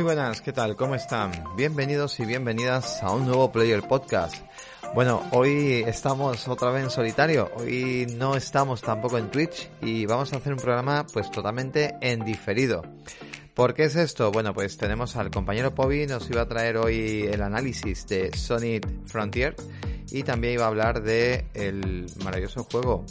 Muy 0.00 0.06
buenas, 0.06 0.40
¿qué 0.40 0.54
tal? 0.54 0.76
¿Cómo 0.76 0.94
están? 0.94 1.30
Bienvenidos 1.58 2.18
y 2.20 2.24
bienvenidas 2.24 3.02
a 3.02 3.12
un 3.12 3.26
nuevo 3.26 3.52
Player 3.52 3.82
Podcast. 3.86 4.34
Bueno, 4.94 5.22
hoy 5.32 5.84
estamos 5.86 6.48
otra 6.48 6.70
vez 6.70 6.84
en 6.84 6.90
solitario, 6.90 7.50
hoy 7.56 8.06
no 8.16 8.34
estamos 8.34 8.80
tampoco 8.80 9.18
en 9.18 9.30
Twitch 9.30 9.68
y 9.82 10.06
vamos 10.06 10.32
a 10.32 10.38
hacer 10.38 10.54
un 10.54 10.58
programa 10.58 11.04
pues 11.12 11.30
totalmente 11.30 11.96
en 12.00 12.24
diferido. 12.24 12.82
¿Por 13.52 13.74
qué 13.74 13.84
es 13.84 13.94
esto? 13.94 14.32
Bueno, 14.32 14.54
pues 14.54 14.78
tenemos 14.78 15.16
al 15.16 15.30
compañero 15.30 15.74
Pobi, 15.74 16.06
nos 16.06 16.30
iba 16.30 16.40
a 16.40 16.48
traer 16.48 16.78
hoy 16.78 17.28
el 17.30 17.42
análisis 17.42 18.06
de 18.06 18.34
Sonic 18.34 18.86
Frontier 19.04 19.54
y 20.10 20.22
también 20.22 20.54
iba 20.54 20.64
a 20.64 20.68
hablar 20.68 21.02
de 21.02 21.44
el 21.52 22.06
maravilloso 22.24 22.64
juego 22.64 23.04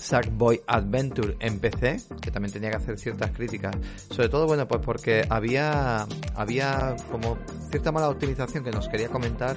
Sackboy 0.00 0.62
Adventure 0.66 1.36
en 1.40 1.58
PC, 1.60 2.00
que 2.20 2.30
también 2.30 2.52
tenía 2.52 2.70
que 2.70 2.76
hacer 2.76 2.98
ciertas 2.98 3.30
críticas. 3.30 3.76
Sobre 4.10 4.28
todo, 4.28 4.46
bueno, 4.46 4.66
pues 4.66 4.80
porque 4.84 5.24
había, 5.28 6.06
había 6.34 6.96
como 7.10 7.38
cierta 7.70 7.92
mala 7.92 8.08
optimización 8.08 8.64
que 8.64 8.70
nos 8.70 8.88
quería 8.88 9.08
comentar, 9.08 9.56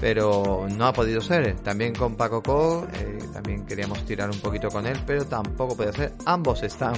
pero 0.00 0.66
no 0.68 0.86
ha 0.86 0.92
podido 0.92 1.20
ser. 1.20 1.54
También 1.60 1.94
con 1.94 2.16
Paco 2.16 2.42
Co, 2.42 2.86
eh, 2.92 3.18
también 3.32 3.64
queríamos 3.64 4.04
tirar 4.04 4.30
un 4.30 4.40
poquito 4.40 4.68
con 4.68 4.86
él, 4.86 4.98
pero 5.06 5.24
tampoco 5.24 5.76
puede 5.76 5.92
ser. 5.92 6.12
Ambos 6.26 6.62
están 6.62 6.94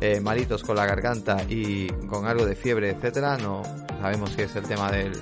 eh, 0.00 0.20
malitos 0.20 0.62
con 0.62 0.76
la 0.76 0.86
garganta 0.86 1.38
y 1.48 1.88
con 2.08 2.26
algo 2.26 2.44
de 2.44 2.56
fiebre, 2.56 2.90
etcétera. 2.90 3.36
No 3.38 3.62
sabemos 4.00 4.30
si 4.32 4.42
es 4.42 4.54
el 4.56 4.64
tema 4.64 4.90
del, 4.90 5.12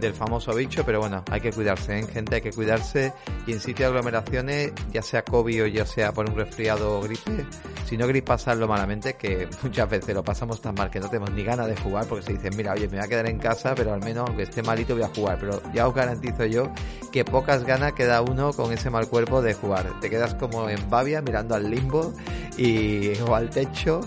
del 0.00 0.14
famoso 0.14 0.54
bicho, 0.54 0.84
pero 0.84 1.00
bueno, 1.00 1.24
hay 1.30 1.40
que 1.40 1.50
cuidarse, 1.50 1.98
¿eh? 1.98 2.06
gente, 2.06 2.36
hay 2.36 2.40
que 2.40 2.52
cuidarse 2.52 3.12
y 3.46 3.52
en 3.52 3.60
sitio 3.60 3.86
de 3.86 3.92
aglomeraciones, 3.92 4.72
ya 4.92 5.02
sea 5.02 5.22
COVID 5.22 5.64
o 5.64 5.66
ya 5.66 5.86
sea 5.86 6.12
por 6.12 6.28
un 6.28 6.36
resfriado 6.36 6.98
o 6.98 7.02
gripe, 7.02 7.46
si 7.86 7.96
no 7.96 8.06
queréis 8.06 8.24
pasarlo 8.24 8.66
malamente, 8.68 9.14
que 9.14 9.48
muchas 9.62 9.88
veces 9.88 10.14
lo 10.14 10.22
pasamos 10.22 10.60
tan 10.60 10.74
mal 10.74 10.90
que 10.90 11.00
no 11.00 11.08
tenemos 11.08 11.30
ni 11.32 11.44
ganas 11.44 11.68
de 11.68 11.76
jugar 11.76 12.06
porque 12.06 12.24
se 12.24 12.32
dicen, 12.32 12.56
mira, 12.56 12.72
oye, 12.72 12.88
me 12.88 12.96
voy 12.96 13.06
a 13.06 13.08
quedar 13.08 13.28
en 13.28 13.38
casa, 13.38 13.74
pero 13.74 13.94
al 13.94 14.00
menos 14.00 14.28
aunque 14.28 14.42
esté 14.42 14.62
malito 14.62 14.94
voy 14.94 15.04
a 15.04 15.08
jugar, 15.08 15.38
pero 15.40 15.62
ya 15.72 15.88
os 15.88 15.94
garantizo 15.94 16.44
yo 16.44 16.72
que 17.12 17.24
pocas 17.24 17.64
ganas 17.64 17.92
queda 17.92 18.20
uno 18.22 18.52
con 18.52 18.72
ese 18.72 18.90
mal 18.90 19.08
cuerpo 19.08 19.40
de 19.40 19.54
jugar. 19.54 20.00
Te 20.00 20.10
quedas 20.10 20.34
como 20.34 20.68
en 20.68 20.90
babia 20.90 21.22
mirando 21.22 21.54
al 21.54 21.70
limbo 21.70 22.12
y 22.56 23.12
o 23.20 23.34
al 23.34 23.50
techo 23.50 24.00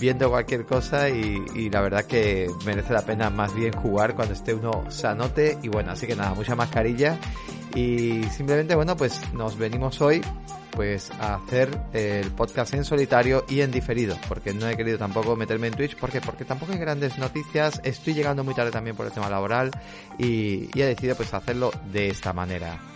viendo 0.00 0.30
cualquier 0.30 0.64
cosa 0.64 1.08
y, 1.08 1.70
la 1.70 1.80
verdad 1.80 2.04
que 2.04 2.50
merece 2.64 2.92
la 2.92 3.02
pena 3.02 3.30
más 3.30 3.54
bien 3.54 3.72
jugar 3.72 4.14
cuando 4.14 4.34
esté 4.34 4.54
uno 4.54 4.90
sanote 4.90 5.58
y 5.62 5.68
bueno, 5.68 5.92
así 5.92 6.06
que 6.06 6.16
nada, 6.16 6.34
mucha 6.34 6.56
mascarilla 6.56 7.18
y 7.74 8.24
simplemente 8.24 8.74
bueno, 8.74 8.96
pues 8.96 9.20
nos 9.34 9.56
venimos 9.56 10.00
hoy 10.00 10.22
pues 10.72 11.10
a 11.20 11.34
hacer 11.34 11.78
el 11.92 12.30
podcast 12.30 12.74
en 12.74 12.84
solitario 12.84 13.44
y 13.48 13.60
en 13.60 13.70
diferido, 13.70 14.16
porque 14.28 14.54
no 14.54 14.68
he 14.68 14.76
querido 14.76 14.98
tampoco 14.98 15.36
meterme 15.36 15.66
en 15.66 15.74
Twitch, 15.74 15.96
¿por 15.96 16.10
qué? 16.10 16.20
Porque 16.20 16.44
tampoco 16.44 16.72
hay 16.72 16.78
grandes 16.78 17.18
noticias, 17.18 17.80
estoy 17.84 18.14
llegando 18.14 18.42
muy 18.42 18.54
tarde 18.54 18.70
también 18.70 18.96
por 18.96 19.06
el 19.06 19.12
tema 19.12 19.28
laboral 19.28 19.70
y, 20.18 20.70
y 20.74 20.82
he 20.82 20.86
decidido 20.86 21.16
pues 21.16 21.34
hacerlo 21.34 21.70
de 21.92 22.08
esta 22.08 22.32
manera. 22.32 22.89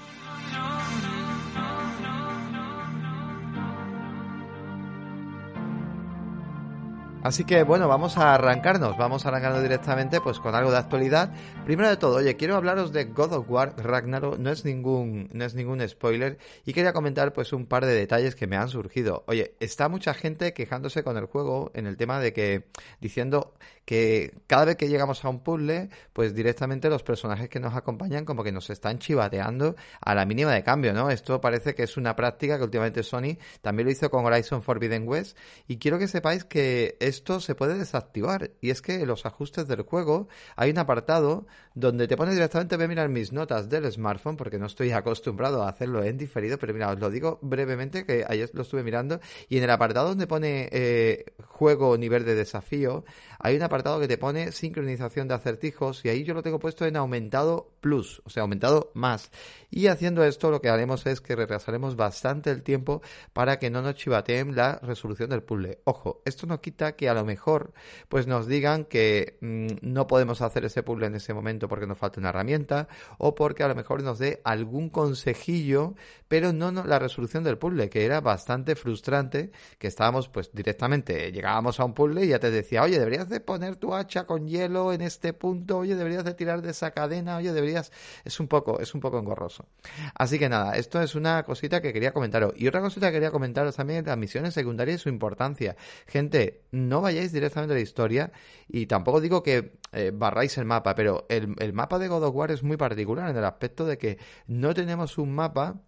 Así 7.24 7.44
que 7.44 7.62
bueno, 7.62 7.88
vamos 7.88 8.18
a 8.18 8.34
arrancarnos, 8.34 8.98
vamos 8.98 9.24
a 9.24 9.30
arrancarnos 9.30 9.62
directamente 9.62 10.20
pues 10.20 10.40
con 10.40 10.54
algo 10.54 10.70
de 10.70 10.76
actualidad. 10.76 11.32
Primero 11.64 11.88
de 11.88 11.96
todo, 11.96 12.16
oye, 12.16 12.36
quiero 12.36 12.54
hablaros 12.54 12.92
de 12.92 13.04
God 13.06 13.32
of 13.32 13.50
War 13.50 13.74
Ragnarok, 13.78 14.36
no 14.38 14.50
es 14.50 14.66
ningún 14.66 15.30
no 15.32 15.46
es 15.46 15.54
ningún 15.54 15.80
spoiler 15.88 16.36
y 16.66 16.74
quería 16.74 16.92
comentar 16.92 17.32
pues 17.32 17.54
un 17.54 17.64
par 17.64 17.86
de 17.86 17.94
detalles 17.94 18.34
que 18.34 18.46
me 18.46 18.58
han 18.58 18.68
surgido. 18.68 19.24
Oye, 19.26 19.54
está 19.58 19.88
mucha 19.88 20.12
gente 20.12 20.52
quejándose 20.52 21.02
con 21.02 21.16
el 21.16 21.24
juego 21.24 21.70
en 21.72 21.86
el 21.86 21.96
tema 21.96 22.20
de 22.20 22.34
que 22.34 22.66
diciendo 23.00 23.54
que 23.84 24.34
cada 24.46 24.66
vez 24.66 24.76
que 24.76 24.88
llegamos 24.88 25.24
a 25.24 25.28
un 25.30 25.40
puzzle, 25.40 25.88
pues 26.12 26.34
directamente 26.34 26.90
los 26.90 27.02
personajes 27.02 27.48
que 27.48 27.60
nos 27.60 27.74
acompañan 27.74 28.24
como 28.24 28.44
que 28.44 28.52
nos 28.52 28.70
están 28.70 28.98
chivateando 28.98 29.76
a 30.00 30.14
la 30.14 30.26
mínima 30.26 30.52
de 30.52 30.62
cambio, 30.62 30.92
¿no? 30.92 31.10
Esto 31.10 31.40
parece 31.40 31.74
que 31.74 31.84
es 31.84 31.96
una 31.96 32.14
práctica 32.14 32.58
que 32.58 32.64
últimamente 32.64 33.02
Sony 33.02 33.38
también 33.62 33.86
lo 33.86 33.92
hizo 33.92 34.10
con 34.10 34.24
Horizon 34.26 34.62
Forbidden 34.62 35.08
West 35.08 35.38
y 35.66 35.78
quiero 35.78 35.98
que 35.98 36.08
sepáis 36.08 36.44
que 36.44 36.96
es 37.00 37.14
esto 37.14 37.40
se 37.40 37.54
puede 37.54 37.78
desactivar. 37.78 38.50
Y 38.60 38.70
es 38.70 38.82
que 38.82 38.96
en 38.96 39.06
los 39.06 39.24
ajustes 39.24 39.68
del 39.68 39.82
juego 39.82 40.28
hay 40.56 40.70
un 40.70 40.78
apartado 40.78 41.46
donde 41.74 42.06
te 42.06 42.16
pone 42.16 42.32
directamente, 42.32 42.76
voy 42.76 42.84
a 42.84 42.88
mirar 42.88 43.08
mis 43.08 43.32
notas 43.32 43.68
del 43.68 43.90
smartphone, 43.90 44.36
porque 44.36 44.58
no 44.58 44.66
estoy 44.66 44.92
acostumbrado 44.92 45.62
a 45.62 45.68
hacerlo 45.68 46.04
en 46.04 46.18
diferido, 46.18 46.58
pero 46.58 46.72
mira, 46.72 46.90
os 46.90 47.00
lo 47.00 47.10
digo 47.10 47.38
brevemente, 47.42 48.04
que 48.04 48.24
ayer 48.28 48.50
lo 48.52 48.62
estuve 48.62 48.82
mirando, 48.82 49.20
y 49.48 49.58
en 49.58 49.64
el 49.64 49.70
apartado 49.70 50.08
donde 50.08 50.26
pone 50.26 50.68
eh, 50.70 51.24
juego 51.46 51.96
nivel 51.96 52.24
de 52.24 52.34
desafío, 52.34 53.04
hay 53.38 53.56
un 53.56 53.62
apartado 53.74 53.98
que 53.98 54.06
te 54.06 54.18
pone 54.18 54.52
sincronización 54.52 55.26
de 55.26 55.34
acertijos, 55.34 56.04
y 56.04 56.08
ahí 56.08 56.22
yo 56.22 56.32
lo 56.32 56.44
tengo 56.44 56.60
puesto 56.60 56.86
en 56.86 56.96
aumentado 56.96 57.74
plus, 57.80 58.22
o 58.24 58.30
sea, 58.30 58.42
aumentado 58.42 58.92
más. 58.94 59.32
Y 59.68 59.88
haciendo 59.88 60.22
esto 60.22 60.52
lo 60.52 60.60
que 60.60 60.68
haremos 60.68 61.04
es 61.06 61.20
que 61.20 61.34
retrasaremos 61.34 61.96
bastante 61.96 62.52
el 62.52 62.62
tiempo 62.62 63.02
para 63.32 63.58
que 63.58 63.70
no 63.70 63.82
nos 63.82 63.96
chivateen 63.96 64.54
la 64.54 64.78
resolución 64.80 65.30
del 65.30 65.42
puzzle. 65.42 65.80
Ojo, 65.82 66.22
esto 66.24 66.46
no 66.46 66.60
quita 66.60 66.94
que 66.94 67.08
a 67.08 67.14
lo 67.14 67.24
mejor 67.24 67.72
pues 68.08 68.28
nos 68.28 68.46
digan 68.46 68.84
que 68.84 69.38
mm, 69.40 69.78
no 69.82 70.06
podemos 70.06 70.40
hacer 70.40 70.64
ese 70.64 70.84
puzzle 70.84 71.06
en 71.06 71.16
ese 71.16 71.34
momento 71.34 71.66
porque 71.66 71.88
nos 71.88 71.98
falta 71.98 72.20
una 72.20 72.28
herramienta 72.28 72.86
o 73.18 73.34
porque 73.34 73.64
a 73.64 73.68
lo 73.68 73.74
mejor 73.74 74.04
nos 74.04 74.20
dé 74.20 74.40
algún 74.44 74.88
consejillo, 74.88 75.94
pero 76.28 76.52
no, 76.52 76.70
no 76.70 76.84
la 76.84 77.00
resolución 77.00 77.42
del 77.42 77.58
puzzle, 77.58 77.90
que 77.90 78.04
era 78.04 78.20
bastante 78.20 78.76
frustrante, 78.76 79.50
que 79.78 79.88
estábamos 79.88 80.28
pues 80.28 80.52
directamente, 80.52 81.32
llegábamos 81.32 81.80
a 81.80 81.84
un 81.84 81.94
puzzle 81.94 82.24
y 82.24 82.28
ya 82.28 82.38
te 82.38 82.52
decía, 82.52 82.84
oye, 82.84 83.00
deberías 83.00 83.28
de 83.28 83.40
poner 83.40 83.63
tu 83.72 83.94
hacha 83.94 84.24
con 84.26 84.46
hielo 84.46 84.92
en 84.92 85.00
este 85.00 85.32
punto, 85.32 85.78
oye, 85.78 85.96
deberías 85.96 86.24
de 86.24 86.34
tirar 86.34 86.62
de 86.62 86.70
esa 86.70 86.92
cadena, 86.92 87.36
oye, 87.36 87.52
deberías, 87.52 87.92
es 88.24 88.40
un 88.40 88.48
poco, 88.48 88.80
es 88.80 88.94
un 88.94 89.00
poco 89.00 89.18
engorroso. 89.18 89.66
Así 90.14 90.38
que 90.38 90.48
nada, 90.48 90.76
esto 90.76 91.00
es 91.02 91.14
una 91.14 91.42
cosita 91.42 91.80
que 91.80 91.92
quería 91.92 92.12
comentaros. 92.12 92.52
Y 92.56 92.68
otra 92.68 92.80
cosita 92.80 93.08
que 93.08 93.14
quería 93.14 93.30
comentaros 93.30 93.76
también 93.76 94.04
las 94.04 94.16
misiones 94.16 94.54
secundarias 94.54 95.00
y 95.00 95.02
su 95.02 95.08
importancia. 95.08 95.76
Gente, 96.06 96.62
no 96.70 97.00
vayáis 97.00 97.32
directamente 97.32 97.74
a 97.74 97.76
la 97.76 97.82
historia 97.82 98.32
y 98.68 98.86
tampoco 98.86 99.20
digo 99.20 99.42
que 99.42 99.78
eh, 99.92 100.12
barráis 100.14 100.56
el 100.58 100.64
mapa, 100.64 100.94
pero 100.94 101.26
el, 101.28 101.54
el 101.58 101.72
mapa 101.72 101.98
de 101.98 102.08
God 102.08 102.24
of 102.24 102.34
War 102.34 102.50
es 102.50 102.62
muy 102.62 102.76
particular 102.76 103.30
en 103.30 103.36
el 103.36 103.44
aspecto 103.44 103.86
de 103.86 103.98
que 103.98 104.18
no 104.46 104.74
tenemos 104.74 105.18
un 105.18 105.34
mapa 105.34 105.80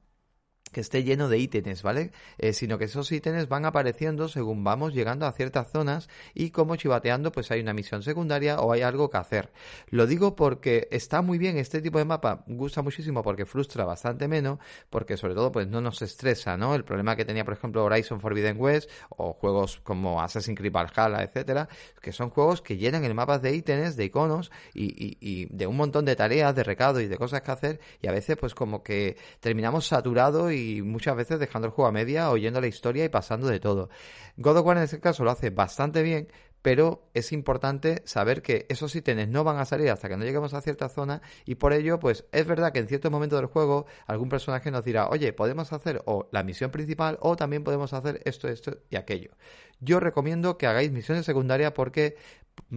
que 0.72 0.80
esté 0.80 1.04
lleno 1.04 1.28
de 1.28 1.38
ítems, 1.38 1.82
¿vale? 1.82 2.10
Eh, 2.38 2.52
sino 2.52 2.78
que 2.78 2.84
esos 2.84 3.10
ítems 3.10 3.48
van 3.48 3.64
apareciendo 3.64 4.28
según 4.28 4.64
vamos 4.64 4.94
llegando 4.94 5.26
a 5.26 5.32
ciertas 5.32 5.70
zonas 5.70 6.08
y 6.34 6.50
como 6.50 6.76
chivateando 6.76 7.32
pues 7.32 7.50
hay 7.50 7.60
una 7.60 7.72
misión 7.72 8.02
secundaria 8.02 8.58
o 8.60 8.72
hay 8.72 8.82
algo 8.82 9.08
que 9.08 9.16
hacer. 9.16 9.52
Lo 9.88 10.06
digo 10.06 10.36
porque 10.36 10.88
está 10.90 11.22
muy 11.22 11.38
bien 11.38 11.56
este 11.56 11.80
tipo 11.80 11.98
de 11.98 12.04
mapa, 12.04 12.44
gusta 12.46 12.82
muchísimo 12.82 13.22
porque 13.22 13.46
frustra 13.46 13.84
bastante 13.84 14.28
menos, 14.28 14.58
porque 14.90 15.16
sobre 15.16 15.34
todo 15.34 15.52
pues 15.52 15.68
no 15.68 15.80
nos 15.80 16.02
estresa, 16.02 16.56
¿no? 16.56 16.74
El 16.74 16.84
problema 16.84 17.16
que 17.16 17.24
tenía 17.24 17.44
por 17.44 17.54
ejemplo 17.54 17.84
Horizon 17.84 18.20
Forbidden 18.20 18.60
West 18.60 18.90
o 19.10 19.32
juegos 19.32 19.80
como 19.82 20.20
Assassin's 20.20 20.58
Creed 20.58 20.72
Valhalla, 20.72 21.22
etcétera, 21.22 21.68
que 22.02 22.12
son 22.12 22.30
juegos 22.30 22.60
que 22.60 22.76
llenan 22.76 23.04
el 23.04 23.14
mapa 23.14 23.38
de 23.38 23.54
ítems, 23.54 23.96
de 23.96 24.04
iconos 24.04 24.50
y, 24.74 24.84
y, 24.84 25.16
y 25.20 25.46
de 25.46 25.66
un 25.66 25.76
montón 25.76 26.04
de 26.04 26.16
tareas, 26.16 26.54
de 26.54 26.64
recado 26.64 27.00
y 27.00 27.06
de 27.06 27.16
cosas 27.16 27.42
que 27.42 27.50
hacer 27.50 27.80
y 28.02 28.08
a 28.08 28.12
veces 28.12 28.36
pues 28.36 28.54
como 28.54 28.82
que 28.82 29.16
terminamos 29.40 29.86
saturados 29.86 30.52
y 30.52 30.55
muchas 30.82 31.16
veces 31.16 31.38
dejando 31.38 31.66
el 31.66 31.72
juego 31.72 31.88
a 31.88 31.92
media, 31.92 32.30
oyendo 32.30 32.60
la 32.60 32.66
historia 32.66 33.04
y 33.04 33.08
pasando 33.08 33.48
de 33.48 33.60
todo. 33.60 33.88
God 34.36 34.58
of 34.58 34.66
War 34.66 34.76
en 34.76 34.84
este 34.84 35.00
caso 35.00 35.24
lo 35.24 35.30
hace 35.30 35.50
bastante 35.50 36.02
bien, 36.02 36.28
pero 36.66 37.08
es 37.14 37.30
importante 37.30 38.02
saber 38.06 38.42
que 38.42 38.66
esos 38.68 38.96
ítems 38.96 39.28
no 39.28 39.44
van 39.44 39.58
a 39.58 39.64
salir 39.64 39.88
hasta 39.88 40.08
que 40.08 40.16
no 40.16 40.24
lleguemos 40.24 40.52
a 40.52 40.60
cierta 40.60 40.88
zona 40.88 41.22
y 41.44 41.54
por 41.54 41.72
ello, 41.72 42.00
pues 42.00 42.24
es 42.32 42.44
verdad 42.44 42.72
que 42.72 42.80
en 42.80 42.88
cierto 42.88 43.08
momento 43.08 43.36
del 43.36 43.46
juego 43.46 43.86
algún 44.06 44.28
personaje 44.28 44.72
nos 44.72 44.84
dirá, 44.84 45.08
oye, 45.08 45.32
podemos 45.32 45.72
hacer 45.72 46.02
o 46.06 46.28
la 46.32 46.42
misión 46.42 46.72
principal 46.72 47.18
o 47.20 47.36
también 47.36 47.62
podemos 47.62 47.92
hacer 47.92 48.20
esto, 48.24 48.48
esto 48.48 48.78
y 48.90 48.96
aquello. 48.96 49.30
Yo 49.78 50.00
recomiendo 50.00 50.58
que 50.58 50.66
hagáis 50.66 50.90
misiones 50.90 51.24
secundarias 51.24 51.70
porque 51.70 52.16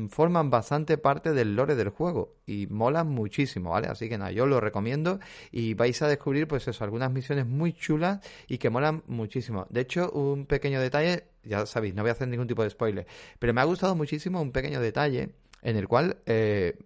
forman 0.10 0.50
bastante 0.50 0.98
parte 0.98 1.34
del 1.34 1.56
lore 1.56 1.76
del 1.76 1.90
juego 1.90 2.36
y 2.46 2.68
molan 2.68 3.08
muchísimo, 3.10 3.72
¿vale? 3.72 3.88
Así 3.88 4.10
que 4.10 4.18
nada, 4.18 4.32
yo 4.32 4.46
lo 4.46 4.60
recomiendo 4.60 5.20
y 5.52 5.74
vais 5.74 6.02
a 6.02 6.08
descubrir 6.08 6.48
pues 6.48 6.68
eso, 6.68 6.84
algunas 6.84 7.12
misiones 7.12 7.46
muy 7.48 7.74
chulas 7.74 8.20
y 8.48 8.58
que 8.58 8.70
molan 8.70 9.04
muchísimo. 9.08 9.66
De 9.70 9.82
hecho, 9.82 10.12
un 10.12 10.46
pequeño 10.46 10.80
detalle, 10.80 11.26
ya 11.44 11.66
sabéis, 11.66 11.96
no 11.96 12.04
voy 12.04 12.10
a 12.10 12.14
hacer 12.14 12.28
ningún 12.28 12.48
tipo 12.48 12.64
de 12.64 12.70
spoiler, 12.70 13.08
pero 13.40 13.54
me 13.54 13.62
ha 13.62 13.66
gustado 13.66 13.96
muchísimo 13.96 14.42
un 14.42 14.52
pequeño 14.52 14.80
detalle 14.80 15.30
en 15.62 15.76
el 15.76 15.88
cual 15.88 16.18
eh, 16.26 16.78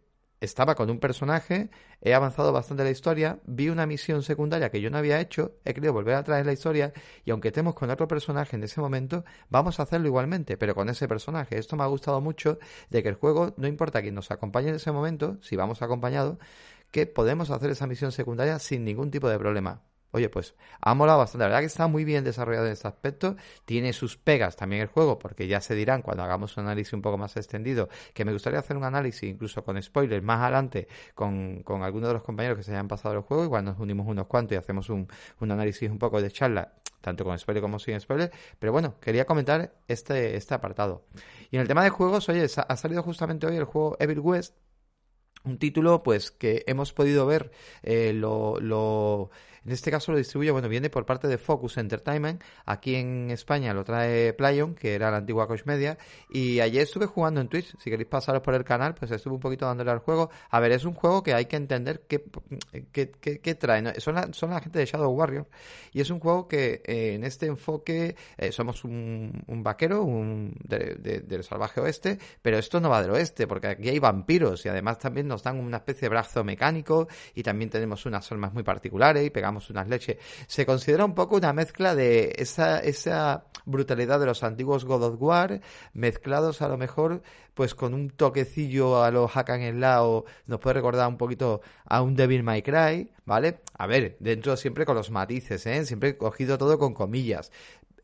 estaba 0.44 0.76
con 0.76 0.90
un 0.90 1.00
personaje, 1.00 1.70
he 2.02 2.14
avanzado 2.14 2.52
bastante 2.52 2.84
la 2.84 2.90
historia, 2.90 3.40
vi 3.46 3.70
una 3.70 3.86
misión 3.86 4.24
secundaria 4.24 4.70
que 4.70 4.82
yo 4.82 4.90
no 4.90 4.98
había 4.98 5.22
hecho, 5.22 5.54
he 5.64 5.74
querido 5.74 5.94
volver 5.94 6.16
a 6.16 6.24
traer 6.24 6.46
la 6.46 6.52
historia 6.52 6.92
y 7.24 7.32
aunque 7.32 7.48
estemos 7.48 7.76
con 7.76 7.90
otro 7.90 8.10
personaje 8.10 8.58
en 8.58 8.64
ese 8.64 8.82
momento, 8.82 9.24
vamos 9.50 9.80
a 9.80 9.84
hacerlo 9.84 10.08
igualmente, 10.08 10.58
pero 10.58 10.76
con 10.76 10.90
ese 10.90 11.08
personaje. 11.08 11.58
Esto 11.58 11.78
me 11.78 11.84
ha 11.84 11.88
gustado 11.88 12.20
mucho 12.20 12.60
de 12.90 13.02
que 13.02 13.10
el 13.10 13.16
juego, 13.16 13.54
no 13.56 13.68
importa 13.68 14.02
quién 14.02 14.16
nos 14.16 14.32
acompañe 14.32 14.68
en 14.70 14.76
ese 14.76 14.92
momento, 14.92 15.38
si 15.42 15.56
vamos 15.56 15.82
acompañados, 15.82 16.38
que 16.92 17.08
podemos 17.08 17.50
hacer 17.50 17.72
esa 17.72 17.88
misión 17.88 18.12
secundaria 18.12 18.60
sin 18.60 18.84
ningún 18.84 19.12
tipo 19.12 19.30
de 19.30 19.40
problema. 19.40 19.82
Oye, 20.16 20.30
pues 20.30 20.54
ha 20.80 20.94
molado 20.94 21.18
bastante. 21.18 21.40
La 21.40 21.48
verdad 21.48 21.62
que 21.62 21.66
está 21.66 21.88
muy 21.88 22.06
bien 22.06 22.24
desarrollado 22.24 22.68
en 22.68 22.74
este 22.74 22.88
aspecto. 22.88 23.36
Tiene 23.66 23.94
sus 23.94 24.16
pegas 24.16 24.56
también 24.56 24.84
el 24.84 24.88
juego, 24.88 25.18
porque 25.18 25.48
ya 25.48 25.60
se 25.60 25.74
dirán 25.74 26.04
cuando 26.04 26.22
hagamos 26.22 26.56
un 26.56 26.66
análisis 26.66 26.94
un 26.94 27.02
poco 27.02 27.18
más 27.18 27.36
extendido, 27.36 27.90
que 28.14 28.24
me 28.24 28.32
gustaría 28.32 28.60
hacer 28.60 28.78
un 28.78 28.84
análisis 28.84 29.24
incluso 29.24 29.64
con 29.64 29.82
spoilers 29.82 30.24
más 30.24 30.40
adelante 30.42 30.88
con, 31.16 31.64
con 31.64 31.82
algunos 31.82 32.10
de 32.10 32.14
los 32.14 32.24
compañeros 32.24 32.58
que 32.58 32.64
se 32.64 32.72
hayan 32.72 32.88
pasado 32.88 33.16
el 33.16 33.22
juego. 33.22 33.44
Igual 33.44 33.66
nos 33.66 33.80
unimos 33.80 34.08
unos 34.08 34.28
cuantos 34.28 34.54
y 34.54 34.58
hacemos 34.58 34.90
un, 34.90 35.08
un 35.40 35.52
análisis 35.52 35.90
un 35.90 35.98
poco 35.98 36.22
de 36.22 36.30
charla, 36.32 36.74
tanto 37.02 37.24
con 37.24 37.38
spoiler 37.40 37.64
como 37.64 37.80
sin 37.80 38.00
spoiler. 38.00 38.32
Pero 38.60 38.72
bueno, 38.72 39.00
quería 39.00 39.26
comentar 39.26 39.74
este, 39.88 40.36
este 40.36 40.54
apartado. 40.54 41.06
Y 41.50 41.56
en 41.56 41.64
el 41.64 41.68
tema 41.68 41.84
de 41.84 41.90
juegos, 41.90 42.30
oye, 42.30 42.46
ha 42.46 42.78
salido 42.78 43.02
justamente 43.02 43.48
hoy 43.48 43.56
el 43.56 43.66
juego 43.66 43.98
Evil 44.00 44.20
West. 44.20 44.56
Un 45.46 45.58
título, 45.58 46.04
pues, 46.04 46.32
que 46.32 46.64
hemos 46.68 46.94
podido 46.94 47.26
ver 47.26 47.52
eh, 47.82 48.14
lo, 48.14 48.62
lo 48.62 49.30
en 49.66 49.72
este 49.72 49.92
caso 49.92 50.12
lo 50.12 50.18
distribuye, 50.18 50.52
bueno, 50.52 50.68
viene 50.68 50.90
por 50.90 51.06
parte 51.06 51.28
de 51.28 51.38
Focus 51.38 51.78
Entertainment. 51.78 52.44
Aquí 52.66 52.96
en 52.96 53.32
España 53.32 53.74
lo 53.74 53.84
trae 53.86 54.34
Playon, 54.34 54.76
que 54.76 54.94
era 54.94 55.10
la 55.10 55.18
antigua 55.18 55.48
Coach 55.48 55.66
Media. 55.66 55.98
Y 56.30 56.60
ayer 56.60 56.84
estuve 56.84 57.06
jugando 57.06 57.40
en 57.40 57.48
Twitch. 57.48 57.74
Si 57.80 57.90
queréis 57.90 58.10
pasaros 58.10 58.42
por 58.42 58.56
el 58.56 58.66
canal, 58.66 58.94
pues 58.94 59.12
estuve 59.12 59.36
un 59.36 59.40
poquito 59.40 59.66
dándole 59.66 59.92
al 59.92 60.00
juego. 60.00 60.30
A 60.50 60.60
ver, 60.60 60.74
es 60.74 60.84
un 60.84 60.94
juego 60.94 61.24
que 61.24 61.34
hay 61.34 61.46
que 61.46 61.56
entender 61.56 62.04
qué, 62.08 62.26
qué, 62.92 63.56
trae. 63.56 64.00
Son, 64.02 64.16
la, 64.16 64.34
son 64.34 64.50
la 64.50 64.60
gente 64.60 64.80
de 64.80 64.86
Shadow 64.86 65.12
Warrior. 65.12 65.48
Y 65.94 66.02
es 66.02 66.10
un 66.10 66.20
juego 66.20 66.48
que 66.48 66.82
eh, 66.86 67.14
en 67.14 67.24
este 67.24 67.46
enfoque 67.46 68.18
eh, 68.38 68.52
somos 68.52 68.84
un, 68.84 69.44
un, 69.48 69.64
vaquero 69.64 70.04
un, 70.04 70.56
del 70.68 71.44
salvaje 71.44 71.80
oeste. 71.80 72.20
Pero 72.42 72.58
esto 72.58 72.82
no 72.82 72.90
va 72.90 73.02
del 73.02 73.12
oeste, 73.12 73.48
porque 73.48 73.68
aquí 73.68 73.88
hay 73.88 74.00
vampiros. 74.00 74.66
Y 74.66 74.70
además 74.70 75.00
también 75.00 75.28
nos 75.28 75.42
dan 75.42 75.58
una 75.58 75.78
especie 75.78 76.02
de 76.02 76.10
brazo 76.10 76.44
mecánico. 76.44 77.08
Y 77.34 77.44
también 77.44 77.70
tenemos 77.70 78.06
unas 78.06 78.30
armas 78.30 78.54
muy 78.54 78.64
particulares. 78.64 79.26
Y 79.26 79.30
pegamos 79.30 79.53
unas 79.70 79.88
leches. 79.88 80.18
Se 80.48 80.66
considera 80.66 81.06
un 81.06 81.16
poco 81.16 81.36
una 81.36 81.54
mezcla 81.54 81.96
de 81.96 82.34
esa, 82.38 82.80
esa 82.80 83.46
brutalidad 83.66 84.20
de 84.20 84.26
los 84.26 84.44
antiguos 84.44 84.86
God 84.86 85.04
of 85.04 85.22
War, 85.22 85.62
mezclados 85.94 86.62
a 86.62 86.68
lo 86.68 86.78
mejor 86.78 87.22
pues 87.54 87.76
con 87.76 87.94
un 87.94 88.10
toquecillo 88.10 89.04
a 89.04 89.12
los 89.12 89.32
Hack 89.32 89.50
and 89.52 89.80
Lao, 89.80 90.26
nos 90.48 90.60
puede 90.60 90.76
recordar 90.76 91.08
un 91.08 91.18
poquito 91.18 91.62
a 91.86 92.02
un 92.02 92.16
Devil 92.16 92.44
May 92.44 92.62
Cry, 92.62 93.12
¿vale? 93.26 93.62
A 93.78 93.88
ver, 93.88 94.18
dentro 94.20 94.58
siempre 94.58 94.86
con 94.86 94.96
los 94.96 95.12
matices, 95.12 95.66
¿eh? 95.66 95.86
Siempre 95.86 96.18
cogido 96.18 96.58
todo 96.58 96.78
con 96.78 96.94
comillas. 96.94 97.52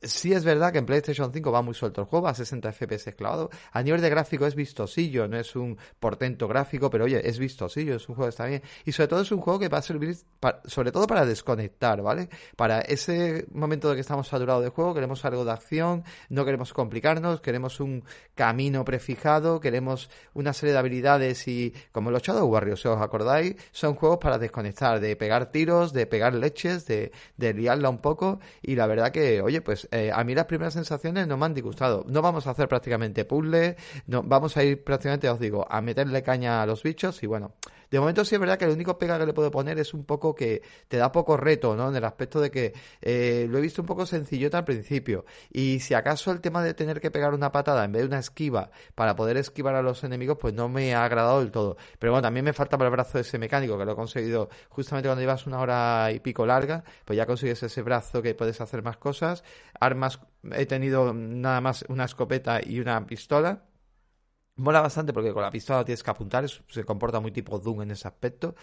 Sí 0.02 0.32
es 0.32 0.46
verdad 0.46 0.72
que 0.72 0.78
en 0.78 0.86
PlayStation 0.86 1.34
5 1.34 1.52
va 1.52 1.62
muy 1.62 1.74
suelto 1.74 2.00
el 2.00 2.08
juego, 2.08 2.30
a 2.30 2.34
60 2.34 2.72
FPS 2.72 3.14
clavado. 3.18 3.50
A 3.74 3.84
nivel 3.84 4.00
de 4.00 4.10
gráfico 4.10 4.48
es 4.48 4.56
vistosillo, 4.56 5.28
no 5.28 5.38
es 5.38 5.58
un 5.58 5.78
portento 6.00 6.48
gráfico, 6.48 6.90
pero 6.90 7.04
oye, 7.04 7.28
es 7.28 7.38
vistosillo, 7.38 7.96
es 7.98 8.08
un 8.08 8.16
juego 8.16 8.28
que 8.28 8.30
está 8.30 8.46
bien. 8.46 8.62
Y 8.86 8.94
sobre 8.94 9.10
todo 9.10 9.22
es 9.22 9.32
un 9.34 9.42
juego 9.42 9.60
que 9.60 9.68
va 9.68 9.80
a 9.80 9.82
servir 9.82 10.16
sobre 10.64 10.94
todo 10.94 11.06
para 11.06 11.26
desconectar, 11.26 12.02
¿vale? 12.02 12.30
Para 12.56 12.80
ese 12.80 13.46
momento 13.52 13.90
de 13.90 13.96
que 13.96 14.02
estamos 14.02 14.30
saturados 14.30 14.64
de 14.64 14.70
juego, 14.70 14.94
queremos 14.94 15.26
algo 15.26 15.44
de 15.44 15.52
acción, 15.52 16.06
no 16.30 16.46
queremos 16.46 16.72
complicarnos, 16.72 17.42
queremos 17.42 17.82
un 17.82 18.06
camino 18.36 18.86
prefijado, 18.86 19.39
queremos 19.62 20.10
una 20.34 20.54
serie 20.54 20.74
de 20.74 20.80
habilidades 20.80 21.48
y 21.48 21.74
como 21.92 22.12
los 22.12 22.22
Shadow 22.22 22.48
Warriors, 22.48 22.82
si 22.82 22.88
os 22.88 23.02
acordáis, 23.02 23.56
son 23.72 23.96
juegos 23.96 24.20
para 24.20 24.38
desconectar, 24.38 25.00
de 25.00 25.16
pegar 25.16 25.52
tiros, 25.52 25.94
de 25.94 26.06
pegar 26.06 26.34
leches, 26.34 26.86
de, 26.86 27.12
de 27.38 27.54
liarla 27.54 27.90
un 27.90 28.00
poco 28.00 28.40
y 28.62 28.76
la 28.76 28.88
verdad 28.88 29.12
que, 29.12 29.42
oye, 29.42 29.62
pues 29.62 29.88
eh, 29.92 30.12
a 30.14 30.24
mí 30.24 30.36
las 30.36 30.46
primeras 30.46 30.74
sensaciones 30.74 31.28
no 31.28 31.38
me 31.38 31.46
han 31.46 31.54
disgustado. 31.54 32.06
No 32.08 32.22
vamos 32.22 32.48
a 32.48 32.52
hacer 32.52 32.68
prácticamente 32.68 33.26
puzzles, 33.26 33.76
no, 34.08 34.24
vamos 34.24 34.58
a 34.58 34.64
ir 34.64 34.84
prácticamente, 34.84 35.30
os 35.30 35.40
digo, 35.40 35.66
a 35.70 35.82
meterle 35.82 36.22
caña 36.24 36.62
a 36.62 36.66
los 36.66 36.84
bichos 36.84 37.24
y 37.24 37.28
bueno, 37.28 37.54
de 37.90 38.00
momento 38.00 38.24
sí 38.26 38.36
es 38.36 38.42
verdad 38.42 38.58
que 38.58 38.66
el 38.66 38.72
único 38.72 38.98
pega 38.98 39.18
que 39.18 39.26
le 39.26 39.34
puedo 39.34 39.52
poner 39.52 39.80
es 39.80 39.94
un 39.94 40.06
poco 40.06 40.36
que 40.36 40.62
te 40.88 40.98
da 40.98 41.12
poco 41.12 41.38
reto, 41.38 41.76
¿no? 41.76 41.90
En 41.90 41.96
el 41.96 42.04
aspecto 42.06 42.40
de 42.40 42.52
que 42.52 42.74
eh, 43.02 43.48
lo 43.50 43.58
he 43.58 43.62
visto 43.62 43.82
un 43.82 43.88
poco 43.88 44.06
sencillota 44.06 44.60
al 44.60 44.66
principio. 44.66 45.26
Y 45.52 45.80
si 45.80 45.94
acaso 45.94 46.32
el 46.32 46.42
tema 46.42 46.64
de 46.64 46.74
tener 46.74 47.00
que 47.02 47.12
pegar 47.12 47.34
una 47.34 47.52
patada 47.52 47.84
en 47.86 47.92
vez 47.92 48.04
de 48.04 48.08
una 48.08 48.20
esquiva 48.20 48.72
para 48.96 49.16
poder 49.16 49.38
esquivar 49.38 49.76
a 49.76 49.82
los 49.82 50.04
enemigos, 50.04 50.38
pues 50.40 50.54
no 50.54 50.70
me 50.70 50.94
ha 50.94 51.04
agradado 51.04 51.40
del 51.40 51.52
todo. 51.52 51.78
Pero 51.98 52.14
bueno, 52.14 52.24
también 52.24 52.46
me 52.46 52.54
falta 52.54 52.78
para 52.78 52.90
el 52.90 52.94
brazo 52.94 53.18
de 53.18 53.22
ese 53.22 53.38
mecánico, 53.40 53.78
que 53.78 53.86
lo 53.86 53.94
he 53.94 53.96
conseguido 53.96 54.50
justamente 54.70 55.08
cuando 55.10 55.22
llevas 55.22 55.48
una 55.48 55.60
hora 55.60 56.12
y 56.12 56.20
pico 56.20 56.46
larga, 56.46 56.84
pues 57.06 57.18
ya 57.18 57.26
consigues 57.26 57.62
ese 57.64 57.82
brazo 57.82 58.22
que 58.22 58.36
puedes 58.36 58.62
hacer 58.62 58.84
más 58.84 58.98
cosas. 58.98 59.44
Armas, 59.80 60.20
he 60.52 60.66
tenido 60.66 61.14
nada 61.14 61.62
más 61.62 61.86
una 61.90 62.06
escopeta 62.06 62.60
y 62.64 62.80
una 62.80 63.06
pistola 63.06 63.64
Mola 64.60 64.82
bastante 64.82 65.14
porque 65.14 65.34
con 65.34 65.42
la 65.42 65.52
pistola 65.52 65.86
tienes 65.86 66.04
que 66.04 66.12
apuntar, 66.12 66.46
se 66.50 66.84
comporta 66.84 67.20
muy 67.20 67.32
tipo 67.32 67.60
Doom 67.60 67.84
en 67.84 67.92
ese 67.92 68.08
aspecto. 68.08 68.56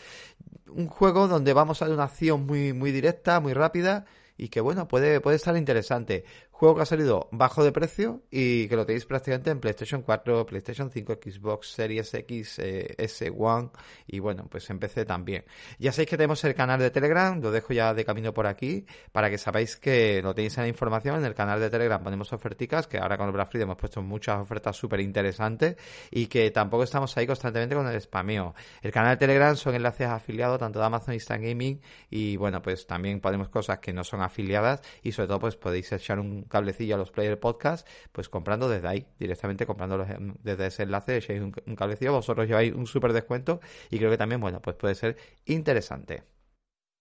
Un 0.69 0.89
juego 0.89 1.27
donde 1.27 1.55
vamos 1.55 1.81
a 1.81 1.87
una 1.87 2.05
acción 2.05 2.45
muy, 2.45 2.75
muy 2.75 2.93
directa, 2.93 3.41
muy 3.41 3.55
rápida 3.55 4.05
y 4.37 4.49
que 4.49 4.61
bueno, 4.61 4.89
puede, 4.89 5.21
puede 5.21 5.37
estar 5.37 5.57
interesante. 5.57 6.25
Juego 6.58 6.76
que 6.76 6.81
ha 6.81 6.87
salido 6.87 7.29
bajo 7.32 7.62
de 7.62 7.70
precio 7.70 8.23
y 8.31 8.67
que 8.69 8.76
lo 8.76 8.87
tenéis 8.87 9.05
prácticamente 9.05 9.50
en 9.50 9.61
PlayStation 9.61 10.00
4, 10.00 10.47
PlayStation 10.47 10.91
5, 10.91 11.19
Xbox 11.23 11.73
Series 11.73 12.14
X, 12.14 12.58
eh, 12.61 12.94
S1 12.97 13.73
y 14.06 14.20
bueno, 14.20 14.47
pues 14.50 14.70
en 14.70 14.79
PC 14.79 15.05
también. 15.05 15.44
Ya 15.79 15.93
sabéis 15.93 16.08
que 16.08 16.17
tenemos 16.17 16.43
el 16.44 16.55
canal 16.55 16.81
de 16.81 16.91
Telegram, 16.91 17.38
lo 17.43 17.50
dejo 17.50 17.75
ya 17.75 17.93
de 17.93 18.06
camino 18.06 18.32
por 18.32 18.47
aquí 18.47 18.87
para 19.12 19.29
que 19.29 19.37
sabáis 19.37 19.76
que 19.76 20.23
lo 20.23 20.35
tenéis 20.35 20.56
en 20.56 20.62
la 20.62 20.69
información. 20.69 21.17
En 21.17 21.26
el 21.26 21.35
canal 21.35 21.61
de 21.61 21.69
Telegram 21.69 22.03
ponemos 22.03 22.32
oferticas, 22.32 22.87
que 22.87 22.97
ahora 22.97 23.19
con 23.19 23.26
el 23.26 23.32
Black 23.32 23.50
Friday 23.50 23.64
hemos 23.64 23.76
puesto 23.76 24.00
muchas 24.00 24.38
ofertas 24.41 24.75
súper 24.79 25.00
interesantes 25.00 25.76
y 26.11 26.26
que 26.26 26.50
tampoco 26.52 26.85
estamos 26.85 27.14
ahí 27.19 27.26
constantemente 27.26 27.75
con 27.75 27.87
el 27.87 28.00
spameo. 28.00 28.54
El 28.81 28.92
canal 28.92 29.11
de 29.11 29.19
Telegram 29.19 29.54
son 29.57 29.75
enlaces 29.75 30.07
afiliados 30.07 30.59
tanto 30.59 30.78
de 30.78 30.87
Amazon 30.87 31.12
Instant 31.12 31.45
Gaming 31.45 31.83
y 32.09 32.38
bueno, 32.38 32.62
pues 32.62 32.87
también 32.87 33.21
ponemos 33.21 33.50
cosas 33.50 33.78
que 33.78 33.92
no 33.92 34.04
son 34.04 34.23
afiliadas 34.23 34.81
y 35.02 35.12
sobre 35.12 35.28
todo 35.28 35.40
pues 35.40 35.57
podéis 35.57 35.92
echar 35.92 36.19
un 36.19 36.46
cablecillo 36.49 36.95
a 36.95 36.99
los 36.99 37.11
Player 37.11 37.38
Podcast, 37.38 37.87
pues 38.12 38.29
comprando 38.29 38.69
desde 38.69 38.88
ahí, 38.88 39.07
directamente 39.19 39.67
comprando 39.67 40.05
desde 40.43 40.67
ese 40.67 40.83
enlace, 40.85 41.17
echáis 41.17 41.41
un, 41.41 41.53
un 41.67 41.76
cablecillo, 41.76 42.12
vosotros 42.12 42.47
lleváis 42.47 42.73
un 42.75 42.87
súper 42.87 43.12
descuento 43.12 43.61
y 43.91 43.99
creo 43.99 44.11
que 44.11 44.19
también, 44.19 44.41
bueno, 44.41 44.61
pues 44.61 44.76
puede 44.76 44.95
ser 44.95 45.17
interesante. 45.45 46.25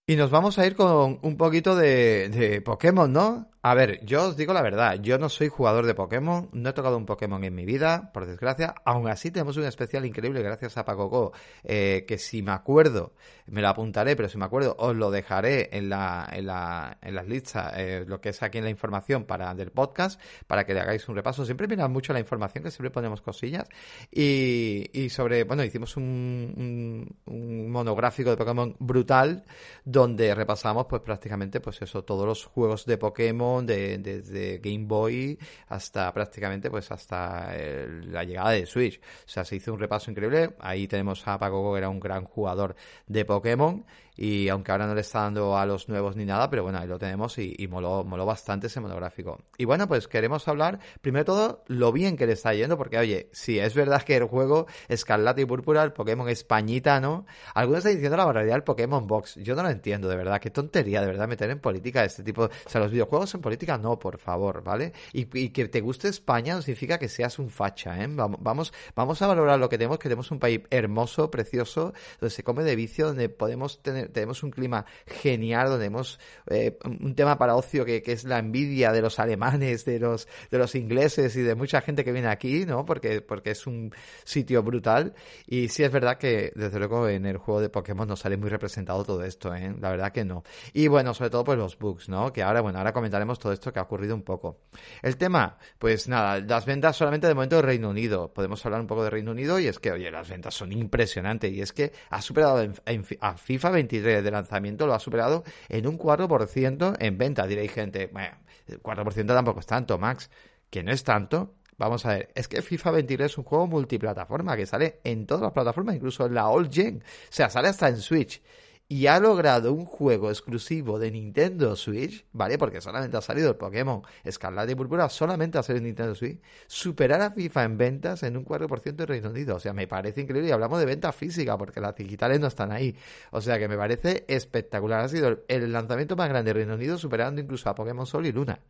Y 0.08 0.14
nos 0.14 0.30
vamos 0.30 0.56
a 0.60 0.66
ir 0.66 0.76
con 0.76 1.18
un 1.22 1.36
poquito 1.36 1.74
de, 1.74 2.28
de 2.28 2.60
Pokémon, 2.60 3.12
¿no? 3.12 3.50
A 3.68 3.74
ver, 3.74 3.98
yo 4.04 4.28
os 4.28 4.36
digo 4.36 4.52
la 4.52 4.62
verdad, 4.62 5.00
yo 5.02 5.18
no 5.18 5.28
soy 5.28 5.48
jugador 5.48 5.86
de 5.86 5.94
Pokémon, 5.96 6.48
no 6.52 6.70
he 6.70 6.72
tocado 6.72 6.96
un 6.96 7.04
Pokémon 7.04 7.42
en 7.42 7.52
mi 7.52 7.64
vida, 7.64 8.12
por 8.12 8.24
desgracia. 8.24 8.76
Aún 8.84 9.08
así 9.08 9.32
tenemos 9.32 9.56
un 9.56 9.64
especial 9.64 10.06
increíble 10.06 10.40
gracias 10.40 10.76
a 10.76 10.84
Pacoco, 10.84 11.32
eh, 11.64 12.04
que 12.06 12.16
si 12.16 12.42
me 12.42 12.52
acuerdo, 12.52 13.14
me 13.46 13.60
lo 13.60 13.68
apuntaré, 13.68 14.14
pero 14.14 14.28
si 14.28 14.38
me 14.38 14.44
acuerdo, 14.44 14.76
os 14.78 14.94
lo 14.94 15.10
dejaré 15.10 15.76
en 15.76 15.88
la, 15.88 16.28
en 16.32 16.46
la, 16.46 16.98
en 17.02 17.16
las 17.16 17.26
listas, 17.26 17.72
eh, 17.76 18.04
lo 18.06 18.20
que 18.20 18.28
es 18.28 18.40
aquí 18.40 18.58
en 18.58 18.64
la 18.64 18.70
información 18.70 19.24
para 19.24 19.52
del 19.52 19.72
podcast, 19.72 20.20
para 20.46 20.64
que 20.64 20.72
le 20.72 20.78
hagáis 20.78 21.08
un 21.08 21.16
repaso. 21.16 21.44
Siempre 21.44 21.66
mirad 21.66 21.88
mucho 21.88 22.12
la 22.12 22.20
información, 22.20 22.62
que 22.62 22.70
siempre 22.70 22.92
ponemos 22.92 23.20
cosillas. 23.20 23.66
Y, 24.12 25.08
sobre, 25.10 25.42
bueno, 25.42 25.64
hicimos 25.64 25.96
un, 25.96 27.16
un, 27.26 27.68
monográfico 27.68 28.30
de 28.30 28.36
Pokémon 28.36 28.76
brutal, 28.78 29.44
donde 29.84 30.36
repasamos 30.36 30.86
pues 30.88 31.02
prácticamente 31.02 31.60
pues 31.60 31.82
eso, 31.82 32.04
todos 32.04 32.26
los 32.26 32.44
juegos 32.44 32.86
de 32.86 32.96
Pokémon 32.96 33.55
desde 33.64 34.58
Game 34.58 34.84
Boy 34.86 35.38
hasta 35.68 36.12
prácticamente 36.12 36.70
pues 36.70 36.90
hasta 36.90 37.54
la 37.56 38.24
llegada 38.24 38.50
de 38.50 38.66
Switch. 38.66 38.98
O 38.98 39.28
sea, 39.28 39.44
se 39.44 39.56
hizo 39.56 39.72
un 39.72 39.80
repaso 39.80 40.10
increíble. 40.10 40.50
Ahí 40.58 40.88
tenemos 40.88 41.26
a 41.26 41.38
Paco, 41.38 41.72
que 41.72 41.78
era 41.78 41.88
un 41.88 42.00
gran 42.00 42.24
jugador 42.24 42.76
de 43.06 43.24
Pokémon. 43.24 43.84
Y 44.16 44.48
aunque 44.48 44.72
ahora 44.72 44.86
no 44.86 44.94
le 44.94 45.02
está 45.02 45.20
dando 45.20 45.56
a 45.56 45.66
los 45.66 45.88
nuevos 45.88 46.16
ni 46.16 46.24
nada, 46.24 46.48
pero 46.50 46.62
bueno, 46.62 46.78
ahí 46.78 46.86
lo 46.86 46.98
tenemos 46.98 47.38
y, 47.38 47.54
y 47.58 47.68
moló, 47.68 48.04
moló 48.04 48.26
bastante 48.26 48.66
ese 48.68 48.80
monográfico. 48.80 49.44
Y 49.58 49.64
bueno, 49.64 49.86
pues 49.88 50.08
queremos 50.08 50.46
hablar, 50.48 50.78
primero 51.00 51.20
de 51.20 51.24
todo, 51.26 51.64
lo 51.68 51.92
bien 51.92 52.16
que 52.16 52.26
le 52.26 52.32
está 52.32 52.54
yendo, 52.54 52.76
porque 52.76 52.98
oye, 52.98 53.28
sí, 53.32 53.58
es 53.58 53.74
verdad 53.74 54.02
que 54.02 54.16
el 54.16 54.24
juego 54.24 54.66
Escarlata 54.88 55.40
y 55.40 55.44
Púrpura, 55.44 55.82
el 55.82 55.92
Pokémon 55.92 56.28
Españita, 56.28 57.00
¿no? 57.00 57.26
Algunos 57.54 57.78
están 57.78 57.94
diciendo 57.94 58.16
la 58.16 58.24
barbaridad 58.24 58.54
del 58.54 58.64
Pokémon 58.64 59.06
Box. 59.06 59.36
Yo 59.36 59.54
no 59.54 59.62
lo 59.62 59.70
entiendo, 59.70 60.08
de 60.08 60.16
verdad, 60.16 60.40
qué 60.40 60.50
tontería, 60.50 61.00
de 61.00 61.06
verdad, 61.06 61.28
meter 61.28 61.50
en 61.50 61.60
política 61.60 62.04
este 62.04 62.22
tipo. 62.22 62.44
O 62.44 62.70
sea, 62.70 62.80
los 62.80 62.90
videojuegos 62.90 63.34
en 63.34 63.40
política 63.40 63.78
no, 63.78 63.98
por 63.98 64.18
favor, 64.18 64.62
¿vale? 64.62 64.92
Y, 65.12 65.26
que 65.26 65.68
te 65.68 65.80
guste 65.80 66.08
España 66.08 66.54
no 66.54 66.62
significa 66.62 66.98
que 66.98 67.08
seas 67.08 67.38
un 67.38 67.50
facha, 67.50 68.02
¿eh? 68.02 68.06
Vamos, 68.08 68.38
vamos, 68.42 68.72
vamos 68.94 69.22
a 69.22 69.26
valorar 69.26 69.58
lo 69.58 69.68
que 69.68 69.78
tenemos, 69.78 69.98
que 69.98 70.08
tenemos 70.08 70.30
un 70.30 70.38
país 70.38 70.60
hermoso, 70.70 71.30
precioso, 71.30 71.92
donde 72.20 72.34
se 72.34 72.42
come 72.42 72.62
de 72.64 72.76
vicio, 72.76 73.06
donde 73.08 73.28
podemos 73.28 73.82
tener 73.82 74.05
tenemos 74.12 74.42
un 74.42 74.50
clima 74.50 74.86
genial, 75.06 75.68
donde 75.68 75.86
hemos 75.86 76.18
eh, 76.48 76.78
un 76.84 77.14
tema 77.14 77.38
para 77.38 77.56
ocio 77.56 77.84
que, 77.84 78.02
que, 78.02 78.12
es 78.12 78.24
la 78.24 78.38
envidia 78.38 78.92
de 78.92 79.02
los 79.02 79.18
alemanes, 79.18 79.84
de 79.84 79.98
los, 79.98 80.28
de 80.50 80.58
los 80.58 80.74
ingleses 80.74 81.36
y 81.36 81.42
de 81.42 81.54
mucha 81.54 81.80
gente 81.80 82.04
que 82.04 82.12
viene 82.12 82.28
aquí, 82.28 82.64
¿no? 82.66 82.84
Porque, 82.84 83.20
porque 83.20 83.50
es 83.50 83.66
un 83.66 83.92
sitio 84.24 84.62
brutal. 84.62 85.14
Y 85.46 85.68
sí 85.68 85.84
es 85.84 85.92
verdad 85.92 86.18
que, 86.18 86.52
desde 86.54 86.78
luego, 86.78 87.08
en 87.08 87.26
el 87.26 87.38
juego 87.38 87.60
de 87.60 87.68
Pokémon 87.68 88.08
no 88.08 88.16
sale 88.16 88.36
muy 88.36 88.48
representado 88.48 89.04
todo 89.04 89.24
esto, 89.24 89.54
¿eh? 89.54 89.74
La 89.80 89.90
verdad 89.90 90.12
que 90.12 90.24
no. 90.24 90.42
Y 90.72 90.88
bueno, 90.88 91.14
sobre 91.14 91.30
todo 91.30 91.44
pues 91.44 91.58
los 91.58 91.78
bugs, 91.78 92.08
¿no? 92.08 92.32
Que 92.32 92.42
ahora, 92.42 92.60
bueno, 92.60 92.78
ahora 92.78 92.92
comentaremos 92.92 93.38
todo 93.38 93.52
esto 93.52 93.72
que 93.72 93.78
ha 93.78 93.82
ocurrido 93.82 94.14
un 94.14 94.22
poco. 94.22 94.60
El 95.02 95.16
tema, 95.16 95.58
pues 95.78 96.08
nada, 96.08 96.40
las 96.40 96.66
ventas 96.66 96.96
solamente 96.96 97.26
de 97.26 97.34
momento 97.34 97.56
de 97.56 97.62
Reino 97.62 97.90
Unido. 97.90 98.32
Podemos 98.32 98.64
hablar 98.64 98.80
un 98.80 98.86
poco 98.86 99.04
de 99.04 99.10
Reino 99.10 99.30
Unido 99.30 99.58
y 99.58 99.66
es 99.66 99.78
que, 99.78 99.92
oye, 99.92 100.10
las 100.10 100.28
ventas 100.28 100.54
son 100.54 100.72
impresionantes 100.72 101.52
y 101.52 101.60
es 101.60 101.72
que 101.72 101.92
ha 102.10 102.22
superado 102.22 102.72
a 103.20 103.36
FIFA 103.36 103.70
20 103.70 103.95
de 104.00 104.30
lanzamiento 104.30 104.86
lo 104.86 104.94
ha 104.94 104.98
superado 104.98 105.44
en 105.68 105.86
un 105.86 105.98
4% 105.98 106.96
en 106.98 107.18
venta. 107.18 107.46
Diréis 107.46 107.72
gente, 107.72 108.08
bueno, 108.12 108.36
4% 108.68 109.26
tampoco 109.26 109.60
es 109.60 109.66
tanto, 109.66 109.98
Max. 109.98 110.30
Que 110.70 110.82
no 110.82 110.92
es 110.92 111.04
tanto. 111.04 111.54
Vamos 111.78 112.06
a 112.06 112.14
ver, 112.14 112.30
es 112.34 112.48
que 112.48 112.62
FIFA 112.62 112.90
23 112.92 113.30
es 113.30 113.38
un 113.38 113.44
juego 113.44 113.66
multiplataforma 113.66 114.56
que 114.56 114.64
sale 114.64 115.00
en 115.04 115.26
todas 115.26 115.42
las 115.42 115.52
plataformas, 115.52 115.94
incluso 115.94 116.24
en 116.24 116.34
la 116.34 116.48
All 116.48 116.70
Gen. 116.70 117.02
O 117.04 117.32
sea, 117.32 117.50
sale 117.50 117.68
hasta 117.68 117.88
en 117.88 117.98
Switch 117.98 118.42
y 118.88 119.08
ha 119.08 119.18
logrado 119.18 119.72
un 119.72 119.84
juego 119.84 120.30
exclusivo 120.30 120.98
de 121.00 121.10
Nintendo 121.10 121.74
Switch, 121.74 122.24
¿vale? 122.32 122.56
Porque 122.56 122.80
solamente 122.80 123.16
ha 123.16 123.20
salido 123.20 123.50
el 123.50 123.56
Pokémon 123.56 124.02
Escarlata 124.22 124.70
y 124.70 124.76
Púrpura, 124.76 125.08
solamente 125.08 125.58
ha 125.58 125.62
salido 125.64 125.78
en 125.78 125.86
Nintendo 125.86 126.14
Switch, 126.14 126.40
superar 126.68 127.20
a 127.20 127.32
FIFA 127.32 127.64
en 127.64 127.78
ventas 127.78 128.22
en 128.22 128.36
un 128.36 128.44
4% 128.44 128.94
de 128.94 129.06
Reino 129.06 129.30
Unido. 129.30 129.56
O 129.56 129.60
sea, 129.60 129.72
me 129.72 129.88
parece 129.88 130.20
increíble 130.20 130.50
y 130.50 130.52
hablamos 130.52 130.78
de 130.78 130.86
venta 130.86 131.10
física 131.10 131.58
porque 131.58 131.80
las 131.80 131.96
digitales 131.96 132.38
no 132.38 132.46
están 132.46 132.70
ahí. 132.70 132.96
O 133.32 133.40
sea, 133.40 133.58
que 133.58 133.66
me 133.66 133.76
parece 133.76 134.24
espectacular. 134.28 135.00
Ha 135.00 135.08
sido 135.08 135.40
el 135.48 135.72
lanzamiento 135.72 136.14
más 136.14 136.28
grande 136.28 136.50
de 136.50 136.54
Reino 136.54 136.74
Unido, 136.74 136.96
superando 136.96 137.40
incluso 137.40 137.68
a 137.68 137.74
Pokémon 137.74 138.06
Sol 138.06 138.26
y 138.26 138.32
Luna. 138.32 138.60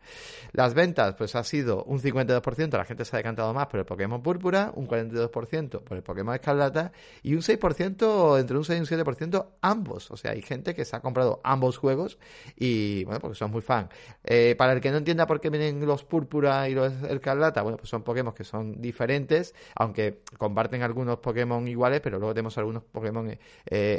Las 0.52 0.72
ventas, 0.72 1.14
pues 1.16 1.34
ha 1.34 1.44
sido 1.44 1.84
un 1.84 2.00
52%, 2.00 2.70
la 2.70 2.84
gente 2.86 3.04
se 3.04 3.14
ha 3.14 3.18
decantado 3.18 3.52
más 3.52 3.66
por 3.66 3.80
el 3.80 3.86
Pokémon 3.86 4.22
Púrpura, 4.22 4.72
un 4.74 4.88
42% 4.88 5.82
por 5.82 5.96
el 5.96 6.02
Pokémon 6.02 6.34
Escarlata 6.34 6.92
y 7.22 7.34
un 7.34 7.42
6%, 7.42 8.40
entre 8.40 8.56
un 8.56 8.64
6 8.64 8.90
y 8.90 8.94
un 8.94 9.04
7% 9.04 9.46
ambos. 9.60 10.05
O 10.10 10.16
sea, 10.16 10.32
hay 10.32 10.42
gente 10.42 10.74
que 10.74 10.84
se 10.84 10.96
ha 10.96 11.00
comprado 11.00 11.40
ambos 11.44 11.78
juegos 11.78 12.18
y, 12.56 13.04
bueno, 13.04 13.20
porque 13.20 13.36
son 13.36 13.50
muy 13.50 13.62
fan. 13.62 13.88
Eh, 14.24 14.54
para 14.56 14.72
el 14.72 14.80
que 14.80 14.90
no 14.90 14.98
entienda 14.98 15.26
por 15.26 15.40
qué 15.40 15.50
vienen 15.50 15.84
los 15.84 16.04
Púrpura 16.04 16.68
y 16.68 16.74
los 16.74 16.92
Escarlata, 17.04 17.62
bueno, 17.62 17.76
pues 17.76 17.88
son 17.88 18.02
Pokémon 18.02 18.34
que 18.34 18.44
son 18.44 18.80
diferentes, 18.80 19.54
aunque 19.74 20.22
comparten 20.38 20.82
algunos 20.82 21.18
Pokémon 21.18 21.66
iguales, 21.68 22.00
pero 22.00 22.18
luego 22.18 22.34
tenemos 22.34 22.56
algunos 22.58 22.82
Pokémon 22.84 23.28
eh, 23.30 23.38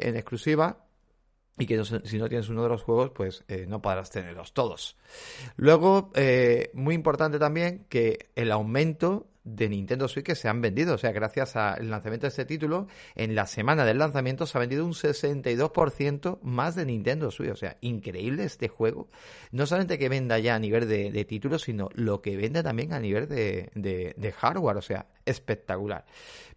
en 0.01 0.15
exclusiva 0.15 0.85
y 1.59 1.65
que 1.65 1.83
si 1.83 2.19
no 2.19 2.29
tienes 2.29 2.49
uno 2.49 2.61
de 2.61 2.69
los 2.69 2.83
juegos, 2.83 3.09
pues 3.09 3.43
eh, 3.47 3.65
no 3.67 3.81
podrás 3.81 4.11
tenerlos 4.11 4.53
todos. 4.53 4.95
Luego, 5.55 6.11
muy 6.73 6.93
importante 6.93 7.39
también 7.39 7.87
que 7.89 8.29
el 8.35 8.51
aumento 8.51 9.27
de 9.47 9.69
Nintendo 9.69 10.07
Switch 10.07 10.25
que 10.25 10.35
se 10.35 10.49
han 10.49 10.61
vendido. 10.61 10.95
O 10.95 10.97
sea, 10.97 11.11
gracias 11.11 11.55
al 11.55 11.89
lanzamiento 11.89 12.25
de 12.25 12.29
este 12.29 12.45
título, 12.45 12.87
en 13.15 13.35
la 13.35 13.47
semana 13.47 13.85
del 13.85 13.97
lanzamiento 13.97 14.45
se 14.45 14.57
ha 14.57 14.61
vendido 14.61 14.85
un 14.85 14.93
62% 14.93 16.39
más 16.41 16.75
de 16.75 16.85
Nintendo 16.85 17.31
Switch. 17.31 17.51
O 17.51 17.55
sea, 17.55 17.77
increíble 17.81 18.43
este 18.43 18.67
juego. 18.67 19.09
No 19.51 19.65
solamente 19.65 19.97
que 19.97 20.09
venda 20.09 20.39
ya 20.39 20.55
a 20.55 20.59
nivel 20.59 20.87
de, 20.87 21.25
títulos, 21.25 21.63
sino 21.63 21.89
lo 21.93 22.21
que 22.21 22.37
vende 22.37 22.63
también 22.63 22.93
a 22.93 22.99
nivel 22.99 23.27
de, 23.27 23.71
de, 23.73 24.13
de 24.17 24.31
hardware. 24.31 24.77
O 24.77 24.81
sea, 24.81 25.07
espectacular. 25.27 26.05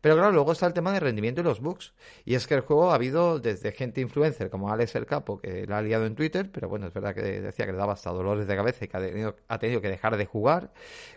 Pero 0.01 0.15
claro, 0.15 0.33
luego 0.33 0.53
está 0.53 0.67
el 0.67 0.73
tema 0.73 0.93
de 0.93 1.01
rendimiento 1.01 1.43
y 1.43 1.45
los 1.45 1.61
bugs. 1.61 1.93
Y 2.25 2.35
es 2.35 2.47
que 2.47 2.55
el 2.55 2.63
juego 2.63 2.91
ha 2.91 2.95
habido 2.95 3.39
desde 3.39 3.73
gente 3.73 4.01
influencer 4.01 4.49
como 4.49 4.73
Alex 4.73 4.95
el 4.95 5.05
Capo, 5.05 5.39
que 5.39 5.67
lo 5.67 5.77
ha 5.77 5.83
liado 5.83 6.07
en 6.07 6.15
Twitter, 6.15 6.51
pero 6.51 6.69
bueno, 6.69 6.87
es 6.87 6.95
verdad 6.95 7.15
que 7.15 7.21
decía 7.21 7.67
que 7.67 7.73
le 7.73 7.79
daba 7.79 7.93
hasta 7.93 8.11
dolores 8.11 8.47
de 8.47 8.57
cabeza 8.57 8.85
y 8.85 8.89
que 8.89 8.97
ha 8.97 9.01
tenido, 9.01 9.37
ha 9.49 9.59
tenido 9.59 9.83
que 9.83 9.89
dejar 9.89 10.17
de 10.17 10.25
jugar, 10.25 10.73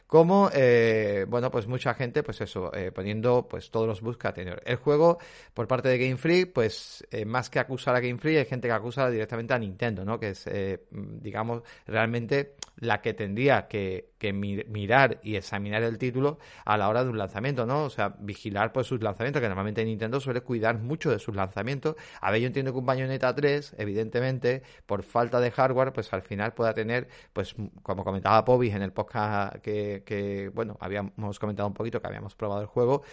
como, 0.06 0.50
eh, 0.54 1.26
bueno, 1.30 1.50
pues 1.50 1.66
mucha 1.66 1.94
gente, 1.94 2.24
pues 2.24 2.42
eso, 2.42 2.72
eh, 2.74 2.92
poniendo 2.92 3.48
pues 3.48 3.72
todos 3.72 3.88
los 3.88 4.02
bugs 4.02 4.18
que 4.18 4.28
ha 4.28 4.34
tenido. 4.34 4.58
El 4.66 4.76
juego, 4.76 5.18
por 5.54 5.68
parte 5.68 5.88
de 5.88 5.98
Game 5.98 6.18
Freak, 6.18 6.52
pues 6.52 7.08
eh, 7.10 7.26
más 7.26 7.50
que 7.50 7.60
acusar 7.60 7.96
a 7.96 8.02
Game 8.02 8.20
Freak, 8.20 8.40
hay 8.40 8.46
gente 8.46 8.68
que 8.68 8.74
acusa 8.74 9.10
directamente 9.10 9.54
a 9.54 9.60
Nintendo, 9.60 10.04
¿no? 10.04 10.20
Que 10.20 10.30
es, 10.30 10.46
digamos, 10.92 11.64
realmente 11.88 12.56
la 12.78 13.02
que 13.02 13.14
tendría 13.14 13.68
que, 13.68 14.12
que 14.18 14.34
mirar 14.34 15.20
y 15.24 15.36
examinar 15.36 15.84
el 15.84 15.98
título 15.98 16.40
a 16.66 16.78
la 16.78 16.90
hora 16.90 17.04
de 17.04 17.10
un 17.10 17.18
lanzamiento, 17.18 17.66
¿no? 17.66 17.84
O 17.84 17.90
sea, 17.90 18.16
vigilar 18.20 18.74
pues 18.74 18.88
sus 18.88 19.02
lanzamientos, 19.02 19.42
que 19.42 19.48
normalmente 19.48 19.84
Nintendo 19.86 20.20
suele 20.20 20.42
cuidar 20.42 20.80
mucho 20.80 21.12
de 21.12 21.20
sus 21.20 21.36
lanzamientos. 21.36 21.96
A 22.22 22.32
ver, 22.32 22.42
yo 22.42 22.48
entiendo 22.48 22.72
que 22.72 22.80
un 22.80 22.86
Bayonetta 22.86 23.34
3, 23.34 23.76
evidentemente, 23.78 24.64
por 24.86 25.04
falta 25.04 25.40
de 25.40 25.52
hardware, 25.52 25.94
pues 25.94 26.12
al 26.14 26.22
final 26.22 26.54
pueda 26.54 26.74
tener, 26.74 27.08
pues 27.34 27.56
como 27.82 28.04
comentaba 28.04 28.44
Pobis 28.46 28.74
en 28.74 28.82
el 28.82 28.92
podcast 28.92 29.56
que, 29.58 30.04
que 30.06 30.50
bueno, 30.54 30.78
habíamos 30.80 31.40
comentado 31.40 31.68
un 31.68 31.74
poquito 31.74 32.02
que 32.02 32.08
habíamos 32.08 32.36
probado 32.36 32.62
el 32.62 32.68
juego, 32.68 33.04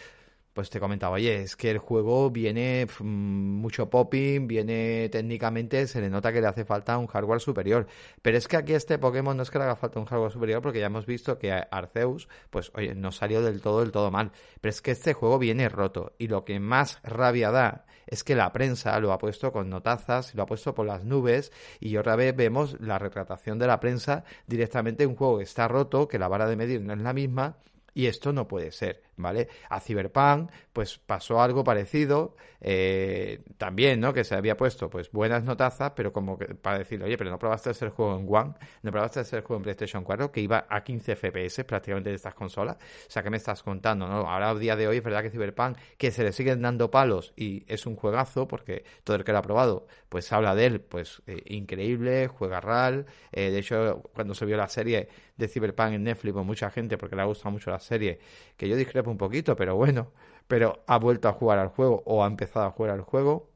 pues 0.53 0.69
te 0.71 0.81
comentaba, 0.81 1.15
oye, 1.15 1.43
es 1.43 1.57
que 1.57 1.71
el 1.71 1.79
juego 1.79 2.31
viene 2.31 2.87
mucho 3.01 3.89
popping, 3.89 4.47
viene 4.49 5.09
técnicamente, 5.09 5.87
se 5.87 6.01
le 6.01 6.11
nota 6.11 6.33
que 6.33 6.41
le 6.41 6.49
hace 6.49 6.65
falta 6.65 6.99
un 6.99 7.07
hardware 7.07 7.41
superior. 7.41 7.87
Pero 8.21 8.37
es 8.37 8.49
que 8.49 8.57
aquí 8.57 8.75
este 8.75 8.99
Pokémon 8.99 9.37
no 9.37 9.43
es 9.43 9.51
que 9.51 9.59
le 9.59 9.65
haga 9.65 9.77
falta 9.77 10.01
un 10.01 10.07
hardware 10.07 10.33
superior 10.33 10.63
porque 10.63 10.81
ya 10.81 10.87
hemos 10.87 11.07
visto 11.07 11.39
que 11.39 11.53
Arceus, 11.53 12.29
pues 12.51 12.73
oye, 12.75 12.95
no 12.95 13.13
salió 13.13 13.43
del 13.43 13.61
todo, 13.61 13.81
del 13.81 13.93
todo 13.93 14.11
mal. 14.11 14.33
Pero 14.61 14.71
es 14.71 14.83
que 14.83 14.91
este 14.91 15.13
juego 15.13 15.39
viene 15.39 15.69
roto. 15.69 16.15
Y 16.19 16.29
lo 16.29 16.45
que 16.45 16.59
más 16.59 17.01
rabia 17.03 17.51
da 17.51 17.85
es 18.07 18.25
que 18.25 18.35
la 18.35 18.53
prensa 18.53 18.99
lo 18.99 19.13
ha 19.13 19.19
puesto 19.19 19.53
con 19.53 19.71
notazas, 19.71 20.35
lo 20.35 20.43
ha 20.43 20.47
puesto 20.47 20.75
por 20.75 20.85
las 20.85 21.05
nubes 21.05 21.53
y 21.79 21.97
otra 21.97 22.17
vez 22.17 22.35
vemos 22.35 22.77
la 22.81 22.99
retratación 22.99 23.59
de 23.59 23.69
la 23.69 23.79
prensa 23.79 24.25
directamente 24.49 25.05
en 25.05 25.11
un 25.11 25.17
juego 25.17 25.39
que 25.39 25.45
está 25.45 25.69
roto, 25.69 26.09
que 26.09 26.19
la 26.19 26.27
vara 26.27 26.49
de 26.49 26.57
medir 26.57 26.83
no 26.83 26.93
es 26.93 27.01
la 27.01 27.13
misma 27.13 27.57
y 27.95 28.07
esto 28.07 28.33
no 28.33 28.47
puede 28.47 28.73
ser, 28.73 29.03
¿vale? 29.17 29.49
A 29.69 29.81
Cyberpunk, 29.81 30.51
pues 30.73 30.99
pasó 30.99 31.41
algo 31.41 31.65
parecido, 31.65 32.37
eh, 32.61 33.43
también, 33.57 34.01
¿no? 34.01 34.13
Que 34.13 34.25
se 34.25 34.35
había 34.35 34.57
puesto, 34.57 34.91
pues, 34.91 35.11
buenas 35.11 35.45
notazas, 35.45 35.93
pero 35.97 36.13
como 36.13 36.39
que 36.39 36.55
para 36.55 36.79
decir, 36.79 37.03
oye, 37.03 37.17
pero 37.17 37.31
no 37.31 37.39
probaste 37.39 37.71
hacer 37.71 37.91
juego 37.91 38.17
en 38.19 38.27
One, 38.29 38.55
no 38.83 38.93
probaste 38.93 39.21
hacer 39.21 39.43
juego 39.43 39.59
en 39.59 39.63
PlayStation 39.63 40.05
4, 40.05 40.31
que 40.31 40.41
iba 40.41 40.67
a 40.69 40.85
15 40.85 41.17
FPS 41.17 41.65
prácticamente 41.65 42.11
de 42.11 42.17
estas 42.17 42.35
consolas. 42.35 42.77
O 42.77 43.11
sea, 43.11 43.23
¿qué 43.23 43.31
me 43.31 43.39
estás 43.39 43.63
contando, 43.63 44.07
no? 44.07 44.29
Ahora, 44.29 44.51
a 44.51 44.55
día 44.55 44.77
de 44.77 44.89
hoy, 44.89 44.99
es 44.99 45.03
verdad 45.03 45.23
que 45.23 45.31
Cyberpunk, 45.31 45.79
que 45.97 46.11
se 46.11 46.23
le 46.23 46.33
siguen 46.33 46.63
dando 46.63 46.91
palos 46.91 47.33
y 47.37 47.65
es 47.67 47.87
un 47.87 47.97
juegazo, 47.97 48.47
porque 48.47 48.85
todo 49.05 49.17
el 49.17 49.25
que 49.25 49.33
lo 49.33 49.39
ha 49.39 49.43
probado, 49.43 49.87
pues 50.09 50.31
habla 50.33 50.55
de 50.55 50.67
él, 50.67 50.81
pues, 50.81 51.23
eh, 51.27 51.43
increíble, 51.47 52.29
juega 52.29 52.61
RAL. 52.61 53.07
Eh, 53.33 53.51
de 53.51 53.59
hecho, 53.59 54.03
cuando 54.15 54.35
se 54.35 54.45
vio 54.45 54.57
la 54.57 54.69
serie 54.69 55.09
de 55.37 55.49
Cyberpunk 55.49 55.95
en 55.95 56.05
Netflix, 56.05 56.35
pues 56.35 56.47
mucha 56.47 56.71
gente, 56.71 56.99
porque 56.99 57.17
le 57.17 57.23
ha 57.23 57.25
gustado 57.25 57.51
mucho 57.51 57.71
la 57.71 57.80
serie, 57.81 58.21
que 58.57 58.69
yo 58.69 58.77
discrepo 58.77 59.11
un 59.11 59.19
poquito, 59.19 59.57
pero 59.57 59.77
bueno, 59.77 60.13
pero 60.49 60.83
ha 60.87 60.99
vuelto 60.99 61.29
a 61.29 61.33
jugar 61.33 61.59
al 61.59 61.69
juego 61.69 62.03
o 62.07 62.25
ha 62.25 62.27
empezado 62.27 62.67
a 62.67 62.71
jugar 62.71 62.93
al 62.93 63.03
juego. 63.03 63.50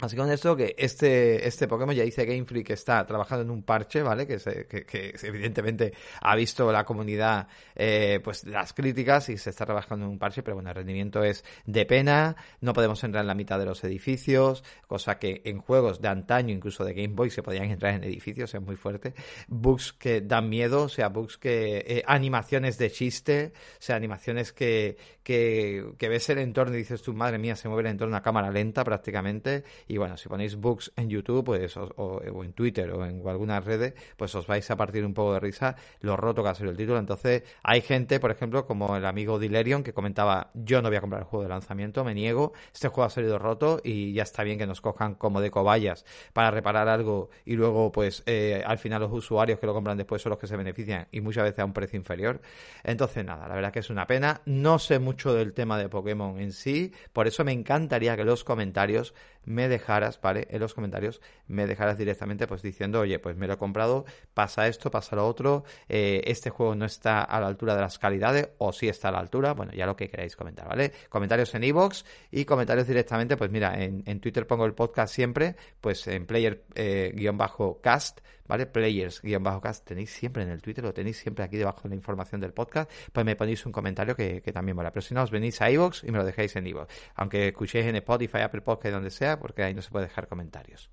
Así 0.00 0.16
con 0.16 0.30
esto 0.30 0.56
que 0.56 0.74
este, 0.78 1.46
este 1.46 1.68
Pokémon 1.68 1.94
ya 1.94 2.04
dice 2.04 2.24
Game 2.24 2.44
Freak 2.44 2.68
que 2.68 2.72
está 2.72 3.04
trabajando 3.06 3.42
en 3.42 3.50
un 3.50 3.62
parche, 3.62 4.02
¿vale? 4.02 4.26
Que, 4.26 4.38
se, 4.38 4.66
que, 4.66 4.84
que 4.84 5.14
evidentemente 5.22 5.92
ha 6.22 6.34
visto 6.36 6.72
la 6.72 6.84
comunidad 6.84 7.48
eh, 7.74 8.20
pues 8.24 8.44
las 8.44 8.72
críticas 8.72 9.28
y 9.28 9.36
se 9.36 9.50
está 9.50 9.66
trabajando 9.66 10.06
en 10.06 10.12
un 10.12 10.18
parche, 10.18 10.42
pero 10.42 10.56
bueno, 10.56 10.70
el 10.70 10.76
rendimiento 10.76 11.22
es 11.22 11.44
de 11.66 11.84
pena, 11.84 12.36
no 12.60 12.72
podemos 12.72 13.02
entrar 13.04 13.22
en 13.22 13.28
la 13.28 13.34
mitad 13.34 13.58
de 13.58 13.66
los 13.66 13.84
edificios, 13.84 14.64
cosa 14.86 15.18
que 15.18 15.42
en 15.44 15.58
juegos 15.58 16.00
de 16.00 16.08
antaño, 16.08 16.54
incluso 16.54 16.84
de 16.84 16.94
Game 16.94 17.14
Boy, 17.14 17.30
se 17.30 17.42
podían 17.42 17.70
entrar 17.70 17.94
en 17.94 18.04
edificios, 18.04 18.54
es 18.54 18.60
muy 18.60 18.76
fuerte. 18.76 19.14
Bugs 19.48 19.92
que 19.92 20.22
dan 20.22 20.48
miedo, 20.48 20.84
o 20.84 20.88
sea, 20.88 21.08
bugs 21.08 21.36
que... 21.36 21.84
Eh, 21.86 22.02
animaciones 22.06 22.78
de 22.78 22.90
chiste, 22.90 23.52
o 23.54 23.82
sea, 23.82 23.96
animaciones 23.96 24.52
que, 24.52 24.96
que, 25.22 25.92
que 25.98 26.08
ves 26.08 26.28
el 26.30 26.38
entorno 26.38 26.74
y 26.74 26.78
dices 26.78 27.02
tu 27.02 27.12
madre 27.12 27.38
mía, 27.38 27.56
se 27.56 27.68
mueve 27.68 27.88
el 27.88 27.92
entorno 27.92 28.16
a 28.16 28.22
cámara 28.22 28.50
lenta 28.50 28.84
prácticamente 28.84 29.64
Y 29.90 29.98
bueno, 29.98 30.16
si 30.16 30.28
ponéis 30.28 30.54
books 30.54 30.92
en 30.94 31.10
YouTube 31.10 31.42
pues, 31.42 31.76
o, 31.76 32.22
en 32.22 32.52
Twitter 32.52 32.92
o 32.92 33.04
en 33.04 33.26
algunas 33.26 33.64
redes, 33.64 33.94
pues 34.16 34.32
os 34.36 34.46
vais 34.46 34.70
a 34.70 34.76
partir 34.76 35.04
un 35.04 35.14
poco 35.14 35.34
de 35.34 35.40
risa 35.40 35.74
lo 36.00 36.16
roto 36.16 36.44
que 36.44 36.48
ha 36.48 36.54
sido 36.54 36.70
el 36.70 36.76
título. 36.76 37.00
Entonces, 37.00 37.42
hay 37.64 37.80
gente, 37.80 38.20
por 38.20 38.30
ejemplo, 38.30 38.66
como 38.66 38.96
el 38.96 39.04
amigo 39.04 39.40
Dilerion, 39.40 39.82
que 39.82 39.92
comentaba, 39.92 40.52
yo 40.54 40.80
no 40.80 40.90
voy 40.90 40.96
a 40.96 41.00
comprar 41.00 41.22
el 41.22 41.26
juego 41.26 41.42
de 41.42 41.48
lanzamiento, 41.48 42.04
me 42.04 42.14
niego, 42.14 42.52
este 42.72 42.86
juego 42.86 43.02
ha 43.02 43.10
salido 43.10 43.40
roto 43.40 43.80
y 43.82 44.12
ya 44.12 44.22
está 44.22 44.44
bien 44.44 44.58
que 44.58 44.66
nos 44.66 44.80
cojan 44.80 45.16
como 45.16 45.40
de 45.40 45.50
cobayas 45.50 46.04
para 46.32 46.52
reparar 46.52 46.86
algo 46.86 47.30
y 47.44 47.56
luego, 47.56 47.90
pues, 47.90 48.22
eh, 48.26 48.62
al 48.64 48.78
final 48.78 49.00
los 49.00 49.12
usuarios 49.12 49.58
que 49.58 49.66
lo 49.66 49.74
compran 49.74 49.96
después 49.96 50.22
son 50.22 50.30
los 50.30 50.38
que 50.38 50.46
se 50.46 50.56
benefician 50.56 51.08
y 51.10 51.20
muchas 51.20 51.42
veces 51.42 51.58
a 51.58 51.64
un 51.64 51.72
precio 51.72 51.96
inferior. 51.96 52.40
Entonces, 52.84 53.24
nada, 53.24 53.48
la 53.48 53.56
verdad 53.56 53.72
que 53.72 53.80
es 53.80 53.90
una 53.90 54.06
pena. 54.06 54.40
No 54.44 54.78
sé 54.78 55.00
mucho 55.00 55.34
del 55.34 55.52
tema 55.52 55.78
de 55.78 55.88
Pokémon 55.88 56.38
en 56.38 56.52
sí, 56.52 56.92
por 57.12 57.26
eso 57.26 57.44
me 57.44 57.50
encantaría 57.50 58.16
que 58.16 58.22
los 58.22 58.44
comentarios 58.44 59.14
me 59.44 59.68
dejaras, 59.80 60.20
¿vale? 60.20 60.46
En 60.50 60.60
los 60.60 60.74
comentarios 60.74 61.20
me 61.46 61.66
dejaras 61.66 61.98
directamente 61.98 62.46
pues 62.46 62.62
diciendo, 62.62 63.00
oye, 63.00 63.18
pues 63.18 63.36
me 63.36 63.46
lo 63.46 63.54
he 63.54 63.56
comprado, 63.56 64.04
pasa 64.34 64.68
esto, 64.68 64.90
pasa 64.90 65.16
lo 65.16 65.26
otro, 65.26 65.64
eh, 65.88 66.22
este 66.26 66.50
juego 66.50 66.74
no 66.74 66.84
está 66.84 67.22
a 67.22 67.40
la 67.40 67.46
altura 67.46 67.74
de 67.74 67.80
las 67.80 67.98
calidades 67.98 68.50
o 68.58 68.72
sí 68.72 68.88
está 68.88 69.08
a 69.08 69.12
la 69.12 69.18
altura, 69.18 69.54
bueno, 69.54 69.72
ya 69.72 69.86
lo 69.86 69.96
que 69.96 70.08
queráis 70.08 70.36
comentar, 70.36 70.68
¿vale? 70.68 70.92
Comentarios 71.08 71.54
en 71.54 71.64
iVoox 71.64 72.04
y 72.30 72.44
comentarios 72.44 72.86
directamente, 72.86 73.36
pues 73.36 73.50
mira, 73.50 73.82
en, 73.82 74.02
en 74.06 74.20
Twitter 74.20 74.46
pongo 74.46 74.66
el 74.66 74.74
podcast 74.74 75.14
siempre, 75.14 75.56
pues 75.80 76.06
en 76.06 76.26
player-cast, 76.26 78.18
eh, 78.18 78.22
¿vale? 78.50 78.66
Players-cast, 78.66 79.86
tenéis 79.86 80.10
siempre 80.10 80.42
en 80.42 80.50
el 80.50 80.60
Twitter, 80.60 80.84
lo 80.84 80.92
tenéis 80.92 81.18
siempre 81.18 81.44
aquí 81.44 81.56
debajo 81.56 81.82
de 81.84 81.90
la 81.90 81.94
información 81.94 82.40
del 82.40 82.52
podcast, 82.52 82.90
pues 83.12 83.24
me 83.24 83.36
ponéis 83.36 83.64
un 83.64 83.72
comentario 83.72 84.14
que, 84.14 84.40
también 84.52 84.76
mola. 84.76 84.92
Pero 84.92 85.02
si 85.02 85.14
no, 85.14 85.22
os 85.22 85.30
venís 85.30 85.60
a 85.62 85.70
iVoox 85.70 86.04
y 86.04 86.10
me 86.10 86.18
lo 86.18 86.24
dejáis 86.24 86.54
en 86.56 86.66
iVoox. 86.66 86.88
Aunque 87.14 87.48
escuchéis 87.48 87.86
en 87.86 87.96
Spotify, 87.96 88.38
Apple 88.38 88.60
Podcast, 88.62 88.94
donde 88.94 89.10
sea, 89.10 89.38
porque 89.38 89.62
ahí 89.62 89.74
no 89.74 89.82
se 89.82 89.90
puede 89.90 90.06
dejar 90.06 90.28
comentarios. 90.28 90.90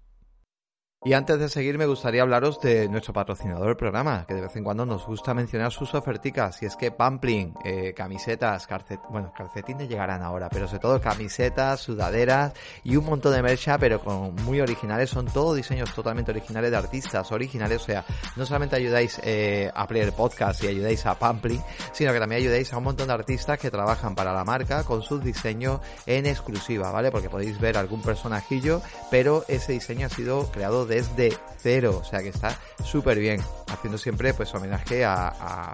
Y 1.05 1.13
antes 1.13 1.37
de 1.37 1.47
seguir 1.47 1.77
me 1.77 1.85
gustaría 1.85 2.23
hablaros 2.23 2.59
de 2.59 2.89
nuestro 2.89 3.13
patrocinador 3.13 3.67
del 3.67 3.77
programa, 3.77 4.25
que 4.27 4.33
de 4.33 4.41
vez 4.41 4.55
en 4.55 4.63
cuando 4.63 4.83
nos 4.83 5.05
gusta 5.05 5.35
mencionar 5.35 5.71
sus 5.71 5.93
oferticas, 5.93 6.63
y 6.63 6.65
es 6.65 6.75
que 6.75 6.89
Pampling, 6.89 7.53
eh, 7.63 7.93
camisetas, 7.95 8.65
calcet 8.65 8.99
bueno, 9.07 9.31
calcetines 9.37 9.87
llegarán 9.87 10.23
ahora, 10.23 10.49
pero 10.49 10.67
sobre 10.67 10.79
todo 10.79 10.99
camisetas, 10.99 11.81
sudaderas 11.81 12.53
y 12.83 12.95
un 12.95 13.05
montón 13.05 13.33
de 13.33 13.43
mercha, 13.43 13.77
pero 13.77 14.01
con 14.01 14.33
muy 14.37 14.59
originales, 14.59 15.11
son 15.11 15.27
todos 15.27 15.55
diseños 15.55 15.93
totalmente 15.93 16.31
originales 16.31 16.71
de 16.71 16.77
artistas 16.77 17.31
originales, 17.31 17.83
o 17.83 17.85
sea, 17.85 18.03
no 18.35 18.47
solamente 18.47 18.75
ayudáis 18.75 19.21
eh, 19.23 19.71
a 19.75 19.87
Player 19.87 20.11
Podcast 20.13 20.63
y 20.63 20.67
ayudáis 20.67 21.05
a 21.05 21.13
Pampling, 21.13 21.61
sino 21.93 22.11
que 22.11 22.19
también 22.19 22.41
ayudáis 22.41 22.73
a 22.73 22.79
un 22.79 22.85
montón 22.85 23.07
de 23.07 23.13
artistas 23.13 23.59
que 23.59 23.69
trabajan 23.69 24.15
para 24.15 24.33
la 24.33 24.43
marca 24.43 24.83
con 24.83 25.03
sus 25.03 25.23
diseños 25.23 25.79
en 26.07 26.25
exclusiva, 26.25 26.91
¿vale? 26.91 27.11
Porque 27.11 27.29
podéis 27.29 27.59
ver 27.59 27.77
algún 27.77 28.01
personajillo, 28.01 28.81
pero 29.11 29.45
ese 29.47 29.73
diseño 29.73 30.07
ha 30.07 30.09
sido 30.09 30.51
creado 30.51 30.86
desde 30.87 31.37
cero, 31.61 31.99
o 32.01 32.03
sea 32.03 32.21
que 32.21 32.29
está 32.29 32.57
súper 32.83 33.19
bien, 33.19 33.41
haciendo 33.67 33.97
siempre 33.97 34.33
pues 34.33 34.53
homenaje 34.55 35.05
a, 35.05 35.27
a, 35.27 35.73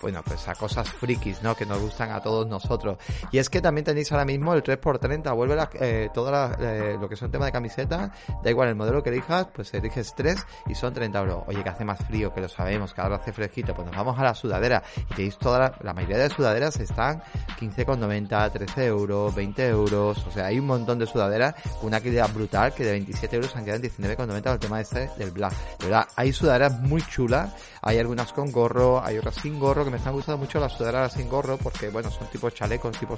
bueno, 0.00 0.22
pues 0.24 0.46
a 0.48 0.54
cosas 0.54 0.88
frikis, 0.88 1.42
¿no? 1.42 1.54
Que 1.54 1.66
nos 1.66 1.80
gustan 1.80 2.10
a 2.10 2.20
todos 2.20 2.46
nosotros. 2.46 2.98
Y 3.30 3.38
es 3.38 3.48
que 3.48 3.60
también 3.60 3.84
tenéis 3.84 4.10
ahora 4.12 4.24
mismo 4.24 4.54
el 4.54 4.62
3x30, 4.62 5.34
vuelve 5.34 5.56
la, 5.56 5.70
eh, 5.74 6.10
todo 6.12 6.30
eh, 6.60 6.96
lo 7.00 7.08
que 7.08 7.16
son 7.16 7.30
temas 7.30 7.46
de 7.46 7.52
camiseta, 7.52 8.12
da 8.42 8.50
igual 8.50 8.68
el 8.68 8.74
modelo 8.74 9.02
que 9.02 9.10
elijas, 9.10 9.48
pues 9.54 9.72
eliges 9.74 10.14
3 10.16 10.46
y 10.68 10.74
son 10.74 10.94
30 10.94 11.18
euros. 11.18 11.44
Oye, 11.46 11.62
que 11.62 11.68
hace 11.68 11.84
más 11.84 11.98
frío, 12.06 12.32
que 12.32 12.40
lo 12.40 12.48
sabemos, 12.48 12.94
que 12.94 13.00
ahora 13.00 13.16
hace 13.16 13.32
fresquito, 13.32 13.74
pues 13.74 13.86
nos 13.86 13.96
vamos 13.96 14.18
a 14.18 14.22
la 14.22 14.34
sudadera 14.34 14.82
y 15.10 15.14
tenéis 15.14 15.38
toda 15.38 15.58
la, 15.58 15.74
la 15.82 15.94
mayoría 15.94 16.18
de 16.18 16.30
sudaderas 16.30 16.78
están 16.80 17.22
15,90, 17.60 18.52
13 18.52 18.86
euros, 18.86 19.34
20 19.34 19.68
euros, 19.68 20.26
o 20.26 20.30
sea, 20.30 20.46
hay 20.46 20.58
un 20.58 20.66
montón 20.66 20.98
de 20.98 21.06
sudaderas 21.06 21.54
con 21.78 21.88
una 21.88 22.00
calidad 22.00 22.32
brutal 22.32 22.74
que 22.74 22.84
de 22.84 22.92
27 22.92 23.36
euros 23.36 23.56
han 23.56 23.64
quedado 23.64 23.84
en 23.84 23.90
19,90 23.90 24.52
el 24.52 24.58
tema 24.58 24.80
este 24.80 25.10
del 25.18 25.30
black. 25.30 25.52
De 25.78 25.86
verdad, 25.86 26.08
hay 26.16 26.32
sudaderas 26.32 26.80
muy 26.80 27.02
chulas, 27.02 27.52
hay 27.82 27.98
algunas 27.98 28.32
con 28.32 28.50
gorro, 28.50 29.02
hay 29.02 29.18
otras 29.18 29.36
sin 29.36 29.58
gorro, 29.58 29.67
que 29.74 29.90
me 29.90 29.96
están 29.98 30.12
gustando 30.12 30.38
mucho 30.38 30.58
las 30.58 30.72
sudaderas 30.72 31.12
sin 31.12 31.28
gorro, 31.28 31.56
porque 31.58 31.90
bueno, 31.90 32.10
son 32.10 32.26
tipo 32.28 32.50
chalecos, 32.50 32.98
tipo 32.98 33.16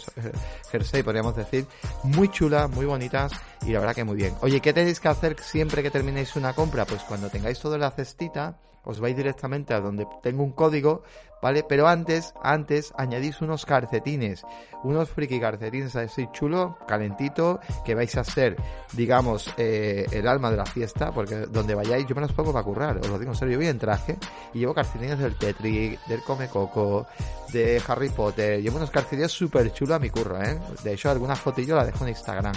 jersey, 0.70 1.02
podríamos 1.02 1.36
decir, 1.36 1.66
muy 2.02 2.28
chulas, 2.28 2.68
muy 2.70 2.86
bonitas, 2.86 3.32
y 3.62 3.72
la 3.72 3.80
verdad 3.80 3.94
que 3.94 4.04
muy 4.04 4.16
bien. 4.16 4.34
Oye, 4.42 4.60
¿qué 4.60 4.72
tenéis 4.72 5.00
que 5.00 5.08
hacer 5.08 5.36
siempre 5.40 5.82
que 5.82 5.90
terminéis 5.90 6.36
una 6.36 6.52
compra? 6.52 6.84
Pues 6.84 7.02
cuando 7.02 7.30
tengáis 7.30 7.58
todo 7.60 7.74
en 7.74 7.80
la 7.80 7.90
cestita, 7.90 8.58
os 8.84 9.00
vais 9.00 9.16
directamente 9.16 9.74
a 9.74 9.80
donde 9.80 10.06
tengo 10.22 10.42
un 10.42 10.52
código, 10.52 11.02
¿vale? 11.42 11.64
Pero 11.68 11.88
antes, 11.88 12.34
antes 12.42 12.92
añadís 12.96 13.40
unos 13.40 13.66
calcetines, 13.66 14.42
unos 14.82 15.10
friki 15.10 15.40
calcetines 15.40 15.96
así 15.96 16.28
chulo, 16.32 16.78
calentito, 16.86 17.60
que 17.84 17.94
vais 17.94 18.16
a 18.16 18.24
ser, 18.24 18.56
digamos, 18.92 19.52
eh, 19.56 20.06
el 20.12 20.26
alma 20.26 20.50
de 20.50 20.56
la 20.56 20.66
fiesta, 20.66 21.12
porque 21.12 21.46
donde 21.46 21.74
vayáis, 21.74 22.06
yo 22.06 22.14
me 22.14 22.22
los 22.22 22.32
pongo 22.32 22.52
para 22.52 22.64
currar, 22.64 22.98
os 22.98 23.08
lo 23.08 23.18
digo 23.18 23.32
en 23.32 23.36
serio, 23.38 23.52
yo 23.52 23.58
voy 23.58 23.68
en 23.68 23.78
traje 23.78 24.18
y 24.54 24.60
llevo 24.60 24.74
calcetines 24.74 25.18
del 25.18 25.36
Tetris, 25.36 25.98
del 26.06 26.22
Come 26.22 26.48
Coco, 26.48 27.06
de 27.52 27.82
Harry 27.86 28.10
Potter, 28.10 28.62
llevo 28.62 28.76
unos 28.76 28.90
calcetines 28.90 29.32
súper 29.32 29.72
chulos 29.72 29.96
a 29.96 29.98
mi 29.98 30.10
curro, 30.10 30.40
¿eh? 30.42 30.58
De 30.84 30.92
hecho, 30.92 31.10
algunas 31.10 31.38
fotillos 31.38 31.76
las 31.76 31.86
dejo 31.86 32.04
en 32.04 32.10
Instagram. 32.10 32.54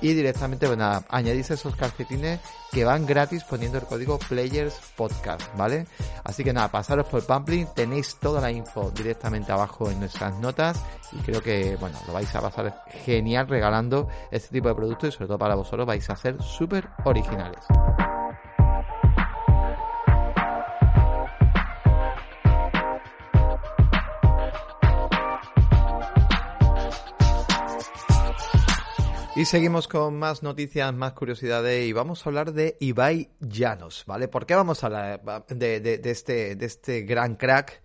Y 0.00 0.14
directamente, 0.14 0.66
bueno, 0.66 1.04
añadís 1.08 1.50
esos 1.52 1.76
calcetines 1.76 2.40
que 2.72 2.84
van 2.84 3.06
gratis 3.06 3.44
poniendo 3.44 3.78
el 3.78 3.84
código 3.84 4.18
Players 4.18 4.74
Podcast, 4.96 5.42
¿vale? 5.56 5.86
Así 6.24 6.42
que 6.42 6.52
nada, 6.52 6.72
pasaros 6.72 7.06
por 7.06 7.24
Pampling, 7.24 7.66
tenéis 7.74 8.16
toda 8.22 8.40
la 8.40 8.50
info 8.50 8.90
directamente 8.92 9.52
abajo 9.52 9.90
en 9.90 9.98
nuestras 9.98 10.38
notas 10.38 10.82
y 11.12 11.16
creo 11.16 11.42
que, 11.42 11.76
bueno, 11.76 11.98
lo 12.06 12.12
vais 12.12 12.34
a 12.34 12.40
pasar 12.40 12.84
genial 13.04 13.48
regalando 13.48 14.08
este 14.30 14.48
tipo 14.48 14.68
de 14.68 14.74
productos 14.74 15.08
y 15.08 15.12
sobre 15.12 15.26
todo 15.26 15.38
para 15.38 15.56
vosotros 15.56 15.86
vais 15.86 16.08
a 16.08 16.16
ser 16.16 16.40
súper 16.40 16.88
originales. 17.04 17.66
Y 29.34 29.46
seguimos 29.46 29.88
con 29.88 30.18
más 30.18 30.42
noticias, 30.42 30.92
más 30.94 31.14
curiosidades 31.14 31.86
y 31.86 31.92
vamos 31.92 32.24
a 32.24 32.28
hablar 32.28 32.52
de 32.52 32.76
Ibai 32.80 33.30
Llanos, 33.40 34.04
¿vale? 34.06 34.28
¿Por 34.28 34.44
qué 34.44 34.54
vamos 34.54 34.84
a 34.84 34.86
hablar 34.86 35.44
de, 35.48 35.80
de, 35.80 36.10
este, 36.10 36.54
de 36.54 36.66
este 36.66 37.00
gran 37.02 37.36
crack? 37.36 37.82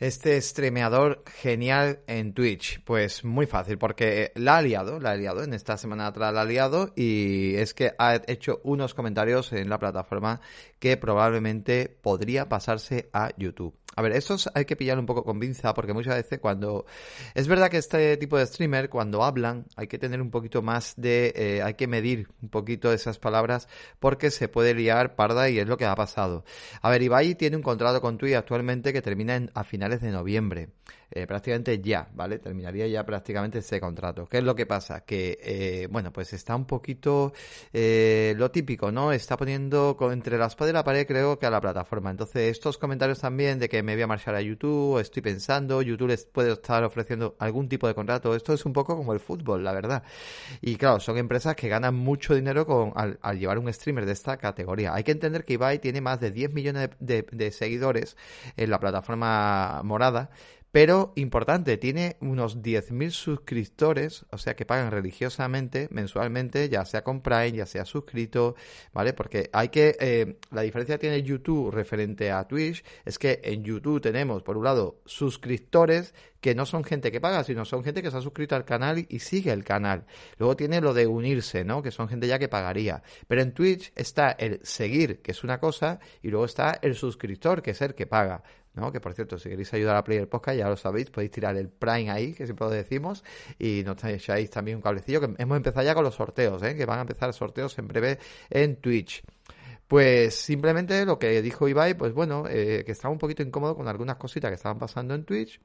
Este 0.00 0.40
streameador 0.40 1.22
genial 1.26 2.00
en 2.06 2.34
Twitch? 2.34 2.82
Pues 2.82 3.24
muy 3.24 3.46
fácil, 3.46 3.78
porque 3.78 4.32
la 4.34 4.56
ha 4.56 4.62
liado, 4.62 4.98
la 4.98 5.12
ha 5.12 5.16
liado, 5.16 5.44
en 5.44 5.54
esta 5.54 5.76
semana 5.76 6.06
atrás 6.06 6.34
la 6.34 6.40
ha 6.40 6.44
liado 6.44 6.92
y 6.96 7.54
es 7.56 7.74
que 7.74 7.92
ha 7.98 8.16
hecho 8.26 8.60
unos 8.64 8.94
comentarios 8.94 9.52
en 9.52 9.68
la 9.68 9.78
plataforma 9.78 10.40
que 10.78 10.96
probablemente 10.96 11.88
podría 11.88 12.48
pasarse 12.48 13.10
a 13.12 13.30
YouTube. 13.36 13.80
A 13.96 14.02
ver, 14.02 14.12
eso 14.12 14.36
hay 14.54 14.64
que 14.66 14.76
pillar 14.76 14.98
un 14.98 15.06
poco 15.06 15.24
con 15.24 15.40
pinza 15.40 15.74
porque 15.74 15.92
muchas 15.92 16.14
veces 16.14 16.38
cuando... 16.38 16.86
Es 17.34 17.48
verdad 17.48 17.68
que 17.68 17.78
este 17.78 18.16
tipo 18.16 18.38
de 18.38 18.46
streamer, 18.46 18.88
cuando 18.88 19.24
hablan, 19.24 19.66
hay 19.74 19.88
que 19.88 19.98
tener 19.98 20.22
un 20.22 20.30
poquito 20.30 20.62
más 20.62 20.94
de... 20.96 21.32
Eh, 21.34 21.62
hay 21.62 21.74
que 21.74 21.88
medir 21.88 22.28
un 22.40 22.50
poquito 22.50 22.92
esas 22.92 23.18
palabras 23.18 23.68
porque 23.98 24.30
se 24.30 24.48
puede 24.48 24.74
liar 24.74 25.16
parda 25.16 25.50
y 25.50 25.58
es 25.58 25.66
lo 25.66 25.76
que 25.76 25.86
ha 25.86 25.94
pasado. 25.96 26.44
A 26.82 26.88
ver, 26.88 27.02
Ibai 27.02 27.34
tiene 27.34 27.56
un 27.56 27.62
contrato 27.62 28.00
con 28.00 28.16
Twitch 28.16 28.34
actualmente 28.34 28.92
que 28.92 29.02
termina 29.02 29.48
a 29.54 29.64
finales 29.64 29.89
de 29.98 30.10
noviembre. 30.12 30.68
Eh, 31.12 31.26
prácticamente 31.26 31.80
ya, 31.80 32.08
¿vale? 32.14 32.38
Terminaría 32.38 32.86
ya 32.86 33.04
prácticamente 33.04 33.58
ese 33.58 33.80
contrato. 33.80 34.26
¿Qué 34.26 34.38
es 34.38 34.44
lo 34.44 34.54
que 34.54 34.64
pasa? 34.64 35.00
Que, 35.00 35.38
eh, 35.42 35.88
bueno, 35.90 36.12
pues 36.12 36.32
está 36.32 36.54
un 36.54 36.66
poquito 36.66 37.32
eh, 37.72 38.34
lo 38.36 38.50
típico, 38.52 38.92
¿no? 38.92 39.12
Está 39.12 39.36
poniendo 39.36 39.96
entre 40.12 40.38
la 40.38 40.46
espada 40.46 40.70
y 40.70 40.72
la 40.72 40.84
pared, 40.84 41.06
creo 41.06 41.38
que 41.38 41.46
a 41.46 41.50
la 41.50 41.60
plataforma. 41.60 42.10
Entonces, 42.10 42.52
estos 42.52 42.78
comentarios 42.78 43.18
también 43.18 43.58
de 43.58 43.68
que 43.68 43.82
me 43.82 43.94
voy 43.94 44.02
a 44.02 44.06
marchar 44.06 44.36
a 44.36 44.40
YouTube, 44.40 45.00
estoy 45.00 45.22
pensando, 45.22 45.82
YouTube 45.82 46.08
les 46.08 46.26
puede 46.26 46.52
estar 46.52 46.84
ofreciendo 46.84 47.34
algún 47.40 47.68
tipo 47.68 47.88
de 47.88 47.94
contrato. 47.94 48.36
Esto 48.36 48.52
es 48.52 48.64
un 48.64 48.72
poco 48.72 48.96
como 48.96 49.12
el 49.12 49.18
fútbol, 49.18 49.64
la 49.64 49.72
verdad. 49.72 50.04
Y 50.60 50.76
claro, 50.76 51.00
son 51.00 51.18
empresas 51.18 51.56
que 51.56 51.68
ganan 51.68 51.96
mucho 51.96 52.34
dinero 52.36 52.66
con, 52.66 52.92
al, 52.94 53.18
llevar 53.38 53.58
un 53.58 53.72
streamer 53.72 54.06
de 54.06 54.12
esta 54.12 54.36
categoría. 54.36 54.94
Hay 54.94 55.02
que 55.02 55.12
entender 55.12 55.44
que 55.44 55.54
Ibai 55.54 55.80
tiene 55.80 56.00
más 56.00 56.20
de 56.20 56.30
10 56.30 56.52
millones 56.52 56.90
de 57.00 57.50
seguidores 57.50 58.16
en 58.56 58.70
la 58.70 58.78
plataforma 58.78 59.80
morada 59.82 60.30
pero 60.72 61.12
importante, 61.16 61.76
tiene 61.78 62.16
unos 62.20 62.62
10.000 62.62 63.10
suscriptores, 63.10 64.24
o 64.30 64.38
sea 64.38 64.54
que 64.54 64.64
pagan 64.64 64.90
religiosamente, 64.90 65.88
mensualmente, 65.90 66.68
ya 66.68 66.84
sea 66.84 67.02
con 67.02 67.22
Prime, 67.22 67.52
ya 67.52 67.66
sea 67.66 67.84
suscrito, 67.84 68.54
¿vale? 68.92 69.12
Porque 69.12 69.50
hay 69.52 69.70
que, 69.70 69.96
eh, 69.98 70.38
la 70.52 70.62
diferencia 70.62 70.96
que 70.96 71.08
tiene 71.08 71.22
YouTube 71.22 71.70
referente 71.72 72.30
a 72.30 72.46
Twitch 72.46 72.84
es 73.04 73.18
que 73.18 73.40
en 73.42 73.64
YouTube 73.64 74.00
tenemos, 74.00 74.42
por 74.42 74.56
un 74.56 74.64
lado, 74.64 75.00
suscriptores 75.06 76.14
que 76.40 76.54
no 76.54 76.66
son 76.66 76.84
gente 76.84 77.12
que 77.12 77.20
paga, 77.20 77.44
sino 77.44 77.64
son 77.64 77.84
gente 77.84 78.02
que 78.02 78.10
se 78.10 78.16
ha 78.16 78.20
suscrito 78.22 78.56
al 78.56 78.64
canal 78.64 79.04
y 79.08 79.18
sigue 79.18 79.52
el 79.52 79.64
canal. 79.64 80.06
Luego 80.38 80.56
tiene 80.56 80.80
lo 80.80 80.94
de 80.94 81.06
unirse, 81.06 81.64
¿no? 81.64 81.82
Que 81.82 81.90
son 81.90 82.08
gente 82.08 82.26
ya 82.26 82.38
que 82.38 82.48
pagaría. 82.48 83.02
Pero 83.28 83.42
en 83.42 83.52
Twitch 83.52 83.92
está 83.94 84.30
el 84.32 84.60
seguir, 84.62 85.20
que 85.20 85.32
es 85.32 85.44
una 85.44 85.60
cosa, 85.60 86.00
y 86.22 86.28
luego 86.28 86.46
está 86.46 86.78
el 86.80 86.94
suscriptor, 86.94 87.62
que 87.62 87.72
es 87.72 87.82
el 87.82 87.94
que 87.94 88.06
paga. 88.06 88.42
¿No? 88.74 88.92
Que 88.92 89.00
por 89.00 89.14
cierto, 89.14 89.38
si 89.38 89.48
queréis 89.48 89.72
ayudar 89.74 89.96
a 89.96 90.04
Player 90.04 90.28
Podcast, 90.28 90.58
ya 90.58 90.68
lo 90.68 90.76
sabéis, 90.76 91.10
podéis 91.10 91.30
tirar 91.30 91.56
el 91.56 91.68
Prime 91.68 92.10
ahí, 92.10 92.32
que 92.34 92.44
siempre 92.44 92.66
lo 92.66 92.72
decimos, 92.72 93.24
y 93.58 93.82
nos 93.84 94.02
echáis 94.04 94.50
también 94.50 94.76
un 94.76 94.82
cablecillo, 94.82 95.20
que 95.20 95.34
hemos 95.42 95.56
empezado 95.56 95.84
ya 95.84 95.94
con 95.94 96.04
los 96.04 96.14
sorteos, 96.14 96.62
¿eh? 96.62 96.76
que 96.76 96.86
van 96.86 96.98
a 96.98 97.02
empezar 97.02 97.32
sorteos 97.32 97.78
en 97.78 97.88
breve 97.88 98.18
en 98.50 98.76
Twitch. 98.76 99.22
Pues 99.88 100.36
simplemente 100.36 101.04
lo 101.04 101.18
que 101.18 101.42
dijo 101.42 101.68
Ibai, 101.68 101.94
pues 101.94 102.12
bueno, 102.12 102.44
eh, 102.48 102.84
que 102.86 102.92
estaba 102.92 103.10
un 103.12 103.18
poquito 103.18 103.42
incómodo 103.42 103.74
con 103.74 103.88
algunas 103.88 104.16
cositas 104.16 104.50
que 104.50 104.54
estaban 104.54 104.78
pasando 104.78 105.14
en 105.14 105.24
Twitch 105.24 105.60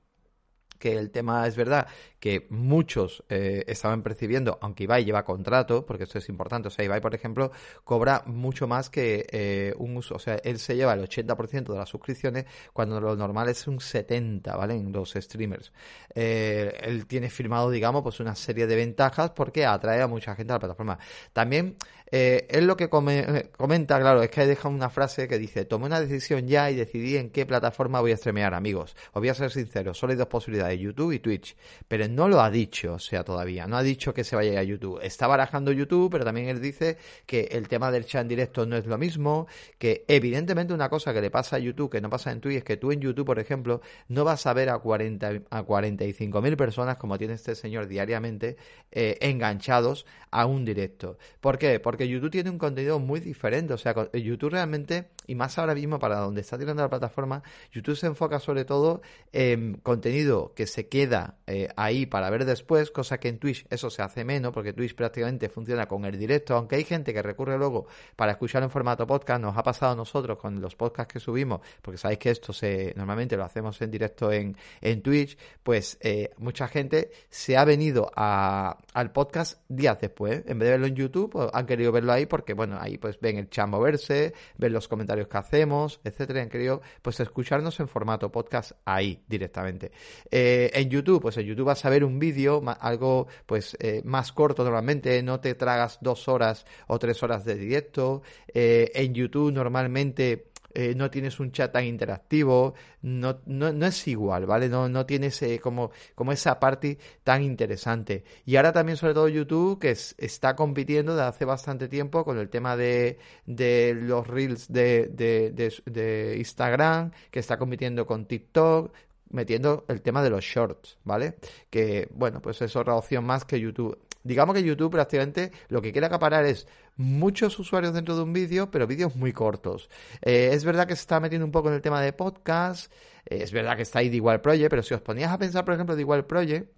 que 0.80 0.98
el 0.98 1.12
tema 1.12 1.48
es 1.48 1.56
verdad 1.56 1.88
que 2.20 2.48
muchos 2.50 3.24
eh, 3.30 3.64
estaban 3.68 4.02
percibiendo, 4.02 4.58
aunque 4.62 4.86
Ibai 4.86 5.06
lleva 5.06 5.24
contrato, 5.24 5.86
porque 5.86 6.06
esto 6.06 6.18
es 6.18 6.28
importante, 6.28 6.70
o 6.70 6.72
sea, 6.72 6.84
Ibai, 6.84 7.00
por 7.00 7.14
ejemplo, 7.14 7.52
cobra 7.84 8.24
mucho 8.26 8.68
más 8.68 8.90
que 8.90 9.28
eh, 9.32 9.74
un 9.78 9.96
uso, 9.96 10.16
o 10.16 10.20
sea, 10.20 10.36
él 10.44 10.58
se 10.58 10.76
lleva 10.76 10.94
el 10.94 11.08
80% 11.08 11.72
de 11.72 11.78
las 11.78 11.88
suscripciones 11.88 12.46
cuando 12.74 13.00
lo 13.00 13.16
normal 13.16 13.50
es 13.50 13.68
un 13.68 13.78
70%, 13.78 14.58
¿vale? 14.58 14.74
En 14.74 14.92
los 14.92 15.12
streamers. 15.12 15.72
Eh, 16.16 16.76
él 16.82 17.06
tiene 17.06 17.30
firmado, 17.30 17.70
digamos, 17.70 18.02
pues 18.02 18.20
una 18.20 18.34
serie 18.36 18.66
de 18.66 18.76
ventajas 18.76 19.32
porque 19.32 19.66
atrae 19.66 20.02
a 20.02 20.08
mucha 20.08 20.36
gente 20.36 20.54
a 20.54 20.56
la 20.56 20.60
plataforma. 20.60 20.98
También 21.32 21.76
eh, 22.12 22.48
él 22.50 22.66
lo 22.66 22.78
que 22.78 22.88
comenta, 22.90 24.00
claro, 24.00 24.22
es 24.22 24.30
que 24.30 24.46
deja 24.46 24.70
una 24.70 24.90
frase 24.90 25.28
que 25.28 25.40
dice, 25.40 25.66
tomé 25.66 25.88
una 25.88 26.00
decisión 26.00 26.48
ya 26.48 26.70
y 26.70 26.76
decidí 26.76 27.18
en 27.18 27.30
qué 27.30 27.46
plataforma 27.46 28.00
voy 28.00 28.12
a 28.12 28.18
streamear, 28.18 28.54
amigos. 28.54 28.96
Os 29.14 29.22
voy 29.22 29.30
a 29.30 29.34
ser 29.34 29.52
sincero, 29.52 29.94
solo 29.94 30.12
hay 30.12 30.18
dos 30.18 30.28
posibilidades, 30.28 30.65
YouTube 30.74 31.14
y 31.14 31.20
Twitch. 31.20 31.56
Pero 31.88 32.08
no 32.08 32.28
lo 32.28 32.42
ha 32.42 32.50
dicho, 32.50 32.94
o 32.94 33.00
sea, 33.00 33.24
todavía. 33.24 33.68
No 33.68 33.78
ha 33.78 33.84
dicho 33.84 34.14
que 34.14 34.24
se 34.24 34.36
vaya 34.36 34.60
a 34.60 34.64
YouTube. 34.64 35.00
Está 35.02 35.28
barajando 35.28 35.72
YouTube, 35.72 36.12
pero 36.12 36.26
también 36.26 36.50
él 36.50 36.62
dice 36.62 36.98
que 37.26 37.50
el 37.52 37.68
tema 37.68 37.92
del 37.92 38.06
chat 38.06 38.22
en 38.22 38.28
directo 38.28 38.66
no 38.66 38.76
es 38.78 38.86
lo 38.86 38.98
mismo, 38.98 39.48
que 39.78 40.06
evidentemente 40.08 40.74
una 40.74 40.90
cosa 40.90 41.14
que 41.14 41.22
le 41.22 41.30
pasa 41.32 41.58
a 41.58 41.60
YouTube, 41.60 41.92
que 41.92 42.02
no 42.02 42.10
pasa 42.10 42.32
en 42.32 42.42
Twitch, 42.42 42.58
es 42.58 42.64
que 42.64 42.78
tú 42.78 42.92
en 42.92 43.00
YouTube, 43.00 43.26
por 43.26 43.40
ejemplo, 43.40 43.82
no 44.08 44.24
vas 44.24 44.46
a 44.46 44.54
ver 44.54 44.70
a, 44.70 44.80
40, 44.80 45.42
a 45.50 45.64
45 45.64 46.42
mil 46.42 46.58
personas, 46.58 46.98
como 46.98 47.18
tiene 47.18 47.34
este 47.34 47.56
señor 47.56 47.88
diariamente, 47.88 48.58
eh, 48.92 49.18
enganchados 49.22 50.06
a 50.32 50.46
un 50.46 50.66
directo. 50.66 51.18
¿Por 51.40 51.58
qué? 51.58 51.80
Porque 51.80 52.08
YouTube 52.08 52.32
tiene 52.32 52.50
un 52.50 52.58
contenido 52.58 53.00
muy 53.00 53.20
diferente. 53.20 53.74
O 53.74 53.78
sea, 53.78 53.94
YouTube 54.14 54.52
realmente, 54.52 55.10
y 55.28 55.36
más 55.36 55.58
ahora 55.58 55.74
mismo 55.74 56.00
para 56.00 56.18
donde 56.20 56.42
está 56.42 56.58
tirando 56.58 56.82
la 56.82 56.90
plataforma, 56.90 57.44
YouTube 57.72 57.96
se 57.96 58.08
enfoca 58.08 58.40
sobre 58.40 58.66
todo 58.66 59.02
en 59.32 59.76
contenido 59.76 60.54
que 60.56 60.66
se 60.66 60.88
queda 60.88 61.38
eh, 61.46 61.70
ahí 61.76 62.06
para 62.06 62.30
ver 62.30 62.46
después, 62.46 62.90
cosa 62.90 63.20
que 63.20 63.28
en 63.28 63.38
Twitch 63.38 63.68
eso 63.70 63.90
se 63.90 64.02
hace 64.02 64.24
menos, 64.24 64.54
porque 64.54 64.74
Twitch 64.74 64.96
prácticamente 64.96 65.50
funciona 65.50 65.88
con 65.88 66.06
el 66.06 66.18
directo, 66.18 66.56
aunque 66.56 66.78
hay 66.78 66.84
gente 66.84 67.14
que 67.14 67.22
recurre 67.22 67.58
luego 67.58 67.88
para 68.16 68.32
escuchar 68.32 68.64
en 68.64 68.70
formato 68.70 69.06
podcast, 69.06 69.42
nos 69.42 69.58
ha 69.58 69.64
pasado 69.64 69.92
a 69.92 69.96
nosotros 69.96 70.38
con 70.38 70.60
los 70.60 70.76
podcasts 70.76 71.14
que 71.14 71.20
subimos, 71.20 71.62
porque 71.82 71.98
sabéis 71.98 72.20
que 72.20 72.30
esto 72.32 72.54
se 72.54 72.94
normalmente 72.96 73.38
lo 73.38 73.44
hacemos 73.44 73.80
en 73.82 73.92
directo 73.92 74.32
en, 74.32 74.58
en 74.82 75.02
Twitch, 75.02 75.38
pues 75.62 75.98
eh, 76.02 76.32
mucha 76.38 76.68
gente 76.68 77.12
se 77.30 77.58
ha 77.58 77.66
venido 77.66 78.10
a, 78.16 78.78
al 78.94 79.12
podcast 79.12 79.62
días 79.68 80.00
después, 80.00 80.44
en 80.48 80.58
vez 80.58 80.68
de 80.68 80.72
verlo 80.72 80.88
en 80.88 80.96
YouTube, 80.96 81.32
pues, 81.32 81.50
han 81.54 81.66
querido 81.66 81.92
verlo 81.92 82.14
ahí 82.14 82.26
porque, 82.26 82.54
bueno, 82.54 82.78
ahí 82.80 82.98
pues 82.98 83.20
ven 83.20 83.38
el 83.38 83.50
chat 83.50 83.68
moverse, 83.68 84.34
ven 84.58 84.74
los 84.74 84.88
comentarios 84.88 85.28
que 85.28 85.38
hacemos, 85.38 86.00
etcétera, 86.04 86.42
han 86.42 86.50
querido 86.50 86.82
pues 87.02 87.20
escucharnos 87.20 87.80
en 87.80 87.88
formato 87.88 88.32
podcast 88.32 88.72
ahí 88.86 89.24
directamente. 89.28 89.92
Eh, 90.32 90.45
en 90.74 90.90
YouTube, 90.90 91.22
pues 91.22 91.38
en 91.38 91.46
YouTube 91.46 91.66
vas 91.66 91.86
a 91.86 91.90
ver 91.90 92.04
un 92.04 92.20
vídeo, 92.20 92.64
algo 92.80 93.28
pues 93.46 93.78
eh, 93.80 94.02
más 94.04 94.32
corto 94.32 94.64
normalmente, 94.64 95.22
no 95.24 95.40
te 95.40 95.56
tragas 95.56 96.00
dos 96.02 96.28
horas 96.28 96.66
o 96.88 97.00
tres 97.00 97.22
horas 97.24 97.46
de 97.46 97.56
directo. 97.56 98.22
Eh, 98.54 98.92
en 98.96 99.14
YouTube 99.14 99.52
normalmente 99.52 100.52
eh, 100.78 100.94
no 100.94 101.10
tienes 101.10 101.40
un 101.40 101.54
chat 101.54 101.72
tan 101.72 101.86
interactivo, 101.86 102.74
no, 103.02 103.40
no, 103.46 103.72
no 103.72 103.86
es 103.86 104.08
igual, 104.10 104.46
¿vale? 104.46 104.68
No, 104.68 104.90
no 104.90 105.06
tienes 105.06 105.42
eh, 105.42 105.58
como, 105.62 105.92
como 106.16 106.34
esa 106.34 106.60
parte 106.60 106.98
tan 107.24 107.44
interesante. 107.44 108.26
Y 108.46 108.58
ahora 108.58 108.74
también, 108.74 108.98
sobre 108.98 109.14
todo, 109.14 109.30
YouTube, 109.30 109.80
que 109.80 109.92
está 109.92 110.54
compitiendo 110.54 111.14
desde 111.16 111.28
hace 111.30 111.46
bastante 111.46 111.88
tiempo 111.88 112.26
con 112.26 112.38
el 112.38 112.50
tema 112.50 112.76
de, 112.76 113.20
de 113.46 113.96
los 113.98 114.28
reels 114.28 114.70
de, 114.70 115.08
de, 115.08 115.52
de 115.86 116.36
Instagram, 116.40 117.12
que 117.32 117.40
está 117.40 117.58
compitiendo 117.58 118.06
con 118.06 118.26
TikTok, 118.26 118.92
metiendo 119.30 119.86
el 119.88 120.02
tema 120.02 120.24
de 120.24 120.30
los 120.30 120.44
shorts, 120.44 120.98
¿vale? 121.04 121.36
Que, 121.70 122.08
bueno, 122.12 122.42
pues 122.42 122.62
es 122.62 122.76
otra 122.76 122.96
opción 122.96 123.26
más 123.26 123.46
que 123.46 123.60
YouTube 123.60 123.98
digamos 124.26 124.56
que 124.56 124.64
YouTube 124.64 124.92
prácticamente 124.92 125.52
lo 125.70 125.82
que 125.82 125.92
quiere 125.92 126.08
acaparar 126.08 126.46
es 126.46 126.68
muchos 126.98 127.58
usuarios 127.60 127.94
dentro 127.94 128.16
de 128.16 128.24
un 128.24 128.34
vídeo, 128.34 128.72
pero 128.72 128.88
vídeos 128.88 129.16
muy 129.16 129.32
cortos. 129.32 129.90
Eh, 130.22 130.50
es 130.52 130.66
verdad 130.66 130.88
que 130.88 130.96
se 130.96 131.02
está 131.02 131.20
metiendo 131.20 131.46
un 131.46 131.52
poco 131.52 131.70
en 131.70 131.76
el 131.76 131.82
tema 131.82 132.02
de 132.02 132.12
podcast, 132.12 132.92
eh, 133.26 133.40
es 133.44 133.52
verdad 133.52 133.78
que 133.78 133.84
está 133.84 134.00
ahí 134.00 134.10
de 134.10 134.18
igual 134.18 134.42
Project, 134.42 134.70
pero 134.70 134.84
si 134.84 134.94
os 134.94 135.02
ponías 135.02 135.32
a 135.32 135.38
pensar, 135.38 135.64
por 135.64 135.76
ejemplo, 135.76 135.96
de 135.96 136.02
igual 136.02 136.26
Project, 136.26 136.72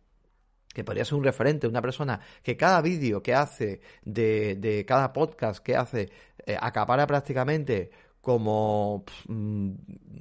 que 0.73 0.83
podría 0.83 1.05
ser 1.05 1.15
un 1.15 1.23
referente, 1.23 1.67
una 1.67 1.81
persona 1.81 2.19
que 2.43 2.57
cada 2.57 2.81
vídeo 2.81 3.23
que 3.23 3.33
hace, 3.33 3.79
de, 4.03 4.85
cada 4.85 5.13
podcast 5.13 5.63
que 5.63 5.75
hace, 5.75 6.09
eh, 6.45 6.57
acapara 6.59 7.07
prácticamente 7.07 7.91
como, 8.27 9.05
mm, 9.29 9.71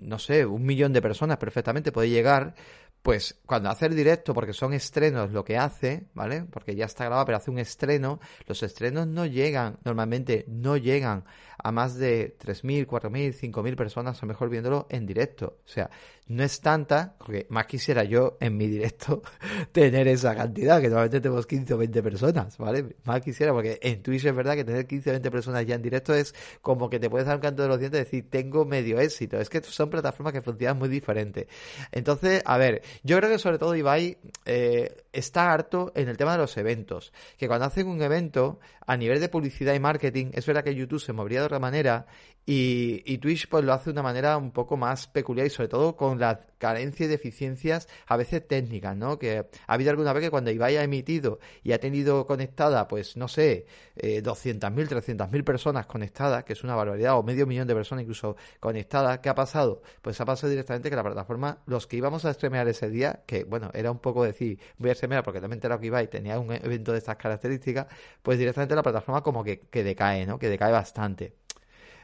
no 0.03 0.19
sé, 0.21 0.47
un 0.47 0.65
millón 0.65 0.93
de 0.93 1.03
personas 1.03 1.39
perfectamente 1.39 1.91
puede 1.91 2.09
llegar, 2.09 2.55
pues 3.03 3.41
cuando 3.45 3.69
hace 3.69 3.87
el 3.87 3.97
directo, 3.97 4.33
porque 4.33 4.53
son 4.53 4.75
estrenos 4.75 5.33
lo 5.33 5.45
que 5.45 5.59
hace, 5.59 6.07
¿vale? 6.15 6.45
Porque 6.45 6.77
ya 6.77 6.85
está 6.85 7.07
grabado, 7.07 7.27
pero 7.27 7.39
hace 7.39 7.51
un 7.51 7.59
estreno, 7.59 8.21
los 8.47 8.63
estrenos 8.63 9.09
no 9.09 9.27
llegan, 9.27 9.81
normalmente 9.83 10.45
no 10.47 10.77
llegan 10.77 11.25
a 11.59 11.73
más 11.73 11.97
de 11.97 12.37
3.000, 12.39 12.87
4.000, 12.87 13.33
5.000 13.53 13.77
personas, 13.77 14.19
a 14.19 14.27
lo 14.27 14.29
mejor 14.29 14.49
viéndolo 14.49 14.87
en 14.91 15.07
directo. 15.07 15.59
O 15.65 15.69
sea, 15.69 15.91
no 16.29 16.43
es 16.43 16.61
tanta, 16.61 17.15
porque 17.19 17.47
más 17.51 17.67
quisiera 17.67 18.03
yo 18.05 18.37
en 18.41 18.57
mi 18.57 18.67
directo 18.67 19.23
tener 19.73 20.09
esa 20.09 20.35
cantidad, 20.35 20.81
que 20.81 20.89
normalmente 20.89 21.21
tenemos 21.21 21.47
15 21.47 21.75
o 21.75 21.79
20 21.79 22.03
personas, 22.03 22.59
¿vale? 22.59 22.97
Más 23.05 23.21
quisiera, 23.21 23.53
porque 23.53 23.79
en 23.81 24.03
Twitch 24.03 24.25
es 24.25 24.35
verdad 24.35 24.55
que 24.55 24.65
tener 24.65 24.87
15 24.87 25.11
o 25.11 25.13
20 25.13 25.31
personas 25.31 25.67
ya 25.67 25.77
en 25.77 25.83
directo 25.83 26.15
es 26.15 26.35
como 26.61 26.91
que 26.91 26.99
te 26.99 27.09
puedes 27.09 27.27
dar 27.27 27.37
un 27.37 27.43
canto 27.43 27.63
de 27.63 27.69
los 27.69 27.79
dientes 27.79 28.01
y 28.01 28.05
decir, 28.05 28.31
tengo 28.31 28.65
medio 28.65 28.99
éxito. 28.99 29.39
Es 29.39 29.49
que 29.49 29.63
son 29.63 29.89
plataformas 29.89 30.33
que 30.33 30.43
funcionan 30.43 30.79
muy 30.79 30.89
diferente. 30.89 31.47
Entonces, 31.93 32.43
a 32.45 32.59
ver, 32.59 32.83
yo 33.05 33.17
creo 33.19 33.31
que 33.31 33.39
sobre 33.39 33.59
todo 33.59 33.77
Ibai 33.77 34.19
eh, 34.45 34.97
está 35.17 35.53
harto 35.53 35.93
en 35.95 36.09
el 36.09 36.17
tema 36.17 36.33
de 36.33 36.39
los 36.39 36.57
eventos. 36.57 37.13
Que 37.37 37.49
cuando 37.49 37.67
hacen 37.67 37.89
un 37.89 38.03
evento, 38.03 38.61
a 38.87 38.97
nivel 38.97 39.21
de 39.21 39.29
publicidad 39.29 39.75
y 39.75 39.81
marketing, 39.81 40.31
es 40.33 40.47
verdad 40.47 40.63
que 40.63 40.75
YouTube 40.75 41.01
se 41.01 41.13
movería 41.13 41.41
de 41.41 41.47
otra 41.47 41.59
manera 41.59 42.07
y, 42.45 43.03
y, 43.05 43.19
Twitch 43.19 43.49
pues 43.49 43.65
lo 43.65 43.73
hace 43.73 43.87
de 43.87 43.91
una 43.93 44.05
manera 44.05 44.37
un 44.37 44.53
poco 44.53 44.77
más 44.77 45.09
peculiar 45.09 45.49
y 45.49 45.51
sobre 45.51 45.69
todo 45.69 45.97
con 45.97 46.21
la 46.21 46.47
carencia 46.59 47.07
y 47.07 47.09
deficiencias 47.09 47.89
a 48.07 48.17
veces 48.17 48.47
técnicas, 48.47 48.97
¿no? 48.97 49.19
Que 49.19 49.39
ha 49.39 49.75
habido 49.75 49.91
alguna 49.91 50.13
vez 50.13 50.23
que 50.23 50.31
cuando 50.31 50.53
Ibai 50.53 50.77
ha 50.77 50.85
emitido 50.85 51.41
y 51.65 51.73
ha 51.73 51.81
tenido 51.81 52.25
conectada, 52.27 52.87
pues 52.87 53.17
no 53.17 53.27
sé, 53.27 53.67
eh, 53.97 54.23
200.000, 54.23 54.89
300.000 54.89 55.45
personas 55.45 55.87
conectadas, 55.87 56.45
que 56.45 56.53
es 56.53 56.63
una 56.63 56.77
barbaridad, 56.77 57.19
o 57.19 57.25
medio 57.25 57.47
millón 57.47 57.67
de 57.67 57.75
personas 57.75 58.03
incluso 58.03 58.37
conectadas, 58.61 59.19
¿qué 59.19 59.29
ha 59.29 59.35
pasado? 59.35 59.83
Pues 60.01 60.21
ha 60.21 60.25
pasado 60.25 60.51
directamente 60.51 60.89
que 60.89 60.97
la 60.97 61.03
plataforma, 61.03 61.59
los 61.67 61.87
que 61.87 61.97
íbamos 61.97 62.25
a 62.25 62.33
streamear 62.33 62.69
ese 62.69 62.89
día, 62.89 63.25
que 63.27 63.45
bueno, 63.45 63.71
era 63.75 63.91
un 63.91 63.99
poco 63.99 64.23
decir, 64.23 64.59
voy 64.79 64.91
a 64.91 64.95
porque 65.23 65.41
también 65.41 65.61
era 65.63 65.79
que 65.79 65.87
Ibai 65.87 66.09
tenía 66.09 66.39
un 66.39 66.53
evento 66.53 66.93
de 66.93 66.99
estas 66.99 67.17
características, 67.17 67.87
pues 68.23 68.39
directamente 68.39 68.75
la 68.75 68.83
plataforma 68.83 69.23
como 69.23 69.43
que, 69.45 69.61
que 69.71 69.85
decae, 69.85 70.27
¿no? 70.27 70.39
Que 70.39 70.49
decae 70.49 70.73
bastante. 70.73 71.35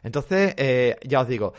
Entonces, 0.02 0.54
eh, 0.56 0.96
ya 1.04 1.20
os 1.20 1.28
digo, 1.28 1.54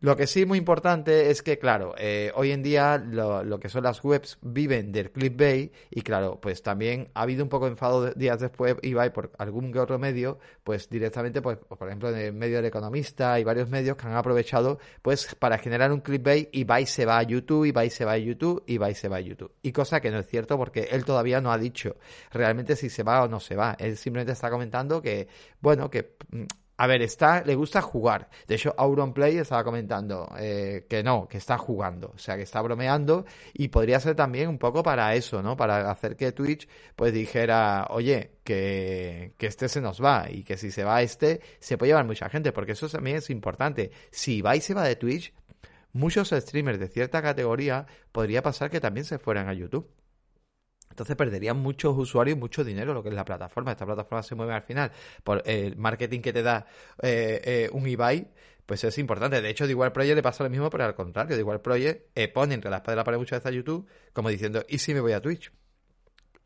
lo 0.00 0.14
que 0.14 0.26
sí 0.26 0.44
muy 0.44 0.58
importante 0.58 1.30
es 1.30 1.42
que, 1.42 1.58
claro, 1.58 1.94
eh, 1.96 2.30
hoy 2.34 2.52
en 2.52 2.62
día 2.62 2.98
lo, 2.98 3.58
que 3.58 3.70
son 3.70 3.82
las 3.82 4.04
webs 4.04 4.38
viven 4.42 4.92
del 4.92 5.10
clickbait 5.10 5.72
y, 5.90 6.02
claro, 6.02 6.38
pues 6.38 6.62
también 6.62 7.08
ha 7.14 7.22
habido 7.22 7.42
un 7.42 7.48
poco 7.48 7.64
de 7.64 7.72
enfado 7.72 8.10
días 8.10 8.38
después, 8.38 8.76
Ibai, 8.82 9.14
por 9.14 9.32
algún 9.38 9.72
que 9.72 9.78
otro 9.78 9.98
medio, 9.98 10.38
pues 10.64 10.90
directamente, 10.90 11.40
pues 11.40 11.56
por 11.56 11.88
ejemplo, 11.88 12.10
en 12.10 12.16
el 12.16 12.32
medio 12.34 12.56
del 12.56 12.66
economista 12.66 13.40
y 13.40 13.44
varios 13.44 13.70
medios 13.70 13.96
que 13.96 14.06
han 14.06 14.14
aprovechado, 14.14 14.78
pues 15.00 15.34
para 15.34 15.56
generar 15.56 15.90
un 15.90 16.00
clickbait, 16.00 16.50
Ibai 16.52 16.84
se 16.84 17.06
va 17.06 17.18
a 17.18 17.22
YouTube, 17.22 17.64
Ibai 17.64 17.88
se 17.88 18.04
va 18.04 18.12
a 18.12 18.18
YouTube, 18.18 18.62
Ibai 18.66 18.94
se 18.94 19.08
va 19.08 19.16
a 19.16 19.20
YouTube. 19.20 19.52
Y 19.62 19.72
cosa 19.72 20.00
que 20.00 20.10
no 20.10 20.18
es 20.18 20.26
cierto 20.26 20.58
porque 20.58 20.88
él 20.90 21.06
todavía 21.06 21.40
no 21.40 21.50
ha 21.50 21.58
dicho 21.58 21.96
realmente 22.30 22.76
si 22.76 22.90
se 22.90 23.02
va 23.02 23.24
o 23.24 23.28
no 23.28 23.40
se 23.40 23.56
va. 23.56 23.74
Él 23.78 23.96
simplemente 23.96 24.32
está 24.32 24.50
comentando 24.50 25.00
que, 25.00 25.26
bueno, 25.60 25.88
que 25.88 26.16
mm, 26.30 26.44
a 26.78 26.86
ver, 26.86 27.00
está, 27.02 27.42
le 27.42 27.54
gusta 27.54 27.80
jugar. 27.80 28.28
De 28.46 28.56
hecho, 28.56 28.74
Auronplay 28.76 29.38
estaba 29.38 29.64
comentando 29.64 30.30
eh, 30.38 30.86
que 30.88 31.02
no, 31.02 31.26
que 31.26 31.38
está 31.38 31.56
jugando. 31.56 32.12
O 32.14 32.18
sea, 32.18 32.36
que 32.36 32.42
está 32.42 32.60
bromeando. 32.60 33.24
Y 33.54 33.68
podría 33.68 33.98
ser 33.98 34.14
también 34.14 34.48
un 34.48 34.58
poco 34.58 34.82
para 34.82 35.14
eso, 35.14 35.42
¿no? 35.42 35.56
Para 35.56 35.90
hacer 35.90 36.16
que 36.16 36.32
Twitch, 36.32 36.68
pues 36.94 37.14
dijera, 37.14 37.86
oye, 37.90 38.32
que, 38.44 39.32
que 39.38 39.46
este 39.46 39.68
se 39.68 39.80
nos 39.80 40.02
va. 40.02 40.26
Y 40.30 40.44
que 40.44 40.58
si 40.58 40.70
se 40.70 40.84
va 40.84 41.00
este, 41.00 41.40
se 41.60 41.78
puede 41.78 41.90
llevar 41.90 42.04
mucha 42.04 42.28
gente. 42.28 42.52
Porque 42.52 42.72
eso 42.72 42.88
también 42.88 43.16
es 43.16 43.30
importante. 43.30 43.90
Si 44.10 44.42
va 44.42 44.54
y 44.54 44.60
se 44.60 44.74
va 44.74 44.84
de 44.84 44.96
Twitch, 44.96 45.32
muchos 45.92 46.28
streamers 46.30 46.78
de 46.78 46.88
cierta 46.88 47.22
categoría 47.22 47.86
podría 48.12 48.42
pasar 48.42 48.70
que 48.70 48.80
también 48.80 49.06
se 49.06 49.18
fueran 49.18 49.48
a 49.48 49.54
YouTube. 49.54 49.88
Entonces 50.90 51.16
perderían 51.16 51.58
muchos 51.58 51.96
usuarios, 51.96 52.38
mucho 52.38 52.64
dinero, 52.64 52.94
lo 52.94 53.02
que 53.02 53.10
es 53.10 53.14
la 53.14 53.24
plataforma. 53.24 53.72
Esta 53.72 53.84
plataforma 53.86 54.22
se 54.22 54.34
mueve 54.34 54.54
al 54.54 54.62
final 54.62 54.92
por 55.24 55.42
el 55.46 55.76
marketing 55.76 56.20
que 56.20 56.32
te 56.32 56.42
da 56.42 56.66
eh, 57.02 57.40
eh, 57.44 57.70
un 57.72 57.86
eBay, 57.86 58.28
pues 58.66 58.82
es 58.84 58.98
importante. 58.98 59.40
De 59.40 59.48
hecho, 59.48 59.66
de 59.66 59.72
igual 59.72 59.92
Project 59.92 60.16
le 60.16 60.22
pasa 60.22 60.44
lo 60.44 60.50
mismo, 60.50 60.70
pero 60.70 60.84
al 60.84 60.94
contrario, 60.94 61.36
de 61.36 61.40
igual 61.40 61.60
Project 61.60 62.10
eh, 62.14 62.28
pone 62.28 62.54
entre 62.54 62.70
la 62.70 62.78
espada 62.78 62.94
y 62.94 62.96
la 62.96 63.04
pared 63.04 63.18
muchas 63.18 63.40
veces 63.40 63.52
a 63.52 63.54
YouTube, 63.54 63.86
como 64.12 64.28
diciendo, 64.28 64.64
¿y 64.68 64.78
si 64.78 64.94
me 64.94 65.00
voy 65.00 65.12
a 65.12 65.20
Twitch? 65.20 65.52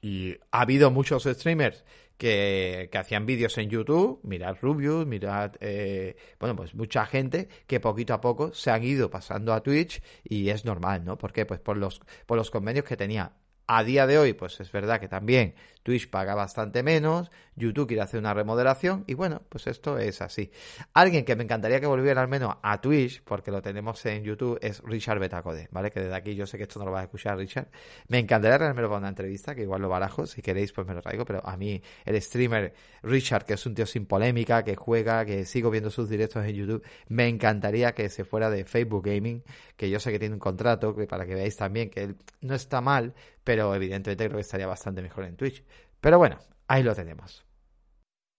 Y 0.02 0.36
ha 0.50 0.62
habido 0.62 0.90
muchos 0.90 1.24
streamers 1.24 1.84
que, 2.16 2.88
que 2.92 2.98
hacían 2.98 3.24
vídeos 3.24 3.56
en 3.58 3.70
YouTube, 3.70 4.20
mirad 4.24 4.56
Rubius, 4.60 5.06
mirad, 5.06 5.52
eh, 5.60 6.16
bueno, 6.38 6.54
pues 6.54 6.74
mucha 6.74 7.06
gente 7.06 7.48
que 7.66 7.80
poquito 7.80 8.12
a 8.14 8.20
poco 8.20 8.52
se 8.52 8.70
han 8.70 8.84
ido 8.84 9.10
pasando 9.10 9.54
a 9.54 9.62
Twitch 9.62 10.02
y 10.22 10.50
es 10.50 10.66
normal, 10.66 11.04
¿no? 11.04 11.16
¿Por 11.16 11.32
qué? 11.32 11.46
Pues 11.46 11.60
por 11.60 11.78
los, 11.78 12.00
por 12.26 12.36
los 12.36 12.50
convenios 12.50 12.84
que 12.84 12.96
tenía. 12.96 13.32
A 13.72 13.84
día 13.84 14.08
de 14.08 14.18
hoy, 14.18 14.32
pues 14.32 14.58
es 14.58 14.72
verdad 14.72 14.98
que 14.98 15.06
también 15.06 15.54
Twitch 15.82 16.10
paga 16.10 16.34
bastante 16.34 16.82
menos, 16.82 17.30
YouTube 17.56 17.88
quiere 17.88 18.02
hacer 18.02 18.20
una 18.20 18.34
remodelación 18.34 19.04
y 19.06 19.14
bueno, 19.14 19.42
pues 19.48 19.66
esto 19.66 19.98
es 19.98 20.20
así. 20.22 20.50
Alguien 20.94 21.24
que 21.24 21.36
me 21.36 21.44
encantaría 21.44 21.80
que 21.80 21.86
volviera 21.86 22.22
al 22.22 22.28
menos 22.28 22.56
a 22.62 22.80
Twitch, 22.80 23.22
porque 23.22 23.50
lo 23.50 23.62
tenemos 23.62 24.04
en 24.06 24.24
YouTube, 24.24 24.58
es 24.62 24.82
Richard 24.82 25.18
Betacode, 25.18 25.68
¿vale? 25.70 25.90
Que 25.90 26.00
desde 26.00 26.14
aquí 26.14 26.34
yo 26.34 26.46
sé 26.46 26.56
que 26.56 26.64
esto 26.64 26.78
no 26.78 26.86
lo 26.86 26.92
vas 26.92 27.02
a 27.02 27.04
escuchar, 27.04 27.36
Richard. 27.36 27.68
Me 28.08 28.18
encantaría 28.18 28.58
realmente 28.58 28.88
para 28.88 28.98
una 28.98 29.08
entrevista, 29.08 29.54
que 29.54 29.62
igual 29.62 29.82
lo 29.82 29.88
barajo, 29.88 30.26
si 30.26 30.42
queréis 30.42 30.72
pues 30.72 30.86
me 30.86 30.94
lo 30.94 31.02
traigo, 31.02 31.24
pero 31.24 31.46
a 31.46 31.56
mí 31.56 31.82
el 32.04 32.20
streamer 32.20 32.74
Richard, 33.02 33.44
que 33.44 33.54
es 33.54 33.66
un 33.66 33.74
tío 33.74 33.86
sin 33.86 34.06
polémica, 34.06 34.64
que 34.64 34.76
juega, 34.76 35.24
que 35.24 35.44
sigo 35.44 35.70
viendo 35.70 35.90
sus 35.90 36.08
directos 36.08 36.44
en 36.44 36.54
YouTube, 36.54 36.84
me 37.08 37.28
encantaría 37.28 37.92
que 37.92 38.08
se 38.08 38.24
fuera 38.24 38.50
de 38.50 38.64
Facebook 38.64 39.04
Gaming, 39.04 39.42
que 39.76 39.90
yo 39.90 40.00
sé 40.00 40.12
que 40.12 40.18
tiene 40.18 40.34
un 40.34 40.40
contrato, 40.40 40.94
que 40.94 41.06
para 41.06 41.26
que 41.26 41.34
veáis 41.34 41.56
también 41.56 41.90
que 41.90 42.02
él 42.02 42.16
no 42.40 42.54
está 42.54 42.80
mal, 42.80 43.14
pero 43.44 43.74
evidentemente 43.74 44.26
creo 44.26 44.36
que 44.36 44.42
estaría 44.42 44.66
bastante 44.66 45.02
mejor 45.02 45.24
en 45.24 45.36
Twitch. 45.36 45.64
Pero 46.00 46.18
bueno, 46.18 46.38
ahí 46.68 46.82
lo 46.82 46.94
tenemos. 46.94 47.44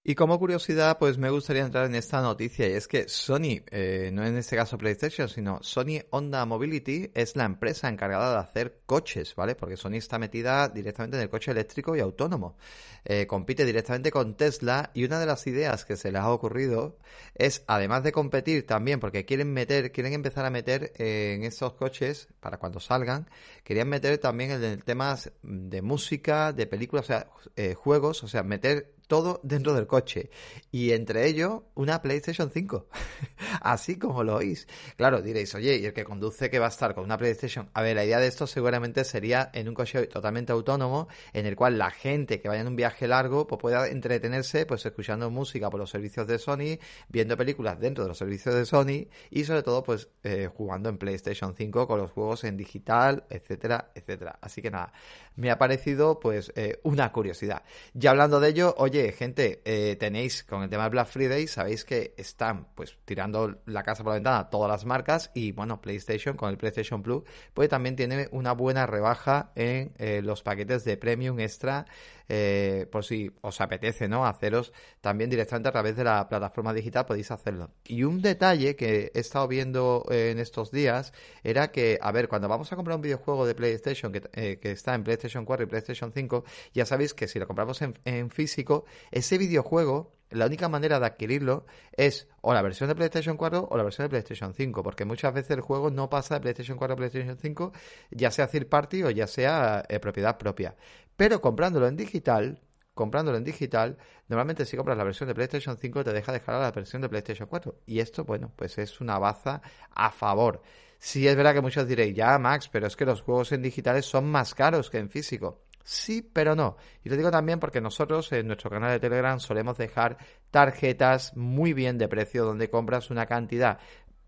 Y 0.04 0.16
como 0.16 0.40
curiosidad, 0.40 0.98
pues 0.98 1.20
me 1.20 1.30
gustaría 1.30 1.62
entrar 1.62 1.86
en 1.86 1.94
esta 1.94 2.24
noticia 2.24 2.68
y 2.68 2.72
es 2.72 2.88
que 2.88 3.08
Sony, 3.08 3.62
eh, 3.70 4.10
no 4.12 4.26
en 4.26 4.36
este 4.36 4.56
caso 4.56 4.76
PlayStation, 4.76 5.30
sino 5.30 5.60
Sony 5.62 6.02
Honda 6.10 6.44
Mobility 6.48 7.12
es 7.14 7.36
la 7.36 7.46
empresa 7.46 7.88
encargada 7.88 8.32
de 8.34 8.40
hacer 8.40 8.80
coches, 8.88 9.36
¿vale? 9.36 9.54
Porque 9.54 9.78
Sony 9.78 9.98
está 9.98 10.18
metida 10.18 10.70
directamente 10.70 11.18
en 11.18 11.24
el 11.24 11.30
coche 11.30 11.52
eléctrico 11.52 11.96
y 11.96 12.00
autónomo. 12.00 12.58
Eh, 13.06 13.28
compite 13.28 13.64
directamente 13.64 14.10
con 14.10 14.36
Tesla 14.36 14.90
y 14.96 15.04
una 15.04 15.20
de 15.20 15.28
las 15.28 15.46
ideas 15.46 15.86
que 15.86 15.96
se 15.96 16.12
les 16.12 16.22
ha 16.22 16.32
ocurrido 16.32 16.98
es, 17.36 17.64
además 17.68 18.02
de 18.02 18.12
competir 18.12 18.66
también, 18.66 19.00
porque 19.00 19.26
quieren 19.26 19.54
meter, 19.54 19.92
quieren 19.92 20.14
empezar 20.14 20.46
a 20.46 20.50
meter 20.50 20.94
eh, 20.98 21.34
en 21.36 21.44
estos 21.44 21.74
coches, 21.74 22.28
para 22.40 22.58
cuando 22.58 22.80
salgan, 22.80 23.30
querían 23.64 23.88
meter 23.88 24.18
también 24.18 24.50
el, 24.50 24.84
temas 24.84 25.32
de 25.44 25.84
música, 25.84 26.54
de 26.54 26.66
películas, 26.66 27.06
o 27.06 27.08
sea, 27.08 27.28
juegos, 27.76 28.24
o 28.24 28.28
sea, 28.28 28.42
meter 28.42 28.96
todo 29.12 29.42
dentro 29.44 29.74
del 29.74 29.88
coche. 29.88 30.30
Y 30.72 30.94
entre 30.94 31.28
ellos, 31.28 31.64
una 31.76 32.02
PlayStation 32.02 32.50
5. 32.50 32.88
Así 33.62 33.98
como 33.98 34.24
lo 34.24 34.38
oís. 34.38 34.70
Claro, 34.96 35.22
diréis, 35.22 35.54
oye, 35.54 35.76
¿y 35.76 35.86
el 35.86 35.92
que 35.92 36.06
conduce 36.06 36.50
que 36.50 36.60
va 36.60 36.68
a 36.68 36.70
estar 36.70 36.96
con 36.96 37.04
una 37.04 37.18
PlayStation? 37.18 37.70
A 37.74 37.82
ver, 37.82 37.98
la 37.98 38.06
idea 38.06 38.22
de 38.22 38.28
esto 38.28 38.48
seguramente 38.48 39.04
sería 39.04 39.50
en 39.54 39.68
un 39.68 39.74
coche 39.74 40.08
totalmente 40.08 40.54
autónomo, 40.54 41.10
en 41.34 41.46
el 41.46 41.58
cual 41.58 41.78
la 41.78 41.92
gente 41.92 42.40
que 42.40 42.48
vaya 42.48 42.62
en 42.62 42.70
un 42.70 42.78
viaje 42.78 43.06
largo 43.06 43.48
pues 43.48 43.60
pueda 43.60 43.90
entretenerse 43.90 44.66
pues 44.66 44.86
escuchando 44.86 45.30
música 45.30 45.70
por 45.70 45.82
los 45.82 45.90
servicios 45.90 46.26
de 46.26 46.40
Sony, 46.40 46.80
viendo 47.10 47.36
películas 47.36 47.82
dentro 47.82 48.06
de 48.06 48.08
los 48.08 48.18
servicios 48.18 48.56
de 48.56 48.66
Sony 48.66 49.10
y 49.30 49.44
sobre 49.44 49.62
todo 49.62 49.84
pues 49.84 50.08
eh, 50.24 50.48
jugando 50.56 50.88
en 50.88 50.98
PlayStation 50.98 51.54
5 51.54 51.86
con 51.86 52.00
los 52.00 52.12
juegos 52.12 52.46
en 52.46 52.56
digital, 52.56 53.26
etcétera, 53.30 53.92
etcétera. 53.94 54.40
Así 54.42 54.62
que 54.62 54.72
nada, 54.72 54.94
me 55.36 55.52
ha 55.52 55.58
parecido 55.58 56.22
pues 56.22 56.54
eh, 56.56 56.80
una 56.84 57.12
curiosidad. 57.12 57.64
Ya 57.94 58.12
hablando 58.12 58.40
de 58.40 58.50
ello, 58.50 58.76
oye, 58.78 59.01
gente, 59.12 59.62
eh, 59.66 59.96
tenéis 60.00 60.44
con 60.44 60.64
el 60.64 60.70
tema 60.70 60.84
de 60.84 60.90
Black 60.90 61.08
Friday, 61.08 61.48
sabéis 61.48 61.84
que 61.84 62.14
están 62.18 62.68
pues 62.76 62.98
tirando 63.06 63.62
la 63.66 63.84
casa 63.84 64.04
por 64.04 64.12
la 64.12 64.16
ventana 64.16 64.50
todas 64.50 64.70
las 64.70 64.86
marcas 64.86 65.32
y 65.34 65.52
bueno, 65.52 65.82
PlayStation 65.82 66.38
con 66.38 66.50
el 66.50 66.58
PlayStation 66.58 67.02
Plus, 67.02 67.24
pues 67.54 67.70
también 67.70 67.96
tiene 67.96 68.28
una 68.32 68.54
buena 68.54 68.86
rebaja 68.86 69.52
en 69.56 69.94
eh, 69.98 70.22
los 70.24 70.44
paquetes 70.44 70.84
de 70.84 70.98
Premium 70.98 71.40
Extra 71.40 71.86
eh, 72.34 72.88
por 72.90 73.04
si 73.04 73.30
os 73.42 73.60
apetece, 73.60 74.08
¿no? 74.08 74.26
Haceros 74.26 74.72
también 75.02 75.30
directamente 75.30 75.68
a 75.68 75.74
través 75.74 75.98
de 75.98 76.06
la 76.06 76.30
plataforma 76.30 76.74
digital, 76.74 77.06
podéis 77.06 77.30
hacerlo. 77.30 77.72
Y 77.84 78.04
un 78.04 78.22
detalle 78.22 78.78
que 78.78 79.12
he 79.14 79.20
estado 79.20 79.50
viendo 79.50 80.06
en 80.10 80.40
estos 80.40 80.72
días 80.72 81.12
era 81.44 81.72
que, 81.72 82.00
a 82.02 82.10
ver, 82.14 82.30
cuando 82.30 82.48
vamos 82.48 82.72
a 82.72 82.78
comprar 82.78 82.96
un 82.96 83.02
videojuego 83.02 83.46
de 83.46 83.54
PlayStation 83.54 84.14
que, 84.14 84.60
está 84.62 84.96
en 84.96 85.04
PlayStation 85.04 85.44
4 85.44 85.66
y 85.66 85.68
PlayStation 85.68 86.14
5, 86.14 86.46
ya 86.74 86.86
sabéis 86.86 87.14
que 87.14 87.28
si 87.28 87.38
lo 87.38 87.48
compramos 87.48 87.82
en, 87.82 88.30
físico, 88.30 88.86
ese 89.12 89.38
videojuego 89.38 90.14
la 90.32 90.46
única 90.46 90.70
manera 90.70 91.00
de 91.00 91.06
adquirirlo 91.06 91.66
es 91.92 92.28
o 92.42 92.54
la 92.54 92.62
versión 92.62 92.88
de 92.90 92.96
PlayStation 92.96 93.38
4 93.38 93.68
o 93.70 93.78
la 93.78 93.84
versión 93.84 94.06
de 94.06 94.10
PlayStation 94.10 94.54
5, 94.54 94.82
porque 94.82 95.06
muchas 95.06 95.34
veces 95.34 95.52
el 95.52 95.62
juego 95.62 95.92
no 95.92 96.10
pasa 96.10 96.36
de 96.36 96.42
PlayStation 96.42 96.78
4 96.78 96.94
a 96.94 96.98
PlayStation 96.98 97.38
5, 97.38 97.74
ya 98.12 98.32
sea 98.32 98.48
third 98.48 98.68
party 98.68 99.04
o 99.04 99.10
ya 99.10 99.28
sea 99.28 99.84
eh, 99.90 100.00
propiedad 100.00 100.38
propia. 100.38 100.76
Pero 101.18 101.42
comprándolo 101.42 101.88
en 101.88 101.98
digital, 101.98 102.62
comprándolo 102.94 103.38
en 103.38 103.44
digital, 103.44 103.98
normalmente 104.28 104.66
si 104.66 104.78
compras 104.78 104.98
la 104.98 105.04
versión 105.04 105.28
de 105.28 105.36
PlayStation 105.36 105.78
5 105.78 106.04
te 106.06 106.14
deja 106.14 106.32
dejar 106.32 106.62
la 106.62 106.72
versión 106.72 107.02
de 107.02 107.10
PlayStation 107.10 107.48
4. 107.50 107.82
Y 107.86 108.00
esto, 108.00 108.24
bueno, 108.24 108.52
pues 108.56 108.78
es 108.78 109.02
una 109.02 109.20
baza 109.20 109.62
a 109.94 110.12
favor. 110.12 110.62
Sí 110.98 111.28
es 111.28 111.36
verdad 111.36 111.54
que 111.54 111.62
muchos 111.62 111.88
diréis, 111.88 112.16
ya 112.16 112.38
Max, 112.38 112.70
pero 112.72 112.88
es 112.88 112.96
que 112.96 113.06
los 113.06 113.22
juegos 113.22 113.52
en 113.52 113.62
digitales 113.62 114.06
son 114.06 114.30
más 114.30 114.54
caros 114.54 114.90
que 114.90 115.00
en 115.00 115.10
físico. 115.10 115.64
Sí, 115.84 116.22
pero 116.22 116.56
no. 116.56 116.78
Y 117.04 117.10
lo 117.10 117.18
digo 117.18 117.32
también 117.32 117.60
porque 117.60 117.82
nosotros 117.82 118.32
en 118.32 118.48
nuestro 118.48 118.70
canal 118.70 118.92
de 118.92 119.00
Telegram 119.00 119.40
solemos 119.40 119.78
dejar 119.78 120.18
tarjetas 120.52 121.36
muy 121.36 121.74
bien 121.74 121.98
de 121.98 122.08
precio 122.08 122.46
donde 122.46 122.70
compras 122.70 123.10
una 123.10 123.26
cantidad. 123.26 123.80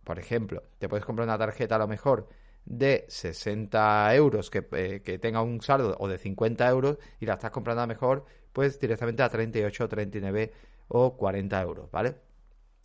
Por 0.03 0.19
ejemplo, 0.19 0.63
te 0.79 0.89
puedes 0.89 1.05
comprar 1.05 1.27
una 1.27 1.37
tarjeta 1.37 1.75
a 1.75 1.79
lo 1.79 1.87
mejor 1.87 2.27
de 2.65 3.05
60 3.07 4.15
euros 4.15 4.49
que, 4.49 4.65
eh, 4.71 5.01
que, 5.03 5.19
tenga 5.19 5.41
un 5.41 5.61
saldo 5.61 5.95
o 5.99 6.07
de 6.07 6.17
50 6.17 6.67
euros 6.69 6.97
y 7.19 7.25
la 7.25 7.33
estás 7.33 7.51
comprando 7.51 7.83
a 7.83 7.87
mejor 7.87 8.25
pues 8.53 8.79
directamente 8.79 9.23
a 9.23 9.29
38, 9.29 9.89
39 9.89 10.53
o 10.89 11.17
40 11.17 11.61
euros, 11.61 11.91
¿vale? 11.91 12.15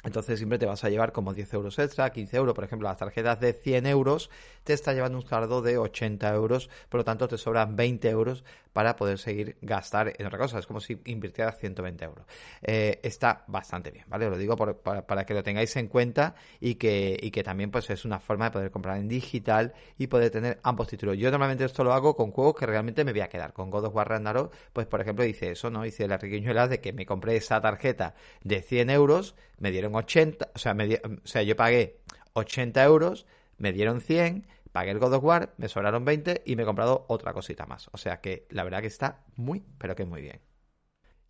Entonces 0.04 0.38
siempre 0.38 0.58
te 0.58 0.66
vas 0.66 0.84
a 0.84 0.90
llevar 0.90 1.10
como 1.10 1.34
10 1.34 1.52
euros 1.54 1.76
extra, 1.80 2.10
15 2.10 2.36
euros, 2.36 2.54
por 2.54 2.62
ejemplo, 2.62 2.88
las 2.88 2.98
tarjetas 2.98 3.40
de 3.40 3.52
100 3.52 3.86
euros 3.86 4.30
te 4.62 4.72
está 4.72 4.92
llevando 4.92 5.18
un 5.18 5.26
saldo 5.26 5.60
de 5.60 5.76
80 5.76 6.32
euros, 6.34 6.70
por 6.88 6.98
lo 6.98 7.04
tanto 7.04 7.26
te 7.26 7.36
sobran 7.36 7.74
20 7.74 8.08
euros 8.08 8.44
para 8.72 8.94
poder 8.94 9.18
seguir 9.18 9.56
gastar 9.60 10.12
en 10.16 10.26
otra 10.26 10.38
cosa. 10.38 10.60
Es 10.60 10.66
como 10.68 10.78
si 10.78 11.00
invirtieras 11.06 11.58
120 11.58 12.04
euros. 12.04 12.24
Eh, 12.62 13.00
está 13.02 13.42
bastante 13.48 13.90
bien, 13.90 14.04
¿vale? 14.08 14.26
Os 14.26 14.30
lo 14.30 14.38
digo 14.38 14.56
para, 14.56 15.26
que 15.26 15.34
lo 15.34 15.42
tengáis 15.42 15.74
en 15.74 15.88
cuenta 15.88 16.36
y 16.60 16.76
que, 16.76 17.18
y 17.20 17.32
que 17.32 17.42
también 17.42 17.72
pues 17.72 17.90
es 17.90 18.04
una 18.04 18.20
forma 18.20 18.44
de 18.44 18.50
poder 18.52 18.70
comprar 18.70 18.98
en 18.98 19.08
digital 19.08 19.74
y 19.98 20.06
poder 20.06 20.30
tener 20.30 20.60
ambos 20.62 20.86
títulos. 20.86 21.16
Yo 21.16 21.28
normalmente 21.32 21.64
esto 21.64 21.82
lo 21.82 21.92
hago 21.92 22.14
con 22.14 22.30
juegos 22.30 22.54
que 22.54 22.66
realmente 22.66 23.04
me 23.04 23.10
voy 23.10 23.22
a 23.22 23.28
quedar. 23.28 23.52
Con 23.52 23.68
God 23.68 23.86
of 23.86 23.96
War 23.96 24.08
Ragnarok, 24.08 24.54
pues 24.72 24.86
por 24.86 25.00
ejemplo 25.00 25.24
hice 25.24 25.50
eso, 25.50 25.70
¿no? 25.70 25.84
Hice 25.84 26.06
la 26.06 26.18
riquiñuela 26.18 26.68
de 26.68 26.80
que 26.80 26.92
me 26.92 27.04
compré 27.04 27.34
esa 27.34 27.60
tarjeta 27.60 28.14
de 28.44 28.62
100 28.62 28.90
euros, 28.90 29.34
me 29.58 29.70
dieron 29.70 29.94
80, 29.94 30.50
o 30.54 30.58
sea, 30.58 30.74
me 30.74 30.94
o 30.94 31.26
sea 31.26 31.42
yo 31.42 31.56
pagué 31.56 32.00
80 32.34 32.84
euros, 32.84 33.26
me 33.56 33.72
dieron 33.72 34.00
100 34.00 34.46
pagué 34.72 34.90
el 34.92 34.98
God 34.98 35.14
of 35.14 35.24
War, 35.24 35.54
me 35.56 35.68
sobraron 35.68 36.04
20 36.04 36.42
y 36.46 36.56
me 36.56 36.62
he 36.62 36.66
comprado 36.66 37.04
otra 37.08 37.32
cosita 37.32 37.66
más. 37.66 37.88
O 37.92 37.98
sea 37.98 38.20
que 38.20 38.46
la 38.50 38.64
verdad 38.64 38.80
que 38.80 38.86
está 38.86 39.24
muy, 39.36 39.64
pero 39.78 39.96
que 39.96 40.04
muy 40.04 40.22
bien. 40.22 40.40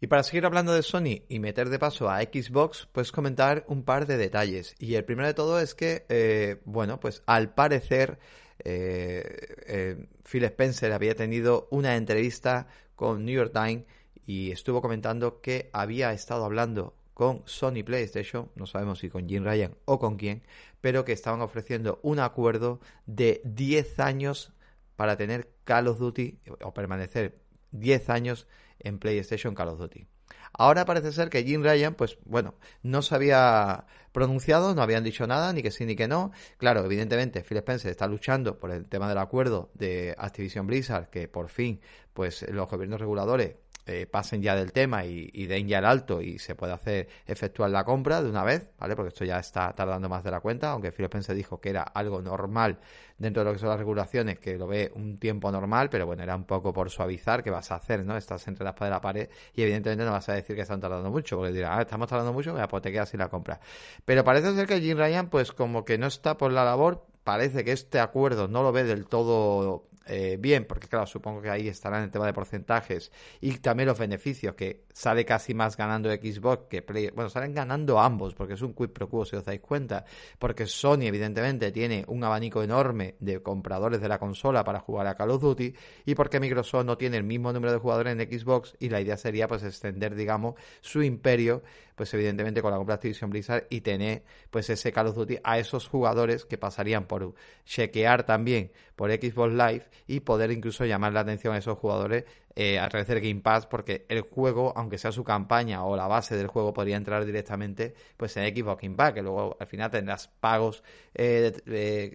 Y 0.01 0.07
para 0.07 0.23
seguir 0.23 0.47
hablando 0.47 0.73
de 0.75 0.83
Sony 0.83 1.23
y 1.29 1.39
meter 1.41 1.71
de 1.71 1.79
paso 1.79 2.09
a 2.09 2.21
Xbox, 2.21 2.89
pues 2.93 3.11
comentar 3.11 3.65
un 3.67 3.85
par 3.85 4.07
de 4.07 4.17
detalles. 4.17 4.75
Y 4.79 4.95
el 4.95 5.05
primero 5.05 5.27
de 5.27 5.35
todo 5.35 5.59
es 5.61 5.75
que, 5.75 6.05
eh, 6.09 6.61
bueno, 6.67 7.01
pues 7.01 7.23
al 7.27 7.55
parecer 7.55 8.19
eh, 8.65 9.25
eh, 9.67 10.07
Phil 10.31 10.45
Spencer 10.45 10.93
había 10.93 11.15
tenido 11.15 11.69
una 11.71 11.97
entrevista 11.97 12.69
con 12.95 13.25
New 13.25 13.35
York 13.35 13.53
Times 13.53 13.87
y 14.25 14.51
estuvo 14.51 14.83
comentando 14.83 15.41
que 15.41 15.71
había 15.73 16.13
estado 16.13 16.45
hablando 16.45 16.98
con 17.19 17.43
Sony 17.47 17.83
PlayStation, 17.85 18.49
no 18.55 18.67
sabemos 18.67 19.01
si 19.01 19.11
con 19.11 19.29
Jim 19.29 19.43
Ryan 19.43 19.75
o 19.87 19.99
con 19.99 20.17
quién, 20.17 20.45
pero 20.81 21.05
que 21.05 21.11
estaban 21.11 21.41
ofreciendo 21.41 21.99
un 22.05 22.21
acuerdo 22.21 22.79
de 23.07 23.41
10 23.45 23.99
años 23.99 24.53
para 24.95 25.17
tener 25.17 25.51
Call 25.65 25.89
of 25.89 25.99
Duty 25.99 26.39
o 26.63 26.73
permanecer 26.73 27.41
10 27.73 28.11
años 28.11 28.47
en 28.79 29.01
PlayStation 29.01 29.57
Call 29.57 29.71
of 29.71 29.81
Duty. 29.81 30.07
Ahora 30.53 30.85
parece 30.85 31.11
ser 31.11 31.29
que 31.29 31.43
Jim 31.43 31.65
Ryan, 31.65 31.97
pues 31.97 32.19
bueno, 32.25 32.55
no 32.85 33.03
se 33.03 33.17
había 33.17 33.87
pronunciado, 34.13 34.77
no 34.77 34.83
habían 34.83 35.03
dicho 35.03 35.27
nada, 35.27 35.53
ni 35.53 35.61
que 35.61 35.73
sí 35.73 35.87
ni 35.87 35.97
que 35.97 36.07
no. 36.07 36.31
Claro, 36.57 36.85
evidentemente, 36.85 37.43
Phil 37.43 37.59
Spencer 37.59 37.91
está 37.91 38.07
luchando 38.07 38.61
por 38.61 38.71
el 38.71 38.89
tema 38.89 39.09
del 39.09 39.19
acuerdo 39.19 39.73
de 39.75 40.15
Activision 40.17 40.69
Blizzard, 40.69 41.11
que 41.11 41.27
por 41.27 41.49
fin, 41.49 41.81
pues 42.13 42.49
los 42.49 42.69
gobiernos 42.69 43.01
reguladores 43.01 43.57
eh, 43.89 44.07
pasen 44.07 44.43
ya 44.43 44.55
del 44.55 44.73
tema 44.73 45.05
y, 45.05 45.47
den 45.47 45.67
ya 45.67 45.79
el 45.79 45.87
alto 45.87 46.21
y 46.21 46.39
se 46.39 46.55
puede 46.55 46.75
hacer 46.75 47.09
efectuar 47.27 47.71
la 47.71 47.85
compra 47.85 48.23
de 48.23 48.29
una 48.29 48.45
vez, 48.45 48.69
¿vale? 48.79 48.95
Porque 48.95 49.09
esto 49.09 49.25
ya 49.25 49.39
está 49.39 49.73
tardando 49.75 50.09
más 50.09 50.23
de 50.23 50.31
la 50.31 50.41
cuenta, 50.41 50.71
aunque 50.73 50.93
Phil 50.93 51.07
Spencer 51.07 51.35
dijo 51.35 51.61
que 51.61 51.71
era 51.71 51.83
algo 51.83 52.21
normal 52.21 52.79
dentro 53.17 53.43
de 53.43 53.47
lo 53.47 53.53
que 53.55 53.59
son 53.59 53.71
las 53.71 53.79
regulaciones, 53.79 54.39
que 54.39 54.59
lo 54.59 54.67
ve 54.67 54.93
un 54.95 55.19
tiempo 55.19 55.51
normal, 55.51 55.89
pero 55.91 56.07
bueno, 56.07 56.23
era 56.23 56.37
un 56.37 56.45
poco 56.45 56.73
por 56.73 56.91
suavizar 56.91 57.43
qué 57.43 57.51
vas 57.51 57.71
a 57.73 57.77
hacer, 57.77 58.05
¿no? 58.05 58.17
Estás 58.17 58.47
entre 58.47 58.65
la 58.65 58.71
espada 58.71 58.91
y 58.91 58.93
la 58.93 59.01
pared 59.01 59.29
y 59.55 59.63
evidentemente 59.63 60.05
no 60.05 60.13
vas 60.13 60.29
a 60.29 60.35
decir 60.35 60.55
que 60.55 60.63
están 60.63 60.81
tardando 60.81 61.11
mucho, 61.11 61.37
porque 61.39 61.53
dirán, 61.53 61.79
ah, 61.79 61.83
estamos 61.83 62.09
tardando 62.09 62.33
mucho, 62.33 62.55
pues 62.69 62.83
te 62.83 62.93
quedas 62.93 63.09
sin 63.09 63.21
la 63.21 63.29
compra. 63.29 63.59
Pero 64.05 64.23
parece 64.23 64.55
ser 64.55 64.67
que 64.67 64.81
Jim 64.81 64.99
Ryan, 64.99 65.31
pues 65.31 65.53
como 65.53 65.85
que 65.85 65.99
no 65.99 66.07
está 66.07 66.37
por 66.37 66.53
la 66.53 66.65
labor, 66.65 67.07
parece 67.25 67.65
que 67.65 67.73
este 67.73 68.01
acuerdo 68.01 68.49
no 68.49 68.63
lo 68.63 68.73
ve 68.73 68.85
del 68.85 69.07
todo 69.07 69.88
eh, 70.09 70.39
bien, 70.41 70.65
porque 70.65 70.89
claro, 70.89 71.07
supongo 71.07 71.43
que 71.43 71.51
ahí 71.51 71.69
estará 71.69 71.99
en 71.99 72.05
el 72.05 72.11
tema 72.11 72.27
de 72.27 72.33
porcentajes 72.33 73.13
y 73.41 73.59
también 73.59 73.89
los 73.89 73.99
beneficios, 73.99 74.55
que 74.55 74.85
sale 74.93 75.25
casi 75.25 75.55
más 75.55 75.77
ganando 75.77 76.11
Xbox 76.11 76.69
que 76.69 76.83
Play. 76.83 77.11
Bueno, 77.11 77.29
salen 77.29 77.55
ganando 77.55 78.01
ambos, 78.01 78.35
porque 78.35 78.55
es 78.55 78.63
un 78.63 78.73
quid 78.73 78.89
pro 78.89 79.09
quo, 79.09 79.25
si 79.25 79.37
os 79.37 79.45
dais 79.45 79.61
cuenta, 79.61 80.05
porque 80.39 80.67
Sony, 80.67 81.03
evidentemente, 81.03 81.71
tiene 81.71 82.05
un 82.09 82.25
abanico 82.25 82.63
enorme 82.63 83.17
de 83.21 83.43
compradores 83.43 84.01
de 84.01 84.09
la 84.09 84.19
consola 84.19 84.65
para 84.65 84.81
jugar 84.81 85.07
a 85.07 85.15
Call 85.15 85.31
of 85.31 85.43
Duty 85.43 85.75
y 86.07 86.15
porque 86.15 86.41
Microsoft 86.41 86.87
no 86.87 86.97
tiene 86.97 87.19
el 87.19 87.25
mismo 87.25 87.53
número 87.53 87.73
de 87.73 87.79
jugadores 87.79 88.19
en 88.19 88.39
Xbox 88.39 88.77
y 88.81 88.89
la 88.89 89.01
idea 89.01 89.17
sería, 89.17 89.47
pues, 89.47 89.63
extender, 89.63 90.15
digamos, 90.15 90.55
su 90.81 91.03
imperio 91.03 91.63
pues 91.99 92.15
evidentemente 92.15 92.63
con 92.63 92.71
la 92.71 92.79
compra 92.79 92.95
de 92.95 92.97
Activision 92.97 93.29
Blizzard 93.29 93.67
y 93.69 93.83
tener 93.83 94.23
pues 94.51 94.71
ese 94.71 94.91
Call 94.91 95.09
of 95.09 95.17
Duty 95.17 95.39
a 95.45 95.59
esos 95.59 95.87
jugadores 95.87 96.47
que 96.47 96.57
pasarían 96.57 97.07
por 97.07 97.35
chequear 97.67 98.25
también 98.25 98.73
por 98.97 99.11
Xbox 99.11 99.53
Live 99.53 99.85
y 100.07 100.21
poder 100.21 100.51
incluso 100.51 100.87
llamar 100.87 101.13
la 101.13 101.21
atención 101.21 101.55
a 101.55 101.59
esos 101.59 101.77
jugadores 101.77 102.25
eh, 102.61 102.79
a 102.79 102.89
través 102.89 103.07
del 103.07 103.21
Game 103.21 103.41
Pass 103.41 103.67
porque 103.67 104.05
el 104.09 104.23
juego, 104.23 104.73
aunque 104.77 104.99
sea 104.99 105.13
su 105.13 105.23
campaña 105.23 105.85
o 105.85 105.95
la 105.97 106.09
base 106.09 106.37
del 106.37 106.49
juego, 106.49 106.73
podría 106.73 106.97
entrar 106.97 107.25
directamente 107.25 107.95
pues 108.17 108.37
en 108.37 108.57
Xbox 108.57 108.83
Game 108.83 108.97
Pass, 108.97 109.13
que 109.13 109.23
luego 109.23 109.57
al 109.61 109.67
final 109.67 109.91
tendrás 109.91 110.27
pagos 110.27 110.83
eh, 111.15 111.53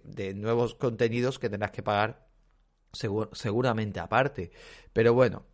de, 0.03 0.33
nuevos 0.33 0.75
contenidos 0.75 1.39
que 1.39 1.49
tendrás 1.49 1.71
que 1.71 1.83
pagar 1.83 2.27
seguramente 2.91 3.99
aparte. 3.99 4.51
Pero 4.91 5.13
bueno, 5.13 5.45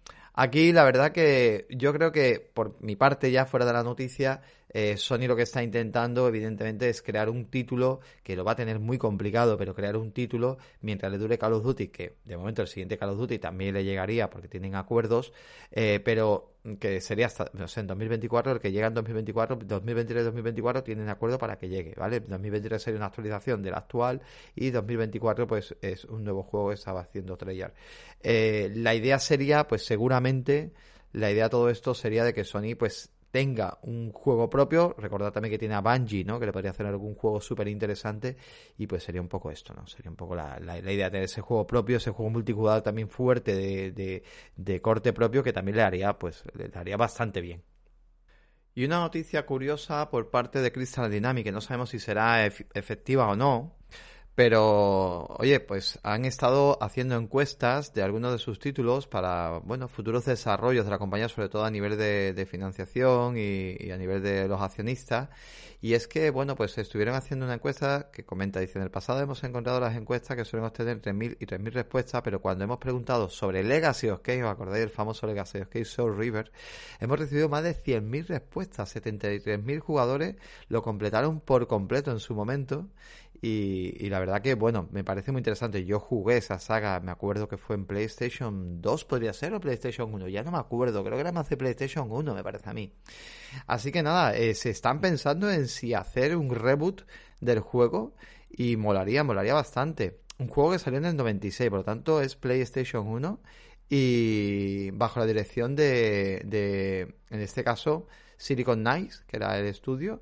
Aquí 0.42 0.72
la 0.72 0.86
verdad 0.86 1.12
que 1.12 1.68
yo 1.70 1.92
creo 1.92 2.14
que 2.14 2.40
por 2.40 2.82
mi 2.82 2.96
parte 2.96 3.30
ya 3.30 3.46
fuera 3.46 3.66
de 3.66 3.74
la 3.74 3.84
noticia 3.84 4.42
eh, 4.70 4.98
Sony 4.98 5.28
lo 5.28 5.36
que 5.36 5.44
está 5.44 5.64
intentando, 5.64 6.28
evidentemente, 6.28 6.90
es 6.90 7.02
crear 7.02 7.30
un 7.30 7.46
título 7.46 8.00
que 8.24 8.36
lo 8.36 8.44
va 8.44 8.52
a 8.54 8.56
tener 8.56 8.80
muy 8.80 8.98
complicado, 8.98 9.58
pero 9.58 9.74
crear 9.74 9.98
un 9.98 10.12
título 10.12 10.58
mientras 10.82 11.12
le 11.12 11.18
dure 11.18 11.38
Call 11.38 11.54
of 11.54 11.64
Duty, 11.64 11.88
que 11.88 12.16
de 12.26 12.38
momento 12.38 12.62
el 12.62 12.68
siguiente 12.68 12.98
Call 12.98 13.10
of 13.10 13.18
Duty 13.18 13.40
también 13.40 13.74
le 13.74 13.84
llegaría 13.84 14.30
porque 14.30 14.48
tienen 14.48 14.76
acuerdos, 14.76 15.34
eh, 15.72 16.00
pero 16.04 16.54
que 16.80 17.02
sería 17.02 17.28
hasta, 17.28 17.50
no 17.54 17.68
sé, 17.68 17.80
en 17.80 17.88
2024, 17.88 18.54
el 18.54 18.60
que 18.60 18.72
llega 18.72 18.88
en 18.88 18.94
2024, 18.94 19.60
2023-2024 19.60 20.84
tienen 20.84 21.10
acuerdo 21.10 21.38
para 21.38 21.58
que 21.58 21.70
llegue, 21.70 21.94
¿vale? 21.98 22.20
2023 22.20 22.82
sería 22.82 22.98
una 22.98 23.08
actualización 23.08 23.64
del 23.64 23.74
actual 23.74 24.22
y 24.56 24.70
2024 24.70 25.48
pues 25.48 25.76
es 25.82 26.06
un 26.06 26.24
nuevo 26.24 26.44
juego 26.44 26.70
que 26.70 26.76
estaba 26.76 27.02
haciendo 27.02 27.38
Treyarch. 27.38 27.74
Eh, 28.22 28.72
la 28.76 28.94
idea 28.94 29.20
sería, 29.20 29.68
pues 29.68 29.86
seguramente, 29.86 30.72
la 31.14 31.32
idea 31.32 31.46
de 31.46 31.50
todo 31.50 31.70
esto 31.70 31.94
sería 31.94 32.24
de 32.24 32.34
que 32.34 32.44
Sony 32.44 32.76
pues 32.78 33.10
tenga 33.32 33.80
un 33.84 34.12
juego 34.12 34.50
propio. 34.50 34.96
Recordad 34.98 35.32
también 35.32 35.52
que 35.52 35.60
tiene 35.60 35.76
a 35.76 35.82
Bungie, 35.82 36.24
¿no? 36.24 36.40
Que 36.40 36.46
le 36.46 36.52
podría 36.52 36.72
hacer 36.72 36.86
algún 36.86 37.16
juego 37.16 37.42
súper 37.42 37.68
interesante. 37.68 38.38
Y 38.78 38.88
pues 38.88 39.04
sería 39.04 39.22
un 39.22 39.28
poco 39.28 39.52
esto, 39.52 39.74
¿no? 39.74 39.88
Sería 39.88 40.10
un 40.10 40.18
poco 40.18 40.36
la, 40.36 40.60
la, 40.60 40.80
idea 40.80 41.06
de 41.06 41.12
tener 41.12 41.24
ese 41.26 41.42
juego 41.42 41.66
propio, 41.68 41.98
ese 41.98 42.12
juego 42.12 42.30
multijugador 42.32 42.82
también 42.82 43.10
fuerte 43.10 43.56
de, 43.56 44.24
de, 44.56 44.82
corte 44.82 45.14
propio 45.14 45.44
que 45.44 45.54
también 45.54 45.78
le 45.78 45.84
haría, 45.84 46.18
pues, 46.18 46.44
le 46.54 46.72
haría 46.74 46.98
bastante 46.98 47.42
bien. 47.42 47.64
Y 48.76 48.86
una 48.86 49.00
noticia 49.00 49.46
curiosa 49.46 50.10
por 50.10 50.30
parte 50.30 50.62
de 50.62 50.72
Crystal 50.72 51.12
Dynamics, 51.12 51.44
que 51.44 51.52
no 51.52 51.62
sabemos 51.62 51.90
si 51.90 52.00
será 52.00 52.46
efectiva 52.46 53.28
o 53.28 53.36
no, 53.36 53.79
pero, 54.40 55.26
oye, 55.38 55.60
pues 55.60 56.00
han 56.02 56.24
estado 56.24 56.82
haciendo 56.82 57.18
encuestas 57.18 57.94
de 57.94 58.04
algunos 58.04 58.32
de 58.32 58.38
sus 58.38 58.58
títulos 58.58 59.06
para, 59.06 59.60
bueno, 59.66 59.90
futuros 59.90 60.24
desarrollos 60.24 60.86
de 60.86 60.92
la 60.92 60.98
compañía, 60.98 61.28
sobre 61.28 61.50
todo 61.50 61.66
a 61.66 61.70
nivel 61.70 61.98
de, 61.98 62.48
financiación 62.50 63.36
y, 63.38 63.92
a 63.92 63.98
nivel 63.98 64.24
de 64.24 64.48
los 64.48 64.62
accionistas. 64.62 65.28
Y 65.82 65.94
es 65.94 66.08
que, 66.08 66.30
bueno, 66.30 66.56
pues 66.56 66.78
estuvieron 66.78 67.16
haciendo 67.16 67.46
una 67.46 67.56
encuesta 67.56 68.12
que 68.14 68.24
comenta, 68.24 68.62
dice, 68.62 68.80
en 68.80 68.84
el 68.84 68.92
pasado 68.92 69.20
hemos 69.20 69.44
encontrado 69.44 69.82
las 69.82 69.98
encuestas 69.98 70.38
que 70.38 70.46
suelen 70.46 70.68
obtener 70.68 71.02
3.000 71.02 71.36
y 71.38 71.46
3.000 71.46 71.72
respuestas, 71.74 72.22
pero 72.22 72.42
cuando 72.42 72.64
hemos 72.64 72.78
preguntado 72.78 73.30
sobre 73.30 73.62
Legacy 73.62 74.08
of 74.08 74.22
Kings, 74.22 74.46
¿os 74.46 74.52
acordáis 74.52 74.80
del 74.80 74.90
famoso 74.90 75.28
Legacy 75.28 75.60
of 75.60 75.68
Kings 75.68 75.90
Soul 75.90 76.18
River? 76.18 76.50
Hemos 77.02 77.20
recibido 77.20 77.50
más 77.50 77.64
de 77.64 77.76
100.000 77.76 78.28
respuestas, 78.28 78.96
73.000 78.96 79.80
jugadores 79.80 80.38
lo 80.70 80.82
completaron 80.82 81.42
por 81.42 81.68
completo 81.68 82.12
en 82.12 82.20
su 82.20 82.34
momento 82.36 82.88
y, 83.42 84.10
la 84.10 84.20
verdad 84.20 84.42
que, 84.42 84.56
bueno, 84.56 84.90
me 84.92 85.06
parece 85.06 85.32
muy 85.32 85.40
interesante. 85.40 85.86
Yo 85.86 86.00
jugué 86.00 86.38
esa 86.38 86.60
saga, 86.60 87.00
me 87.00 87.12
acuerdo 87.12 87.48
que 87.48 87.58
fue 87.58 87.78
en 87.78 87.86
PlayStation 87.86 88.82
2, 88.82 89.06
podría 89.06 89.32
ser, 89.32 89.54
o 89.54 89.62
PlayStation 89.62 90.14
1, 90.14 90.28
ya 90.28 90.44
no 90.44 90.52
me 90.52 90.58
acuerdo, 90.58 91.04
creo 91.04 91.16
que 91.16 91.22
era 91.22 91.32
más 91.32 91.48
de 91.48 91.56
PlayStation 91.56 92.12
1, 92.12 92.36
me 92.36 92.44
parece 92.44 92.70
a 92.70 92.74
mí. 92.74 92.92
Así 93.66 93.94
que 93.94 94.04
nada, 94.04 94.36
eh, 94.36 94.54
se 94.56 94.72
están 94.72 95.00
pensando 95.00 95.50
en 95.50 95.70
si 95.70 95.94
hacer 95.94 96.36
un 96.36 96.54
reboot 96.54 97.04
del 97.40 97.62
juego 97.62 98.14
y 98.50 98.76
molaría, 98.76 99.24
molaría 99.24 99.54
bastante. 99.54 100.20
Un 100.38 100.48
juego 100.48 100.72
que 100.72 100.80
salió 100.80 101.00
en 101.00 101.06
el 101.06 101.16
96, 101.16 101.70
por 101.70 101.80
lo 101.80 101.86
tanto 101.86 102.22
es 102.22 102.36
PlayStation 102.36 103.08
1 103.08 103.40
y 103.90 104.92
bajo 104.92 105.20
la 105.20 105.26
dirección 105.26 105.76
de, 105.76 106.42
de 106.46 107.16
en 107.30 107.40
este 107.40 107.64
caso, 107.64 108.08
Silicon 108.38 108.80
Knights, 108.80 109.24
que 109.28 109.38
era 109.38 109.58
el 109.58 109.66
estudio 109.66 110.22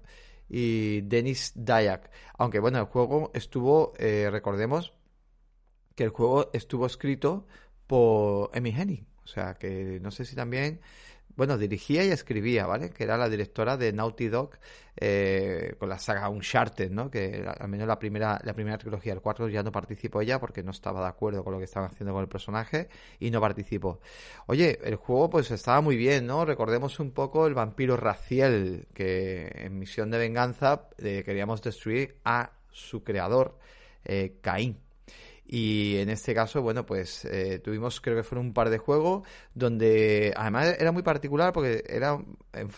y 0.49 1.01
Denis 1.01 1.53
Dayak. 1.55 2.11
Aunque 2.37 2.59
bueno, 2.59 2.79
el 2.79 2.85
juego 2.85 3.31
estuvo, 3.33 3.93
eh, 3.97 4.29
recordemos 4.31 4.93
que 5.95 6.03
el 6.03 6.09
juego 6.09 6.49
estuvo 6.53 6.85
escrito 6.85 7.47
por 7.87 8.51
Emi 8.53 8.69
Hennig. 8.69 9.05
O 9.23 9.27
sea 9.27 9.55
que 9.55 9.99
no 10.01 10.11
sé 10.11 10.23
si 10.25 10.35
también 10.35 10.79
bueno, 11.37 11.57
dirigía 11.57 12.03
y 12.03 12.09
escribía, 12.09 12.65
¿vale? 12.65 12.89
Que 12.89 13.03
era 13.03 13.15
la 13.15 13.29
directora 13.29 13.77
de 13.77 13.93
Naughty 13.93 14.27
Dog 14.27 14.57
eh, 14.99 15.75
con 15.77 15.87
la 15.87 15.99
saga 15.99 16.27
Uncharted, 16.29 16.89
¿no? 16.89 17.11
Que 17.11 17.45
al 17.47 17.67
menos 17.69 17.87
la 17.87 17.99
primera, 17.99 18.41
la 18.43 18.53
primera 18.53 18.77
trilogía, 18.79 19.13
el 19.13 19.21
4 19.21 19.47
ya 19.47 19.61
no 19.61 19.71
participó 19.71 20.21
ella 20.21 20.39
porque 20.39 20.63
no 20.63 20.71
estaba 20.71 21.01
de 21.01 21.07
acuerdo 21.07 21.43
con 21.43 21.53
lo 21.53 21.59
que 21.59 21.65
estaban 21.65 21.91
haciendo 21.91 22.13
con 22.13 22.23
el 22.23 22.27
personaje 22.27 22.89
y 23.19 23.29
no 23.29 23.39
participó. 23.39 23.99
Oye, 24.47 24.79
el 24.83 24.95
juego 24.95 25.29
pues 25.29 25.51
estaba 25.51 25.79
muy 25.81 25.95
bien, 25.95 26.25
¿no? 26.25 26.43
Recordemos 26.43 26.99
un 26.99 27.11
poco 27.11 27.45
el 27.45 27.53
vampiro 27.53 27.97
Raciel 27.97 28.87
que 28.95 29.51
en 29.53 29.77
Misión 29.77 30.09
de 30.09 30.17
Venganza 30.17 30.89
eh, 30.97 31.21
queríamos 31.23 31.61
destruir 31.61 32.17
a 32.25 32.51
su 32.71 33.03
creador, 33.03 33.59
eh, 34.03 34.39
Caín. 34.41 34.86
Y 35.49 35.97
en 35.97 36.09
este 36.09 36.35
caso, 36.35 36.61
bueno, 36.61 36.85
pues 36.85 37.23
eh, 37.23 37.59
tuvimos, 37.59 38.01
creo 38.01 38.17
que 38.17 38.23
fueron 38.23 38.47
un 38.47 38.53
par 38.53 38.69
de 38.69 38.77
juegos 38.79 39.25
donde 39.53 40.33
además 40.35 40.75
era 40.77 40.91
muy 40.91 41.03
particular 41.03 41.53
porque 41.53 41.85
era 41.87 42.19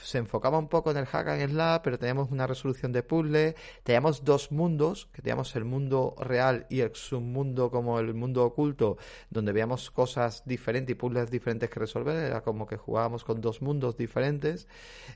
se 0.04 0.18
enfocaba 0.18 0.58
un 0.58 0.68
poco 0.68 0.92
en 0.92 0.98
el 0.98 1.06
hack 1.06 1.30
and 1.30 1.52
slash, 1.52 1.80
pero 1.84 1.98
teníamos 1.98 2.32
una 2.32 2.46
resolución 2.46 2.92
de 2.92 3.02
puzzle, 3.02 3.56
teníamos 3.84 4.24
dos 4.24 4.52
mundos, 4.52 5.08
que 5.12 5.22
teníamos 5.22 5.56
el 5.56 5.66
mundo 5.66 6.16
real 6.20 6.68
y 6.70 6.82
el 6.82 6.94
submundo 6.96 7.72
como 7.72 8.00
el 8.00 8.14
mundo 8.14 8.44
oculto, 8.44 8.98
donde 9.30 9.52
veíamos 9.52 9.90
cosas 9.92 10.44
diferentes 10.46 10.94
y 10.94 10.96
puzzles 10.96 11.32
diferentes 11.32 11.70
que 11.70 11.80
resolver, 11.80 12.16
era 12.16 12.42
como 12.42 12.68
que 12.68 12.78
jugábamos 12.78 13.24
con 13.24 13.42
dos 13.42 13.62
mundos 13.62 13.98
diferentes. 13.98 14.68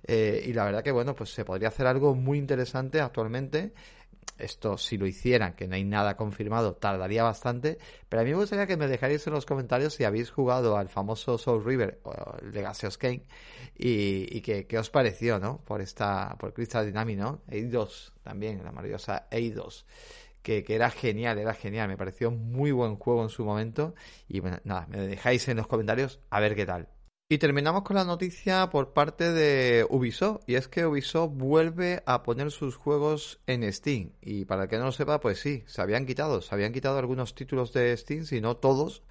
Eh, 0.07 0.43
y 0.47 0.53
la 0.53 0.65
verdad 0.65 0.83
que, 0.83 0.91
bueno, 0.91 1.15
pues 1.15 1.31
se 1.31 1.45
podría 1.45 1.67
hacer 1.67 1.87
algo 1.87 2.15
muy 2.15 2.37
interesante 2.37 2.99
actualmente 3.01 3.73
esto 4.37 4.77
si 4.77 4.97
lo 4.97 5.05
hicieran, 5.05 5.53
que 5.53 5.67
no 5.67 5.75
hay 5.75 5.83
nada 5.83 6.17
confirmado, 6.17 6.75
tardaría 6.75 7.23
bastante, 7.23 7.77
pero 8.09 8.21
a 8.21 8.25
mí 8.25 8.31
me 8.31 8.37
gustaría 8.37 8.67
que 8.67 8.77
me 8.77 8.87
dejarais 8.87 9.25
en 9.27 9.33
los 9.33 9.45
comentarios 9.45 9.93
si 9.93 10.03
habéis 10.03 10.31
jugado 10.31 10.77
al 10.77 10.89
famoso 10.89 11.37
Soul 11.37 11.63
River 11.63 11.99
o 12.03 12.13
Legacy 12.51 12.87
of 12.87 12.97
Kane 12.97 13.23
y, 13.75 14.41
que, 14.41 14.67
qué 14.67 14.77
os 14.77 14.89
pareció, 14.89 15.39
¿no? 15.39 15.59
Por 15.65 15.81
esta, 15.81 16.35
por 16.39 16.53
Crystal 16.53 16.85
Dynamics, 16.85 17.19
¿no? 17.19 17.41
Eidos 17.49 18.13
también, 18.23 18.63
la 18.63 18.71
maravillosa 18.71 19.27
Eidos. 19.31 19.85
Que, 20.41 20.63
que, 20.63 20.75
era 20.75 20.89
genial, 20.89 21.39
era 21.39 21.53
genial, 21.53 21.87
me 21.87 21.95
pareció 21.95 22.29
muy 22.29 22.71
buen 22.71 22.97
juego 22.97 23.23
en 23.23 23.29
su 23.29 23.45
momento 23.45 23.95
y 24.27 24.41
bueno, 24.41 24.57
nada, 24.65 24.87
me 24.87 24.99
dejáis 24.99 25.47
en 25.47 25.55
los 25.55 25.67
comentarios 25.67 26.19
a 26.29 26.41
ver 26.41 26.53
qué 26.53 26.65
tal. 26.65 26.89
Y 27.29 27.37
terminamos 27.37 27.83
con 27.83 27.95
la 27.95 28.03
noticia 28.03 28.69
por 28.69 28.93
parte 28.93 29.31
de 29.31 29.87
Ubisoft, 29.89 30.41
y 30.45 30.55
es 30.55 30.67
que 30.67 30.85
Ubisoft 30.85 31.31
vuelve 31.33 32.03
a 32.05 32.21
poner 32.21 32.51
sus 32.51 32.75
juegos 32.75 33.39
en 33.47 33.71
Steam. 33.71 34.11
Y 34.21 34.45
para 34.45 34.63
el 34.63 34.69
que 34.69 34.77
no 34.77 34.85
lo 34.85 34.91
sepa, 34.91 35.19
pues 35.19 35.39
sí, 35.39 35.63
se 35.65 35.81
habían 35.81 36.05
quitado, 36.05 36.41
se 36.41 36.53
habían 36.53 36.73
quitado 36.73 36.99
algunos 36.99 37.33
títulos 37.33 37.71
de 37.73 37.95
Steam, 37.95 38.25
si 38.25 38.41
no 38.41 38.57
todos, 38.57 39.03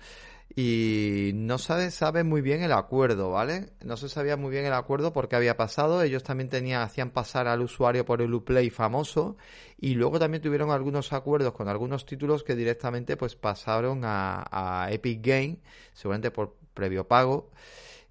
y 0.54 1.32
no 1.34 1.58
se 1.58 1.90
sabe 1.90 2.22
muy 2.22 2.42
bien 2.42 2.62
el 2.62 2.72
acuerdo, 2.72 3.30
¿vale? 3.30 3.72
No 3.82 3.96
se 3.96 4.10
sabía 4.10 4.36
muy 4.36 4.50
bien 4.50 4.66
el 4.66 4.74
acuerdo 4.74 5.12
porque 5.14 5.34
había 5.34 5.56
pasado, 5.56 6.02
ellos 6.02 6.22
también 6.22 6.50
tenían, 6.50 6.82
hacían 6.82 7.10
pasar 7.10 7.48
al 7.48 7.62
usuario 7.62 8.04
por 8.04 8.20
el 8.20 8.34
Uplay 8.34 8.68
famoso, 8.68 9.36
y 9.78 9.94
luego 9.94 10.18
también 10.18 10.42
tuvieron 10.42 10.70
algunos 10.70 11.12
acuerdos 11.14 11.54
con 11.54 11.66
algunos 11.68 12.04
títulos 12.04 12.44
que 12.44 12.54
directamente 12.56 13.16
pues 13.16 13.36
pasaron 13.36 14.02
a, 14.04 14.44
a 14.50 14.92
Epic 14.92 15.26
Game, 15.26 15.58
seguramente 15.94 16.30
por 16.30 16.54
previo 16.74 17.08
pago. 17.08 17.50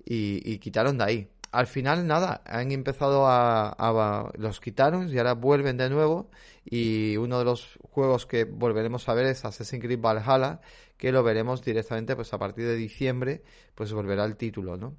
Y, 0.05 0.57
quitaron 0.59 0.97
de 0.97 1.03
ahí. 1.03 1.27
Al 1.51 1.67
final, 1.67 2.07
nada, 2.07 2.41
han 2.45 2.71
empezado 2.71 3.25
a, 3.27 4.31
Los 4.37 4.59
quitaron 4.61 5.09
y 5.09 5.17
ahora 5.17 5.33
vuelven 5.33 5.77
de 5.77 5.89
nuevo. 5.89 6.29
Y 6.65 7.17
uno 7.17 7.39
de 7.39 7.45
los 7.45 7.77
juegos 7.81 8.25
que 8.25 8.45
volveremos 8.45 9.09
a 9.09 9.13
ver 9.13 9.25
es 9.25 9.43
Assassin's 9.45 9.83
Creed 9.83 9.99
Valhalla, 9.99 10.61
que 10.97 11.11
lo 11.11 11.23
veremos 11.23 11.63
directamente 11.63 12.15
pues 12.15 12.33
a 12.33 12.37
partir 12.37 12.65
de 12.65 12.75
diciembre, 12.75 13.43
pues 13.75 13.91
volverá 13.91 14.23
el 14.25 14.37
título, 14.37 14.77
¿no? 14.77 14.95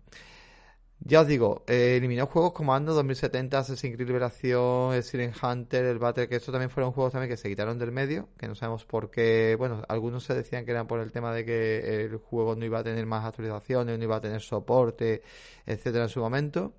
Ya 1.04 1.20
os 1.20 1.26
digo, 1.26 1.64
eh, 1.66 1.96
eliminó 1.96 2.26
juegos 2.26 2.52
como 2.52 2.74
Ando 2.74 2.94
2070, 2.94 3.58
Assassin's 3.58 3.96
Creed 3.96 4.06
Liberación, 4.06 4.94
el 4.94 5.02
Siren 5.02 5.32
Hunter, 5.42 5.84
el 5.84 5.98
Battle, 5.98 6.28
que 6.28 6.36
estos 6.36 6.52
también 6.52 6.70
fueron 6.70 6.92
juegos 6.92 7.12
también 7.12 7.28
que 7.28 7.36
se 7.36 7.48
quitaron 7.48 7.76
del 7.76 7.90
medio, 7.90 8.28
que 8.38 8.46
no 8.46 8.54
sabemos 8.54 8.84
por 8.84 9.10
qué, 9.10 9.56
bueno, 9.58 9.82
algunos 9.88 10.22
se 10.22 10.34
decían 10.34 10.64
que 10.64 10.70
eran 10.70 10.86
por 10.86 11.00
el 11.00 11.10
tema 11.10 11.34
de 11.34 11.44
que 11.44 12.04
el 12.04 12.18
juego 12.18 12.54
no 12.54 12.64
iba 12.64 12.78
a 12.78 12.84
tener 12.84 13.04
más 13.04 13.24
actualizaciones, 13.24 13.98
no 13.98 14.04
iba 14.04 14.16
a 14.16 14.20
tener 14.20 14.40
soporte, 14.40 15.22
etcétera 15.66 16.04
en 16.04 16.10
su 16.10 16.20
momento. 16.20 16.72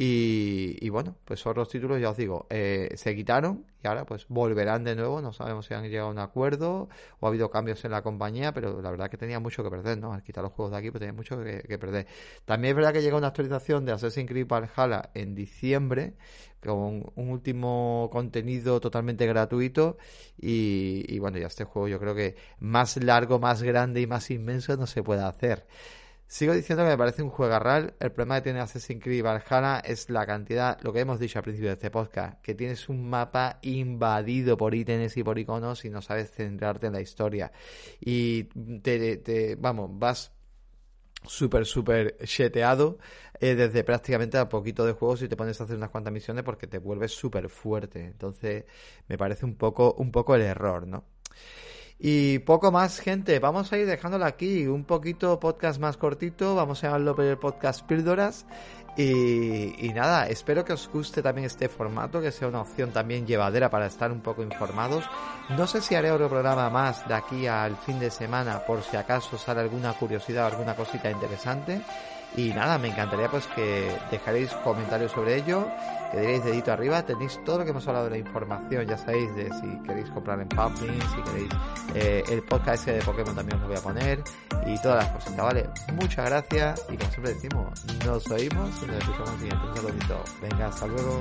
Y, 0.00 0.88
bueno, 0.90 1.16
pues 1.24 1.44
otros 1.44 1.68
títulos, 1.68 2.00
ya 2.00 2.10
os 2.10 2.16
digo, 2.16 2.46
eh, 2.50 2.88
se 2.94 3.16
quitaron 3.16 3.66
y 3.82 3.88
ahora 3.88 4.06
pues 4.06 4.26
volverán 4.28 4.84
de 4.84 4.94
nuevo. 4.94 5.20
No 5.20 5.32
sabemos 5.32 5.66
si 5.66 5.74
han 5.74 5.82
llegado 5.82 6.06
a 6.06 6.12
un 6.12 6.20
acuerdo 6.20 6.88
o 7.18 7.26
ha 7.26 7.28
habido 7.28 7.50
cambios 7.50 7.84
en 7.84 7.90
la 7.90 8.00
compañía, 8.02 8.54
pero 8.54 8.80
la 8.80 8.92
verdad 8.92 9.10
que 9.10 9.16
tenía 9.16 9.40
mucho 9.40 9.64
que 9.64 9.70
perder, 9.70 9.98
¿no? 9.98 10.12
Al 10.12 10.22
quitar 10.22 10.44
los 10.44 10.52
juegos 10.52 10.70
de 10.70 10.78
aquí, 10.78 10.92
pues 10.92 11.00
tenía 11.00 11.14
mucho 11.14 11.42
que, 11.42 11.78
perder. 11.80 12.06
También 12.44 12.70
es 12.70 12.76
verdad 12.76 12.92
que 12.92 13.02
llega 13.02 13.16
una 13.16 13.26
actualización 13.26 13.84
de 13.86 13.90
Assassin's 13.90 14.28
Creed 14.28 14.46
Valhalla 14.46 15.10
en 15.14 15.34
diciembre 15.34 16.14
con 16.64 17.10
un 17.16 17.30
último 17.30 18.08
contenido 18.12 18.80
totalmente 18.80 19.26
gratuito 19.26 19.98
y, 20.40 21.04
y 21.08 21.18
bueno, 21.18 21.38
ya 21.38 21.48
este 21.48 21.64
juego 21.64 21.88
yo 21.88 21.98
creo 21.98 22.14
que 22.14 22.36
más 22.60 23.02
largo, 23.02 23.40
más 23.40 23.64
grande 23.64 24.00
y 24.00 24.06
más 24.06 24.30
inmenso 24.30 24.76
no 24.76 24.86
se 24.86 25.02
puede 25.02 25.24
hacer. 25.24 25.66
Sigo 26.30 26.52
diciendo 26.52 26.84
que 26.84 26.90
me 26.90 26.98
parece 26.98 27.22
un 27.22 27.30
juegarral. 27.30 27.94
El 28.00 28.12
problema 28.12 28.36
que 28.36 28.42
tiene 28.42 28.60
Assassin's 28.60 29.02
Creed 29.02 29.24
Valhalla 29.24 29.80
es 29.80 30.10
la 30.10 30.26
cantidad, 30.26 30.78
lo 30.82 30.92
que 30.92 31.00
hemos 31.00 31.18
dicho 31.18 31.38
al 31.38 31.42
principio 31.42 31.70
de 31.70 31.74
este 31.74 31.90
podcast, 31.90 32.38
que 32.42 32.54
tienes 32.54 32.90
un 32.90 33.08
mapa 33.08 33.58
invadido 33.62 34.58
por 34.58 34.74
ítems 34.74 35.16
y 35.16 35.24
por 35.24 35.38
iconos 35.38 35.86
y 35.86 35.90
no 35.90 36.02
sabes 36.02 36.30
centrarte 36.30 36.88
en 36.88 36.92
la 36.92 37.00
historia. 37.00 37.50
Y 37.98 38.44
te, 38.44 39.56
vamos, 39.58 39.88
vas 39.94 40.30
súper, 41.24 41.64
súper 41.64 42.18
cheteado 42.22 42.98
eh, 43.40 43.54
desde 43.54 43.82
prácticamente 43.82 44.36
a 44.36 44.50
poquito 44.50 44.84
de 44.84 44.92
juegos 44.92 45.22
y 45.22 45.28
te 45.28 45.36
pones 45.36 45.58
a 45.62 45.64
hacer 45.64 45.76
unas 45.76 45.88
cuantas 45.88 46.12
misiones 46.12 46.44
porque 46.44 46.66
te 46.66 46.76
vuelves 46.76 47.12
súper 47.12 47.48
fuerte. 47.48 48.04
Entonces, 48.04 48.66
me 49.08 49.16
parece 49.16 49.46
un 49.46 49.56
poco, 49.56 49.94
un 49.94 50.12
poco 50.12 50.34
el 50.34 50.42
error, 50.42 50.86
¿no? 50.86 51.06
Y 51.98 52.38
poco 52.40 52.70
más, 52.70 53.00
gente. 53.00 53.38
Vamos 53.40 53.72
a 53.72 53.78
ir 53.78 53.86
dejándolo 53.86 54.24
aquí. 54.24 54.66
Un 54.66 54.84
poquito 54.84 55.40
podcast 55.40 55.80
más 55.80 55.96
cortito. 55.96 56.54
Vamos 56.54 56.82
a 56.82 56.86
llamarlo 56.86 57.16
el 57.22 57.38
podcast 57.38 57.84
Píldoras. 57.86 58.46
Y, 58.96 59.86
y, 59.86 59.92
nada, 59.92 60.26
espero 60.26 60.64
que 60.64 60.72
os 60.72 60.88
guste 60.88 61.22
también 61.22 61.46
este 61.46 61.68
formato, 61.68 62.20
que 62.20 62.32
sea 62.32 62.48
una 62.48 62.62
opción 62.62 62.90
también 62.90 63.26
llevadera 63.26 63.70
para 63.70 63.86
estar 63.86 64.10
un 64.10 64.20
poco 64.20 64.42
informados. 64.42 65.04
No 65.50 65.68
sé 65.68 65.80
si 65.80 65.94
haré 65.94 66.10
otro 66.10 66.28
programa 66.28 66.68
más 66.68 67.06
de 67.06 67.14
aquí 67.14 67.46
al 67.46 67.76
fin 67.76 68.00
de 68.00 68.10
semana, 68.10 68.64
por 68.66 68.82
si 68.82 68.96
acaso 68.96 69.38
sale 69.38 69.60
alguna 69.60 69.92
curiosidad 69.92 70.44
o 70.44 70.48
alguna 70.48 70.74
cosita 70.74 71.10
interesante. 71.10 71.80
Y 72.36 72.50
nada, 72.50 72.78
me 72.78 72.88
encantaría 72.88 73.28
pues 73.28 73.46
que 73.48 73.90
dejaréis 74.10 74.52
comentarios 74.62 75.12
sobre 75.12 75.36
ello, 75.36 75.66
que 76.12 76.20
diréis 76.20 76.44
dedito 76.44 76.72
arriba, 76.72 77.02
tenéis 77.02 77.40
todo 77.44 77.58
lo 77.58 77.64
que 77.64 77.70
hemos 77.70 77.86
hablado 77.88 78.04
de 78.04 78.10
la 78.12 78.18
información, 78.18 78.86
ya 78.86 78.96
sabéis 78.96 79.34
de 79.34 79.50
si 79.54 79.82
queréis 79.82 80.08
comprar 80.10 80.40
en 80.40 80.48
Public, 80.48 81.02
si 81.14 81.22
queréis 81.22 81.50
eh, 81.94 82.22
el 82.28 82.42
podcast 82.42 82.86
de 82.86 83.00
Pokémon 83.00 83.34
también 83.34 83.56
os 83.56 83.62
lo 83.62 83.68
voy 83.68 83.76
a 83.76 83.80
poner 83.80 84.22
y 84.66 84.78
todas 84.80 85.04
las 85.04 85.12
cositas, 85.14 85.44
¿vale? 85.44 85.68
Muchas 85.94 86.26
gracias 86.26 86.86
y 86.90 86.96
como 86.96 87.10
siempre 87.10 87.34
decimos, 87.34 87.84
nos 88.04 88.30
oímos 88.30 88.70
y 88.82 88.86
nos 88.86 88.96
escuchamos 88.98 89.28
en 89.28 89.34
el 89.34 89.38
siguiente. 89.40 89.80
Saludito. 89.80 90.24
Venga, 90.42 90.66
hasta 90.66 90.86
luego. 90.86 91.20